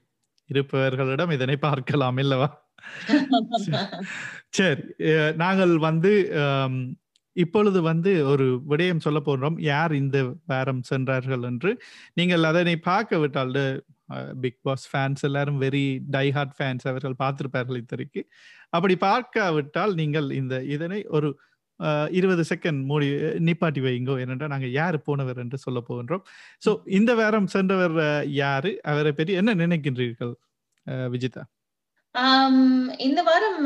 இருப்பவர்களிடம் 0.50 1.34
இதனை 1.36 1.56
பார்க்கலாம் 1.66 2.18
இல்லவா? 2.24 2.48
சரி 4.58 4.82
நாங்கள் 5.42 5.74
வந்து 5.88 6.12
இப்பொழுது 7.36 7.80
வந்து 7.90 8.12
ஒரு 8.32 8.46
விடயம் 8.70 9.02
சொல்ல 9.06 9.18
போன்றோம் 9.26 9.56
யார் 9.70 9.92
இந்த 10.02 10.18
வாரம் 10.52 10.82
சென்றார்கள் 10.90 11.44
என்று. 11.50 11.70
நீங்கள் 12.18 12.44
அதனை 12.50 12.74
பார்க்க 12.88 13.20
விட்டால் 13.22 13.54
பிக் 14.44 14.60
பாஸ் 14.66 14.86
ஃபேன்ஸ் 14.92 15.24
எல்லாரும் 15.28 15.58
வெரி 15.64 15.84
டை 16.16 16.26
ஹார்ட் 16.36 16.56
ஃபேன்ஸ் 16.58 16.86
அவர்கள் 16.92 17.16
பார்த்திருப்பார்கள் 17.22 17.80
இத்தனைக்கு. 17.82 18.22
அப்படி 18.76 18.96
பார்க்காவிட்டால் 19.08 19.94
நீங்கள் 20.02 20.28
இந்த 20.40 20.56
இதனை 20.76 21.00
ஒரு 21.18 21.30
இருபது 22.12 22.42
செகண்ட் 22.50 22.80
மூடி 22.84 23.08
நிப்பாட்டி 23.44 23.80
வைங்கோ 23.82 24.14
ஏனென்றால் 24.20 24.52
நாங்கள் 24.52 24.72
யார் 24.72 24.96
போனவர் 25.02 25.38
என்று 25.38 25.58
சொல்ல 25.58 25.80
போகின்றோம். 25.88 26.22
ஸோ 26.62 26.70
இந்த 26.92 27.14
வாரம் 27.14 27.48
சென்றவர் 27.48 27.96
யாரு? 28.36 28.72
அவரை 28.84 29.12
பற்றி 29.12 29.34
என்ன 29.34 29.54
நினைக்கின்றீர்கள் 29.56 30.32
அஹ், 30.86 31.08
விஜிதா? 31.14 31.44
இந்த 33.06 33.20
வாரம் 33.22 33.58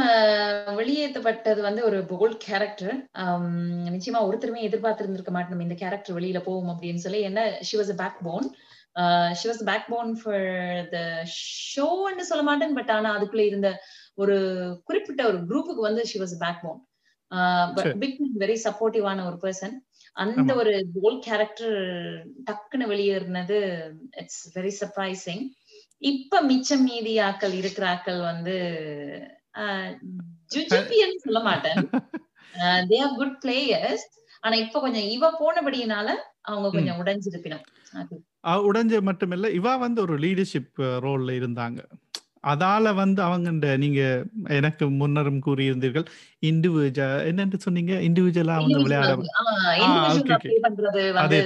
வெளியேற்றப்பட்டது 0.77 1.61
வந்து 1.63 1.83
ஒரு 1.85 1.99
போல்ட் 2.11 2.41
கேரக்டர் 2.47 2.97
நிச்சயமா 3.95 4.21
ஒருத்தருமே 4.27 4.67
எதிர்பார்த்திருந்திருக்க 4.69 5.33
மாட்டோம் 5.33 5.61
இந்த 5.61 5.75
கேரக்டர் 5.75 6.17
வெளியில 6.17 6.41
போகும் 6.45 6.73
அப்படின்னு 6.73 7.05
சொல்லி. 7.05 7.21
என்ன 7.23 7.41
she 7.63 7.77
was 7.79 7.93
backbone 8.23 8.49
she 9.35 9.47
was 9.49 9.65
backbone 9.89 10.11
for 10.21 10.49
the 10.91 10.99
ஷோன்னு 11.65 12.27
சொல்ல 12.31 12.43
மாட்டேன் 12.43 12.75
பட் 12.75 12.91
ஆனா 12.91 13.11
அதுக்குள்ள 13.17 13.45
இருந்த 13.47 13.69
ஒரு 14.19 14.37
குறிப்பிட்ட 14.85 15.23
ஒரு 15.27 15.39
குரூப்புக்கு 15.49 15.83
வந்து 15.83 16.05
she 16.07 16.19
was 16.21 16.37
backbone 16.63 16.81
but. 17.74 17.93
Big 17.99 18.20
very 18.39 18.57
சப்போர்ட்டிவான 18.64 19.24
ஒரு 19.26 19.39
பர்சன் 19.43 19.74
அந்த. 20.16 20.51
ஒரு 20.55 20.72
போல்ட் 20.97 21.24
கேரக்டர் 21.24 21.76
டக்குன்னு 22.45 22.91
வெளியேறினது 22.93 23.59
இட்ஸ் 24.16 24.43
வெரி 24.59 24.72
சர்ப்ரைசிங் 24.81 25.45
இப்ப 26.03 26.41
மிச்சம் 26.43 26.85
மீதி 26.85 27.14
ஆக்கள் 27.20 27.55
இருக்கிற 27.55 27.85
ஆக்கள் 27.95 28.20
வந்து 28.22 28.57
ஜுஜுபின்னு 30.51 31.18
சொல்ல 31.18 31.41
மாட்டேன். 31.41 31.81
தே 32.91 32.99
ஆர் 33.01 33.16
குட் 33.16 33.37
பிளேயர்ஸ் 33.45 34.07
ஆனா 34.43 34.57
இப்ப 34.57 34.81
கொஞ்சம் 34.81 35.09
இவ 35.09 35.31
போனபடியினால 35.41 36.09
அவங்க 36.43 36.68
கொஞ்சம் 36.70 37.01
உடைஞ்சிருப்பினும் 37.01 37.64
உடைஞ்ச 38.66 38.95
மட்டுமில்ல 39.09 39.49
இவா 39.57 39.72
வந்து 39.78 40.01
ஒரு 40.03 40.14
லீடர்ஷிப் 40.18 40.70
ரோல்ல 41.05 41.31
இருந்தாங்க. 41.41 41.81
அதால 42.45 42.93
வந்து 42.95 43.20
அவங்க 43.24 43.49
நீங்க 43.76 44.01
எனக்கு 44.59 44.84
முன்னரும் 45.01 45.41
கூறியிருந்தீர்கள் 45.47 46.07
இண்டிவிஜுவல் 46.43 46.88
என்னன்னு 47.30 47.59
சொன்னீங்க? 47.66 47.95
இண்டிவிஜுவலா 48.09 48.57
விளையாட 48.78 49.11
வந்து. 49.14 49.30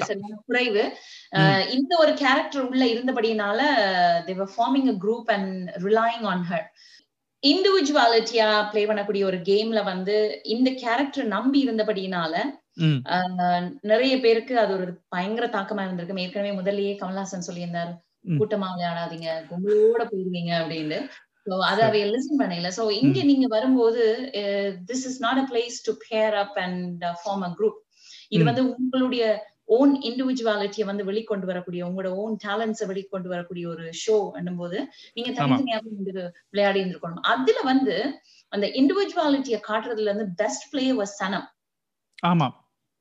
சரியான 0.09 0.39
குறைவு. 0.49 0.85
இந்த 1.77 1.93
ஒரு 1.99 2.13
கேரக்டர் 2.15 2.67
உள்ள 2.67 2.85
இருந்தபடினால 2.87 3.61
they were 4.27 4.53
forming 4.55 4.91
a 4.93 4.97
group 5.05 5.31
and 5.37 5.55
relying 5.85 6.27
on 6.33 6.45
her 6.51 6.67
இண்டிவிஜுவாலிட்டியா 7.43 8.49
play 8.71 8.83
பண்ணக்கூடிய 8.87 9.25
ஒரு 9.25 9.39
கேம்ல 9.49 9.81
வந்து 9.85 10.17
இந்த 10.55 10.71
கேரக்டர் 10.83 11.27
நம்பி 11.35 11.61
இருந்தபடினால 11.67 12.35
நிறைய 13.85 14.15
பேருக்கு 14.21 14.55
அது 14.61 14.73
ஒரு 14.79 14.93
பயங்கர 15.09 15.47
தாக்கமா 15.49 15.83
இருந்திருக்கு. 15.87 16.25
ஏற்கனவே 16.25 16.53
முதல்லயே 16.59 16.95
கமல்ஹாசன் 17.01 17.49
சொல்லியிருந்தார். 17.49 17.93
கூட்டமா 18.25 18.69
விளையாடாதீங்க 18.75 19.29
கும்பலோட 19.51 20.03
போயிருவீங்க 20.11 20.53
அப்படின்னு 20.61 20.99
அத 21.65 21.79
சரி. 21.79 21.87
அவைய 21.89 22.05
லிசன் 22.11 22.41
பண்ணல. 22.41 22.69
சோ 22.77 22.83
இங்க 22.99 23.19
நீங்க 23.31 23.47
வரும்போது 23.49 24.03
this 24.91 25.05
is 25.09 25.19
not 25.25 25.41
a 25.43 25.47
place 25.51 25.77
to 25.87 25.93
pair 26.05 26.37
up 26.43 26.57
and 26.63 27.03
form 27.21 27.45
a 27.45 27.53
group 27.59 27.79
இது. 28.33 28.43
வந்து 28.51 28.63
உங்களுடைய 28.75 29.25
ஓன் 29.77 29.93
இண்டிவிஜுவாலிட்டியை 30.09 30.87
வந்து 30.89 31.05
வெளிக்கொண்டு 31.11 31.47
வரக்கூடிய 31.51 31.83
உங்களோட 31.89 32.11
ஓன் 32.23 32.35
டேலண்ட்ஸை 32.45 32.87
வெளிக்கொண்டு 32.91 33.29
வரக்கூடிய 33.29 33.67
ஒரு 33.69 33.85
ஷோ 34.03 34.17
போது 34.59 34.79
நீங்க 35.17 35.31
தனித்தனியாக 35.39 35.85
விளையாடி 36.53 36.81
இருந்திருக்கணும். 36.81 37.25
அதுல 37.33 37.59
வந்து 37.73 37.95
அந்த 38.53 38.67
இண்டிவிஜுவாலிட்டியை 38.81 39.61
காட்டுறதுல 39.69 40.11
இருந்து 40.11 40.29
பெஸ்ட் 40.43 40.67
பிளேயர் 40.73 40.99
வாஸ் 41.01 41.17
சனம் 41.21 41.47
ஆமா. 42.25 42.49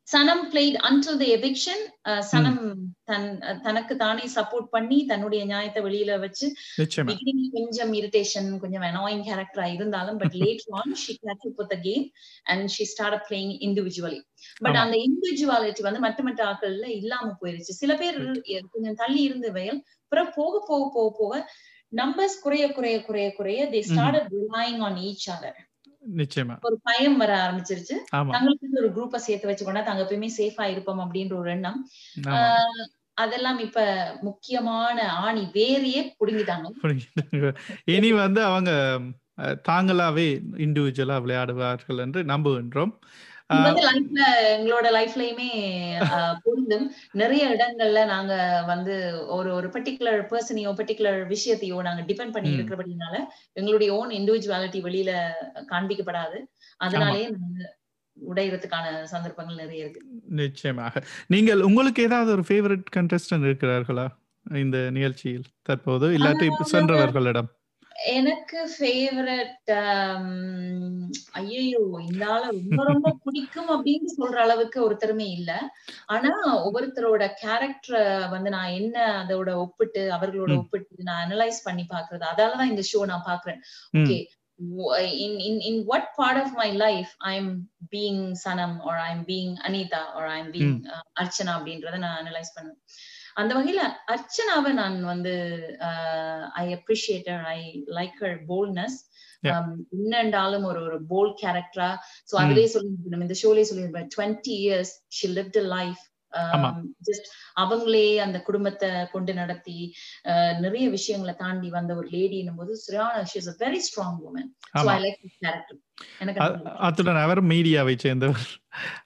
Sanam 0.08 0.42
played 0.52 0.78
until 0.88 1.20
the 1.20 1.26
eviction 1.36 1.84
Sanam 2.32 2.60
தன் 3.04 3.28
தனக்கு 3.62 3.94
தானே 3.96 4.26
சப்போர்ட் 4.36 4.68
பண்ணி 4.70 4.98
தன்னுடைய 5.06 5.42
நியாயத்தை 5.46 5.82
வெளியில 5.84 6.18
வச்சு 6.20 6.48
கொஞ்சம் 7.56 7.92
இரிட்டேஷன் 7.94 8.50
கொஞ்சம் 8.60 8.86
அனாயிங் 8.90 9.24
கேரக்டரா 9.26 9.68
இருந்தாலும் 9.74 10.18
but 10.18 10.36
late 10.44 10.64
on 10.80 10.94
she 10.96 11.14
catch 11.22 11.48
up 11.48 11.60
with 11.62 11.76
game 11.88 12.06
and 12.46 12.68
she 12.68 12.86
start 12.86 13.26
playing 13.30 13.54
individually 13.68 14.20
but. 14.62 14.80
அந்த 14.84 14.96
இண்டிவிஜுவாலிட்டி 15.08 15.82
வந்து 15.82 16.00
மற்ற 16.00 16.24
மற்ற 16.24 16.42
ஆட்கள்ல 16.52 16.88
இல்லாம 17.00 17.36
போயிருச்சு. 17.42 17.74
சில 17.82 17.92
பேர் 17.96 18.20
கொஞ்சம் 18.74 19.00
தள்ளி 19.04 19.22
இருந்து 19.22 19.52
வயல் 19.52 19.82
பிறகு 20.12 20.32
போக 20.36 20.64
போக 20.68 20.84
போக 20.96 21.10
போக 21.20 21.34
நம்பர்ஸ் 21.94 22.42
குறைய 22.44 22.66
குறைய 22.72 22.98
குறைய 23.04 23.28
குறைய 23.34 23.62
they 23.72 23.82
start 23.90 24.28
relying 24.38 24.82
on 24.82 25.00
each 25.10 25.28
other 25.36 25.60
நிச்சயமா. 26.18 26.56
ஒரு 26.62 26.80
பயம் 26.84 27.18
வர 27.18 27.32
ஆரம்பிச்சிருச்சு. 27.38 27.96
தங்களுக்கு 28.30 28.82
ஒரு 28.82 28.90
குரூப்பை 28.98 29.16
சேர்த்து 29.16 29.50
வச்சுக்கொண்டா 29.50 29.84
தாங்க 29.84 30.04
எப்பயுமே 30.04 30.30
சேஃபா 30.38 30.66
இருப்போம் 30.66 31.00
அப்படின்ற 31.00 31.34
ஒரு 31.34 31.52
எண்ணம். 31.52 31.80
அதெல்லாம் 33.14 33.60
இப்ப 33.60 33.80
முக்கியமான 34.22 34.98
ஆணி 35.18 35.50
வேறையே 35.54 36.02
புடுங்கிட்டாங்க. 36.20 36.70
இனி 37.86 38.12
வந்து 38.14 38.42
அவங்க 38.44 38.72
தாங்களாவே 39.70 40.28
இண்டிவிஜுவலா 40.58 41.16
விளையாடுவார்கள் 41.26 41.98
என்று 41.98 42.24
நம்புகின்றோம். 42.24 42.94
வந்து 43.62 43.84
லைஃப்ல 43.90 44.24
எங்களோட 44.56 44.88
லைஃப்லயுமே 44.98 45.50
பொருந்தும். 46.44 46.86
நிறைய 47.12 47.44
இடங்கள்ல 47.54 48.06
நாங்க 48.06 48.64
வந்து 48.68 48.96
ஒரு 49.28 49.54
ஒரு 49.54 49.68
பர்டிகுலர் 49.68 50.22
பர்சனையோ 50.32 50.74
பர்டிகுலர் 50.80 51.22
விஷயத்தையோ 51.34 51.82
நாங்க 51.82 52.02
டிபெண்ட் 52.02 52.36
பண்ணி. 52.38 52.52
இருக்கிறபடினால 52.56 53.16
எங்களுடைய 53.54 53.94
ஓன் 53.94 54.10
இண்டிவிஜுவாலிட்டி 54.10 54.82
வெளியில 54.90 55.14
காண்பிக்கப்படாது. 55.72 56.40
அதனாலேயே 56.78 57.30
உடையறதுக்கான 58.18 59.04
சந்தர்ப்பங்கள் 59.04 59.56
நிறைய 59.56 59.84
இருக்கு. 59.84 60.02
நிச்சயமாக. 60.42 61.04
நீங்கள் 61.28 61.62
உங்களுக்கு 61.62 62.04
ஏதாவது 62.04 62.32
ஒரு 62.32 62.46
ஃபேவரட் 62.50 62.86
கண்டஸ்டன்ட் 62.98 63.48
இருக்கிறார்களா? 63.50 64.08
இந்த 64.46 64.78
நிகழ்ச்சியில் 64.92 65.48
தற்போது? 65.62 66.08
இல்லாட்டி 66.18 66.48
சென்றவர்களிடம். 66.72 67.50
எனக்கு 67.96 68.76
ஃபேவரட் 68.80 69.72
ஐயோ 71.32 72.02
இந்த 72.12 72.28
ஆள 72.28 72.44
ரொம்ப 72.46 72.84
ரொம்ப 72.84 73.18
பிடிக்கும் 73.24 73.70
அப்படின்னு 73.70 74.06
சொல்ற 74.18 74.36
அளவுக்கு 74.36 74.92
ஒருத்தருமே 74.92 75.30
இல்ல. 75.32 75.70
ஆனா 76.06 76.32
ஒவ்வொருத்தரோட 76.68 77.32
கேரக்டரை 77.44 78.30
வந்து 78.30 78.50
நான் 78.50 78.70
என்ன 78.70 79.26
அதோட 79.28 79.54
ஒப்பிட்டு 79.54 80.12
அவர்களோட. 80.12 80.58
ஒப்பிட்டு 80.58 81.04
நான் 81.04 81.30
அனலைஸ் 81.30 81.60
பண்ணி 81.64 81.86
பாக்குறது 81.90 82.26
அதாலதான் 82.36 82.70
இந்த 82.70 82.84
ஷோ 82.94 83.06
நான் 83.06 83.28
பாக்குறேன். 83.28 83.60
Okay 83.98 84.26
in 85.26 85.40
in 85.40 85.60
in 85.60 85.86
what 85.88 86.04
part 86.18 86.38
of 86.44 86.50
my 86.52 86.72
life 86.72 87.16
i'm 87.20 87.48
being 87.96 88.36
sanam 88.44 88.80
or 88.80 88.96
i'm 88.98 89.26
being 89.26 89.58
anita 89.68 90.02
or 90.16 90.26
i'm 90.28 90.52
being 90.52 90.86
uh, 90.86 91.24
archana 91.24 91.54
அப்படின்றத 91.56 91.98
நான் 91.98 92.26
அனலைஸ் 92.26 92.54
பண்ணுவேன். 92.54 92.82
அந்த 93.36 93.56
வகையில 93.56 93.82
அர்ச்சனாவை 94.12 94.72
நான் 94.74 95.04
வந்து 95.04 95.34
I 96.56 96.66
appreciate 96.74 97.30
I 97.56 97.60
like 97.96 98.16
her 98.22 98.40
boldness 98.48 99.00
Yeah. 99.44 99.64
இன்னண்டாலும் 99.96 100.64
ஒரு 100.64 100.82
ஒரு 100.84 100.98
போல்ட் 101.10 101.34
கேரக்டரா 101.42 101.88
சோ. 102.30 102.34
அதுலயே 102.42 102.66
சொல்லி 102.66 102.92
நம்ம 103.06 103.26
இந்த 103.26 103.36
ஷோலயே 103.42 103.66
சொல்லியிருப்பேன் 103.70 104.08
twenty 104.14 104.54
years 104.60 104.92
she 105.08 105.28
lived 105.30 105.58
a 105.58 105.66
life. 105.74 106.04
Just 106.34 107.30
அவங்களே 107.60 108.16
அந்த 108.16 108.42
குடும்பத்தை 108.42 108.90
கொண்டு 109.12 109.34
நடத்தி 109.34 109.94
நிறைய 110.60 110.90
விஷயங்களை 110.90 111.36
தாண்டி 111.38 111.70
வந்த 111.70 111.96
ஒரு 111.96 112.08
லேடின்னும் 112.08 112.56
போது 112.56 112.76
சரியான 112.76 113.26
she 113.26 113.40
is 113.40 113.64
a 113.64 113.68
very 113.68 113.74
strong 113.74 114.12
woman. 114.12 114.46
So 114.74 114.84
ஆமா. 114.84 114.88
I 114.88 115.04
like 115.04 115.24
this 115.24 115.38
character. 115.42 115.82
எனக்கு 116.20 116.42
அ- 116.42 116.46
அது 116.46 116.58
பிடிக்கும். 116.58 116.82
அத்துடன் 116.82 117.16
அவர் 117.16 117.44
மீடியாவை 117.44 117.98
சேர்ந்தவர். 117.98 118.40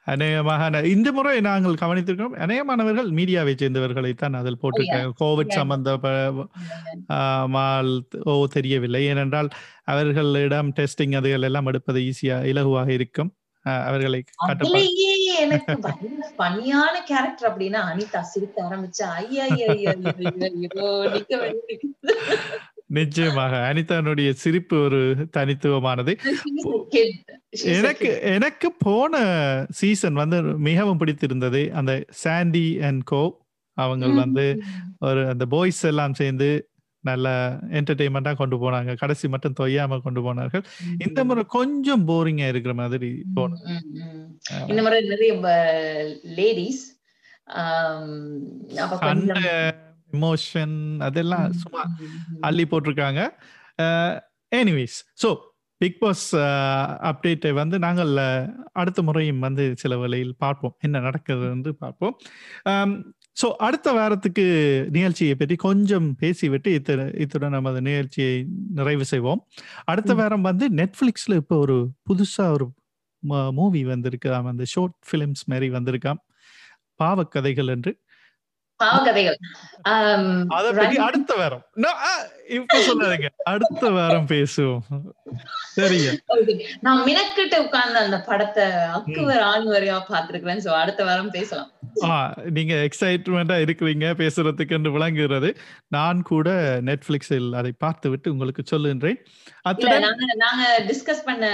அநேகமாக 0.04 0.88
இந்த 0.88 1.12
முறை 1.12 1.42
நாங்கள் 1.42 1.74
கவனித்திருக்கிறோம் 1.74 2.38
அநேகமானவர்கள் 2.38 3.12
மீடியாவை 3.12 3.54
சேர்ந்தவர்களை 3.56 4.14
தான் 4.14 4.34
அதில் 4.34 4.58
போட்டிருக்காங்க 4.62 5.12
கோவிட் 5.20 5.48
Yeah. 5.48 6.48
சம்பந்தமால் 7.10 8.02
ஓ 8.24 8.46
தெரியவில்லை. 8.46 9.06
ஏனென்றால் 9.06 9.50
அவர்களிடம் 9.84 10.74
டெஸ்டிங் 10.74 11.18
அதுகள் 11.22 11.42
எல்லாம் 11.42 11.66
எடுப்பது 11.66 12.00
ஈஸியா 12.00 12.44
இலகுவாக 12.44 12.90
இருக்கும். 12.90 13.36
அவர்களை 13.62 14.24
கட்டுப்பா 14.36 14.80
அதுலயே 14.80 15.17
எனக்கு 15.48 15.78
பயங்கர 15.88 16.30
பணியான 16.42 16.96
கேரக்டர் 17.10 17.50
அப்படின்னா 17.50 17.82
அனிதா. 17.92 18.22
சிரிக்க 18.34 18.56
ஆரம்பிச்சா 18.68 19.08
ஐயா 19.22 19.46
நிச்சயமாக. 22.98 23.54
அனிதானுடைய 23.70 24.30
சிரிப்பு 24.44 24.76
ஒரு 24.84 25.00
தனித்துவமானது. 25.38 26.14
எனக்கு 27.78 28.10
எனக்கு 28.36 28.68
போன 28.86 29.24
சீசன் 29.80 30.20
வந்து 30.22 30.38
மிகவும் 30.68 31.02
பிடித்திருந்தது. 31.02 31.62
அந்த 31.74 31.94
சாண்டி 32.24 32.68
அண்ட் 32.90 33.04
கோ 33.12 33.24
அவங்க 33.78 34.08
வந்து 34.22 34.46
ஒரு 35.00 35.22
அந்த 35.34 35.46
பாய்ஸ் 35.46 35.82
எல்லாம் 35.92 36.14
சேர்ந்து 36.14 36.50
நல்ல 37.10 37.28
என்டர்டெயின்மெண்டா 37.80 38.34
கொண்டு 38.42 38.58
போனாங்க. 38.64 38.92
கடைசி 39.02 39.26
மட்டும் 39.34 39.58
தொய்யாம 39.62 40.00
கொண்டு 40.06 40.22
போனார்கள். 40.28 40.64
இந்த 41.06 41.20
முறை 41.30 41.44
கொஞ்சம் 41.58 42.06
போரிங்கா 42.12 42.48
இருக்கிற 42.54 42.76
மாதிரி 42.82 43.10
போனது 43.40 43.76
இந்த 44.72 44.80
முறை 44.86 45.02
நிறைய 45.14 45.34
லேடிஸ் 46.40 46.86
எமோஷன் 50.16 50.78
அதெல்லாம் 51.08 51.46
சும்மா. 51.64 51.84
அள்ளி 52.48 52.66
போட்டிருக்காங்க. 52.72 53.22
எனிவேஸ் 54.52 54.98
ஸோ 55.24 55.30
பிக் 55.82 55.98
பாஸ் 56.02 56.24
அப்டேட்டை 57.10 57.50
வந்து 57.60 57.76
நாங்கள் 57.86 58.14
அடுத்த 58.82 59.00
முறையும் 59.08 59.44
வந்து 59.46 59.64
சில 59.82 59.94
வேளையில் 60.02 60.34
பார்ப்போம். 60.44 60.74
என்ன 60.86 61.02
நடக்குது 61.08 61.46
என்று 61.56 61.72
பார்ப்போம். 61.84 62.16
ஸோ 63.38 63.48
அடுத்த 63.58 63.92
வாரத்துக்கு 63.92 64.44
நிகழ்ச்சியை 64.90 65.36
பற்றி 65.36 65.56
கொஞ்சம் 65.56 66.16
பேசிவிட்டு 66.16 66.74
இத்துடன் 66.74 67.14
இத்துடன் 67.18 67.50
நமது 67.50 67.82
நிகழ்ச்சியை 67.82 68.34
நிறைவு 68.74 69.06
செய்வோம். 69.06 69.42
அடுத்த. 69.86 70.14
வாரம் 70.14 70.42
வந்து 70.42 70.68
நெட்ஃப்ளிக்ஸில் 70.70 71.36
இப்போ 71.36 71.58
ஒரு 71.58 71.78
புதுசாக 72.10 72.52
ஒரு 72.52 72.68
மூவி 73.52 73.84
வந்திருக்கு 73.84 74.34
அந்த 74.52 74.66
ஷார்ட் 74.66 74.96
ஃபிலிம்ஸ் 75.08 75.46
மாதிரி 75.46 75.70
வந்திருக்காம். 75.70 76.20
பாவக்கதைகள் 77.00 77.68
என்று. 77.68 77.92
பாவக்கதைகள். 80.52 81.06
அடுத்த 81.08 81.36
வாரம். 81.36 81.64
இப்ப 82.56 82.78
சொல்லாதீங்க. 82.88 83.30
அடுத்த 83.44 83.90
வாரம் 83.90 84.28
பேசுவோம். 84.28 84.82
சரிங்க. 85.76 86.12
நான் 86.82 87.02
மினக்கிட்ட 87.08 87.56
உட்கார்ந்து 87.66 88.00
அந்த 88.00 88.18
படத்தை 88.28 88.66
அக்குவர் 88.98 89.42
ஆண் 89.50 89.68
வரையா 89.68 89.98
பாத்துருக்கிறேன் 90.12 90.64
சோ 90.66 90.70
அடுத்த 90.82 91.04
வாரம் 91.04 91.32
பேசலாம். 91.32 91.72
நீங்க 92.58 92.74
எக்ஸைட்மெண்டா 92.88 93.58
இருக்கிறீங்க. 93.66 94.06
பேசுறதுக்கு 94.22 94.76
என்று 94.78 94.92
விளங்குகிறது. 94.92 95.50
நான் 95.88 96.22
கூட 96.22 96.50
நெட்ஃபிளிக்ஸில் 96.90 97.50
அதை 97.56 97.72
பார்த்து 97.78 98.10
விட்டு 98.10 98.32
உங்களுக்கு 98.32 98.66
அத்துடன் 99.62 100.06
நாங்க 100.08 100.26
நாங்க 100.36 100.64
டிஸ்கஸ் 100.88 101.24
பண்ண 101.26 101.46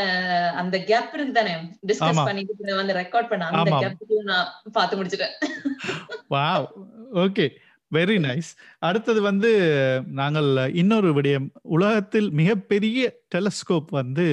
அந்த 0.55 0.75
கேப் 0.89 1.13
இருக்கு 1.13 1.33
தானே? 1.33 1.53
டிஸ்கஸ். 1.87 2.25
பண்ணிட்டு 2.25 2.75
வந்து 2.75 2.93
ரெக்கார்ட் 2.93 3.29
பண்ண 3.29 3.45
அந்த. 3.45 3.79
கேப்புக்கு 3.83 4.17
நான் 4.31 4.49
பார்த்து 4.71 5.03
முடிச்சிட்டேன். 5.03 5.35
வாவ் 6.29 6.67
ஓகே 7.15 7.47
வெரி 7.95 8.17
நைஸ் 8.25 8.49
அடுத்தது 8.87 9.19
வந்து 9.21 9.49
நாங்கள் 10.19 10.49
இன்னொரு 10.81 11.09
விடயம். 11.17 11.47
உலகத்தில் 11.75 12.29
மிகப்பெரிய 12.31 13.01
டெலஸ்கோப் 13.35 13.89
வந்து 13.99 14.25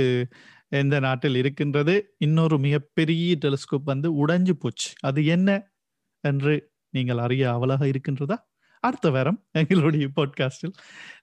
எந்த 0.80 0.96
நாட்டில் 1.00 1.36
இருக்கின்றது? 1.40 1.94
இன்னொரு 2.18 2.56
மிகப்பெரிய 2.58 3.36
டெலஸ்கோப் 3.44 3.90
வந்து 3.92 4.08
உடைஞ்சு 4.20 4.54
போச்சு. 4.62 4.90
அது 5.00 5.20
என்ன 5.34 5.48
என்று 6.24 6.54
நீங்கள் 6.94 7.20
அறிய 7.24 7.44
அவலாக 7.54 7.82
இருக்கின்றதா? 7.92 8.36
அடுத்த 8.84 9.10
வாரம் 9.10 9.38
எங்களுடைய 9.60 10.06
பாட்காஸ்டில் 10.16 10.74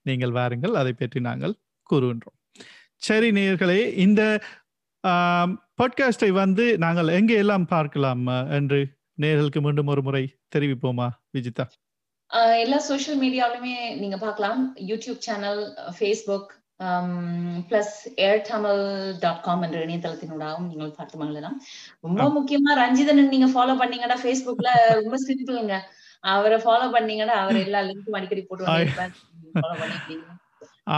நீங்கள் 0.08 0.36
வாருங்கள். 0.40 0.74
அதை 0.74 0.94
பற்றி 0.94 1.20
நாங்கள் 1.30 1.56
கூறுகின்றோம். 1.90 2.38
சரி 3.08 3.30
நேர்களே 3.32 3.80
இந்த 4.06 4.22
பாட்காஸ்டை 5.80 6.30
வந்து 6.42 6.66
நாங்கள் 6.78 7.10
எங்கே 7.18 7.36
எல்லாம் 7.44 7.66
பார்க்கலாம் 7.74 8.24
என்று 8.58 8.80
நேர்களுக்கு 9.22 9.60
மீண்டும் 9.66 9.92
ஒரு 9.94 10.02
முறை 10.08 10.24
தெரிவிப்போமா 10.56 11.08
விஜிதா? 11.34 11.66
எல்லா 12.64 12.78
சோஷியல் 12.88 13.20
மீடியாவிலுமே 13.24 13.76
நீங்க 14.00 14.18
பார்க்கலாம். 14.24 14.62
YouTube 14.90 15.20
channel 15.28 15.62
Facebook 15.98 16.50
plus 17.70 17.94
air 18.26 18.42
Tamil 18.50 18.82
dot 19.24 19.44
com 19.46 19.64
என்ற 19.68 19.78
இணையதளத்தினூடாகவும் 19.86 20.68
நீங்கள் 20.72 20.98
பார்த்து 20.98 21.22
மகிழலாம். 21.22 21.56
ரொம்ப. 22.06 22.26
முக்கியமா 22.38 22.74
ரஞ்சிதன் 22.82 23.32
நீங்க 23.36 23.48
ஃபாலோ 23.56 23.76
பண்ணீங்கன்னா 23.82 24.18
ஃபேஸ்புக்ல 24.24 24.72
ரொம்ப 25.00 25.18
சிம்பிள்ங்க 25.28 25.78
அவரை 26.24 26.58
ஃபாலோ 26.66 26.90
பண்ணீங்கன்னா 26.96 27.38
அவர் 27.44 27.64
எல்லா 27.66 27.82
லிங்க்கும் 27.88 28.18
அடிக்கடி 28.20 28.44
போட்டு 28.44 28.76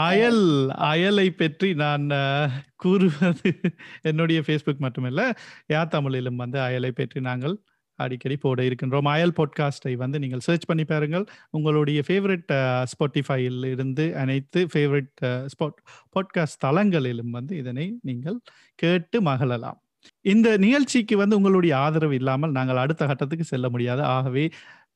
அயல் 0.08 0.44
அயலை 0.90 1.26
பற்றி 1.38 1.68
நான் 1.82 2.04
கூறுவது 2.82 3.50
என்னுடைய 4.10 4.40
ஃபேஸ்புக் 4.46 4.84
மட்டுமல்ல. 4.84 5.22
யா 5.72 5.80
தமிழிலும் 5.94 6.42
வந்து 6.42 6.58
அயலை 6.66 6.90
பற்றி 7.00 7.20
நாங்கள் 7.28 7.54
அடிக்கடி 8.04 8.36
போட 8.44 8.58
இருக்கின்றோம். 8.68 9.08
அயல் 9.14 9.34
பாட்காஸ்டை 9.38 9.92
வந்து 10.02 10.20
நீங்கள் 10.22 10.44
சர்ச் 10.46 10.66
பண்ணி 10.70 10.84
பாருங்கள். 10.92 11.26
உங்களுடைய 11.56 12.00
ஃபேவரட் 12.08 12.52
ஸ்பாட்டிஃபையில் 12.92 13.64
இருந்து 13.74 14.06
அனைத்து 14.22 14.62
ஃபேவரட் 14.72 15.22
ஸ்பாட் 15.52 15.78
பாட்காஸ்ட் 16.16 16.62
தளங்களிலும் 16.66 17.32
வந்து 17.38 17.54
இதனை 17.62 17.86
நீங்கள் 18.10 18.38
கேட்டு 18.82 19.20
மகிழலாம். 19.30 19.78
இந்த 20.32 20.48
நிகழ்ச்சிக்கு 20.64 21.14
வந்து 21.22 21.38
உங்களுடைய 21.38 21.72
ஆதரவு 21.84 22.14
இல்லாமல் 22.20 22.54
நாங்கள் 22.58 22.82
அடுத்த 22.82 23.02
கட்டத்துக்கு 23.10 23.46
செல்ல 23.52 23.66
முடியாது. 23.68 24.02
ஆகவே 24.16 24.44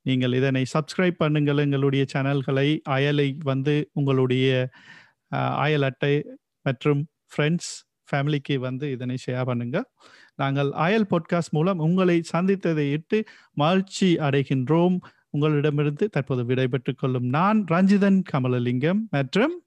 நீங்கள் 0.08 0.36
இதனை 0.38 0.62
சப்ஸ்கிரைப் 0.74 1.22
பண்ணுங்கள். 1.22 1.60
எங்களுடைய 1.64 2.02
சேனல்களை 2.12 2.68
அயலை 2.96 3.28
வந்து 3.50 3.74
உங்களுடைய 3.92 4.48
அயல் 5.64 5.86
அட்டை 5.88 6.14
மற்றும் 6.66 7.00
ஃப்ரெண்ட்ஸ் 7.32 7.72
ஃபேமிலிக்கு 8.08 8.54
வந்து 8.64 8.86
இதனை 8.94 9.16
ஷேர் 9.24 9.48
பண்ணுங்கள். 9.50 9.86
நாங்கள் 10.34 10.70
அயல் 10.70 11.06
பாட்காஸ்ட் 11.10 11.50
மூலம் 11.50 11.78
உங்களை 11.78 12.22
சந்தித்ததை 12.32 12.90
இட்டு 12.90 13.24
மகிழ்ச்சி 13.52 14.16
அடைகின்றோம். 14.16 14.96
உங்களிடமிருந்து 15.30 16.08
தற்போது 16.08 16.44
விடைபெற்றுக் 16.44 16.98
கொள்ளும் 16.98 17.24
நான் 17.24 17.64
ரஞ்சிதன் 17.70 18.22
கமலலிங்கம் 18.32 19.00
மற்றும் 19.10 19.62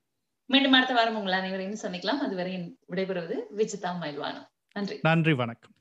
மீண்டும் 0.46 0.72
அடுத்த 0.72 0.94
வாரம் 0.94 1.16
உங்கள் 1.16 1.34
அனைவரையும் 1.34 1.78
சந்திக்கலாம். 1.82 2.20
அதுவரை 2.20 2.78
விடைபெறுவது 2.92 3.36
விஜிதா 3.58 3.90
மயில்வானம் 4.02 4.48
நன்றி. 4.74 5.00
நன்றி 5.02 5.34
வணக்கம். 5.34 5.72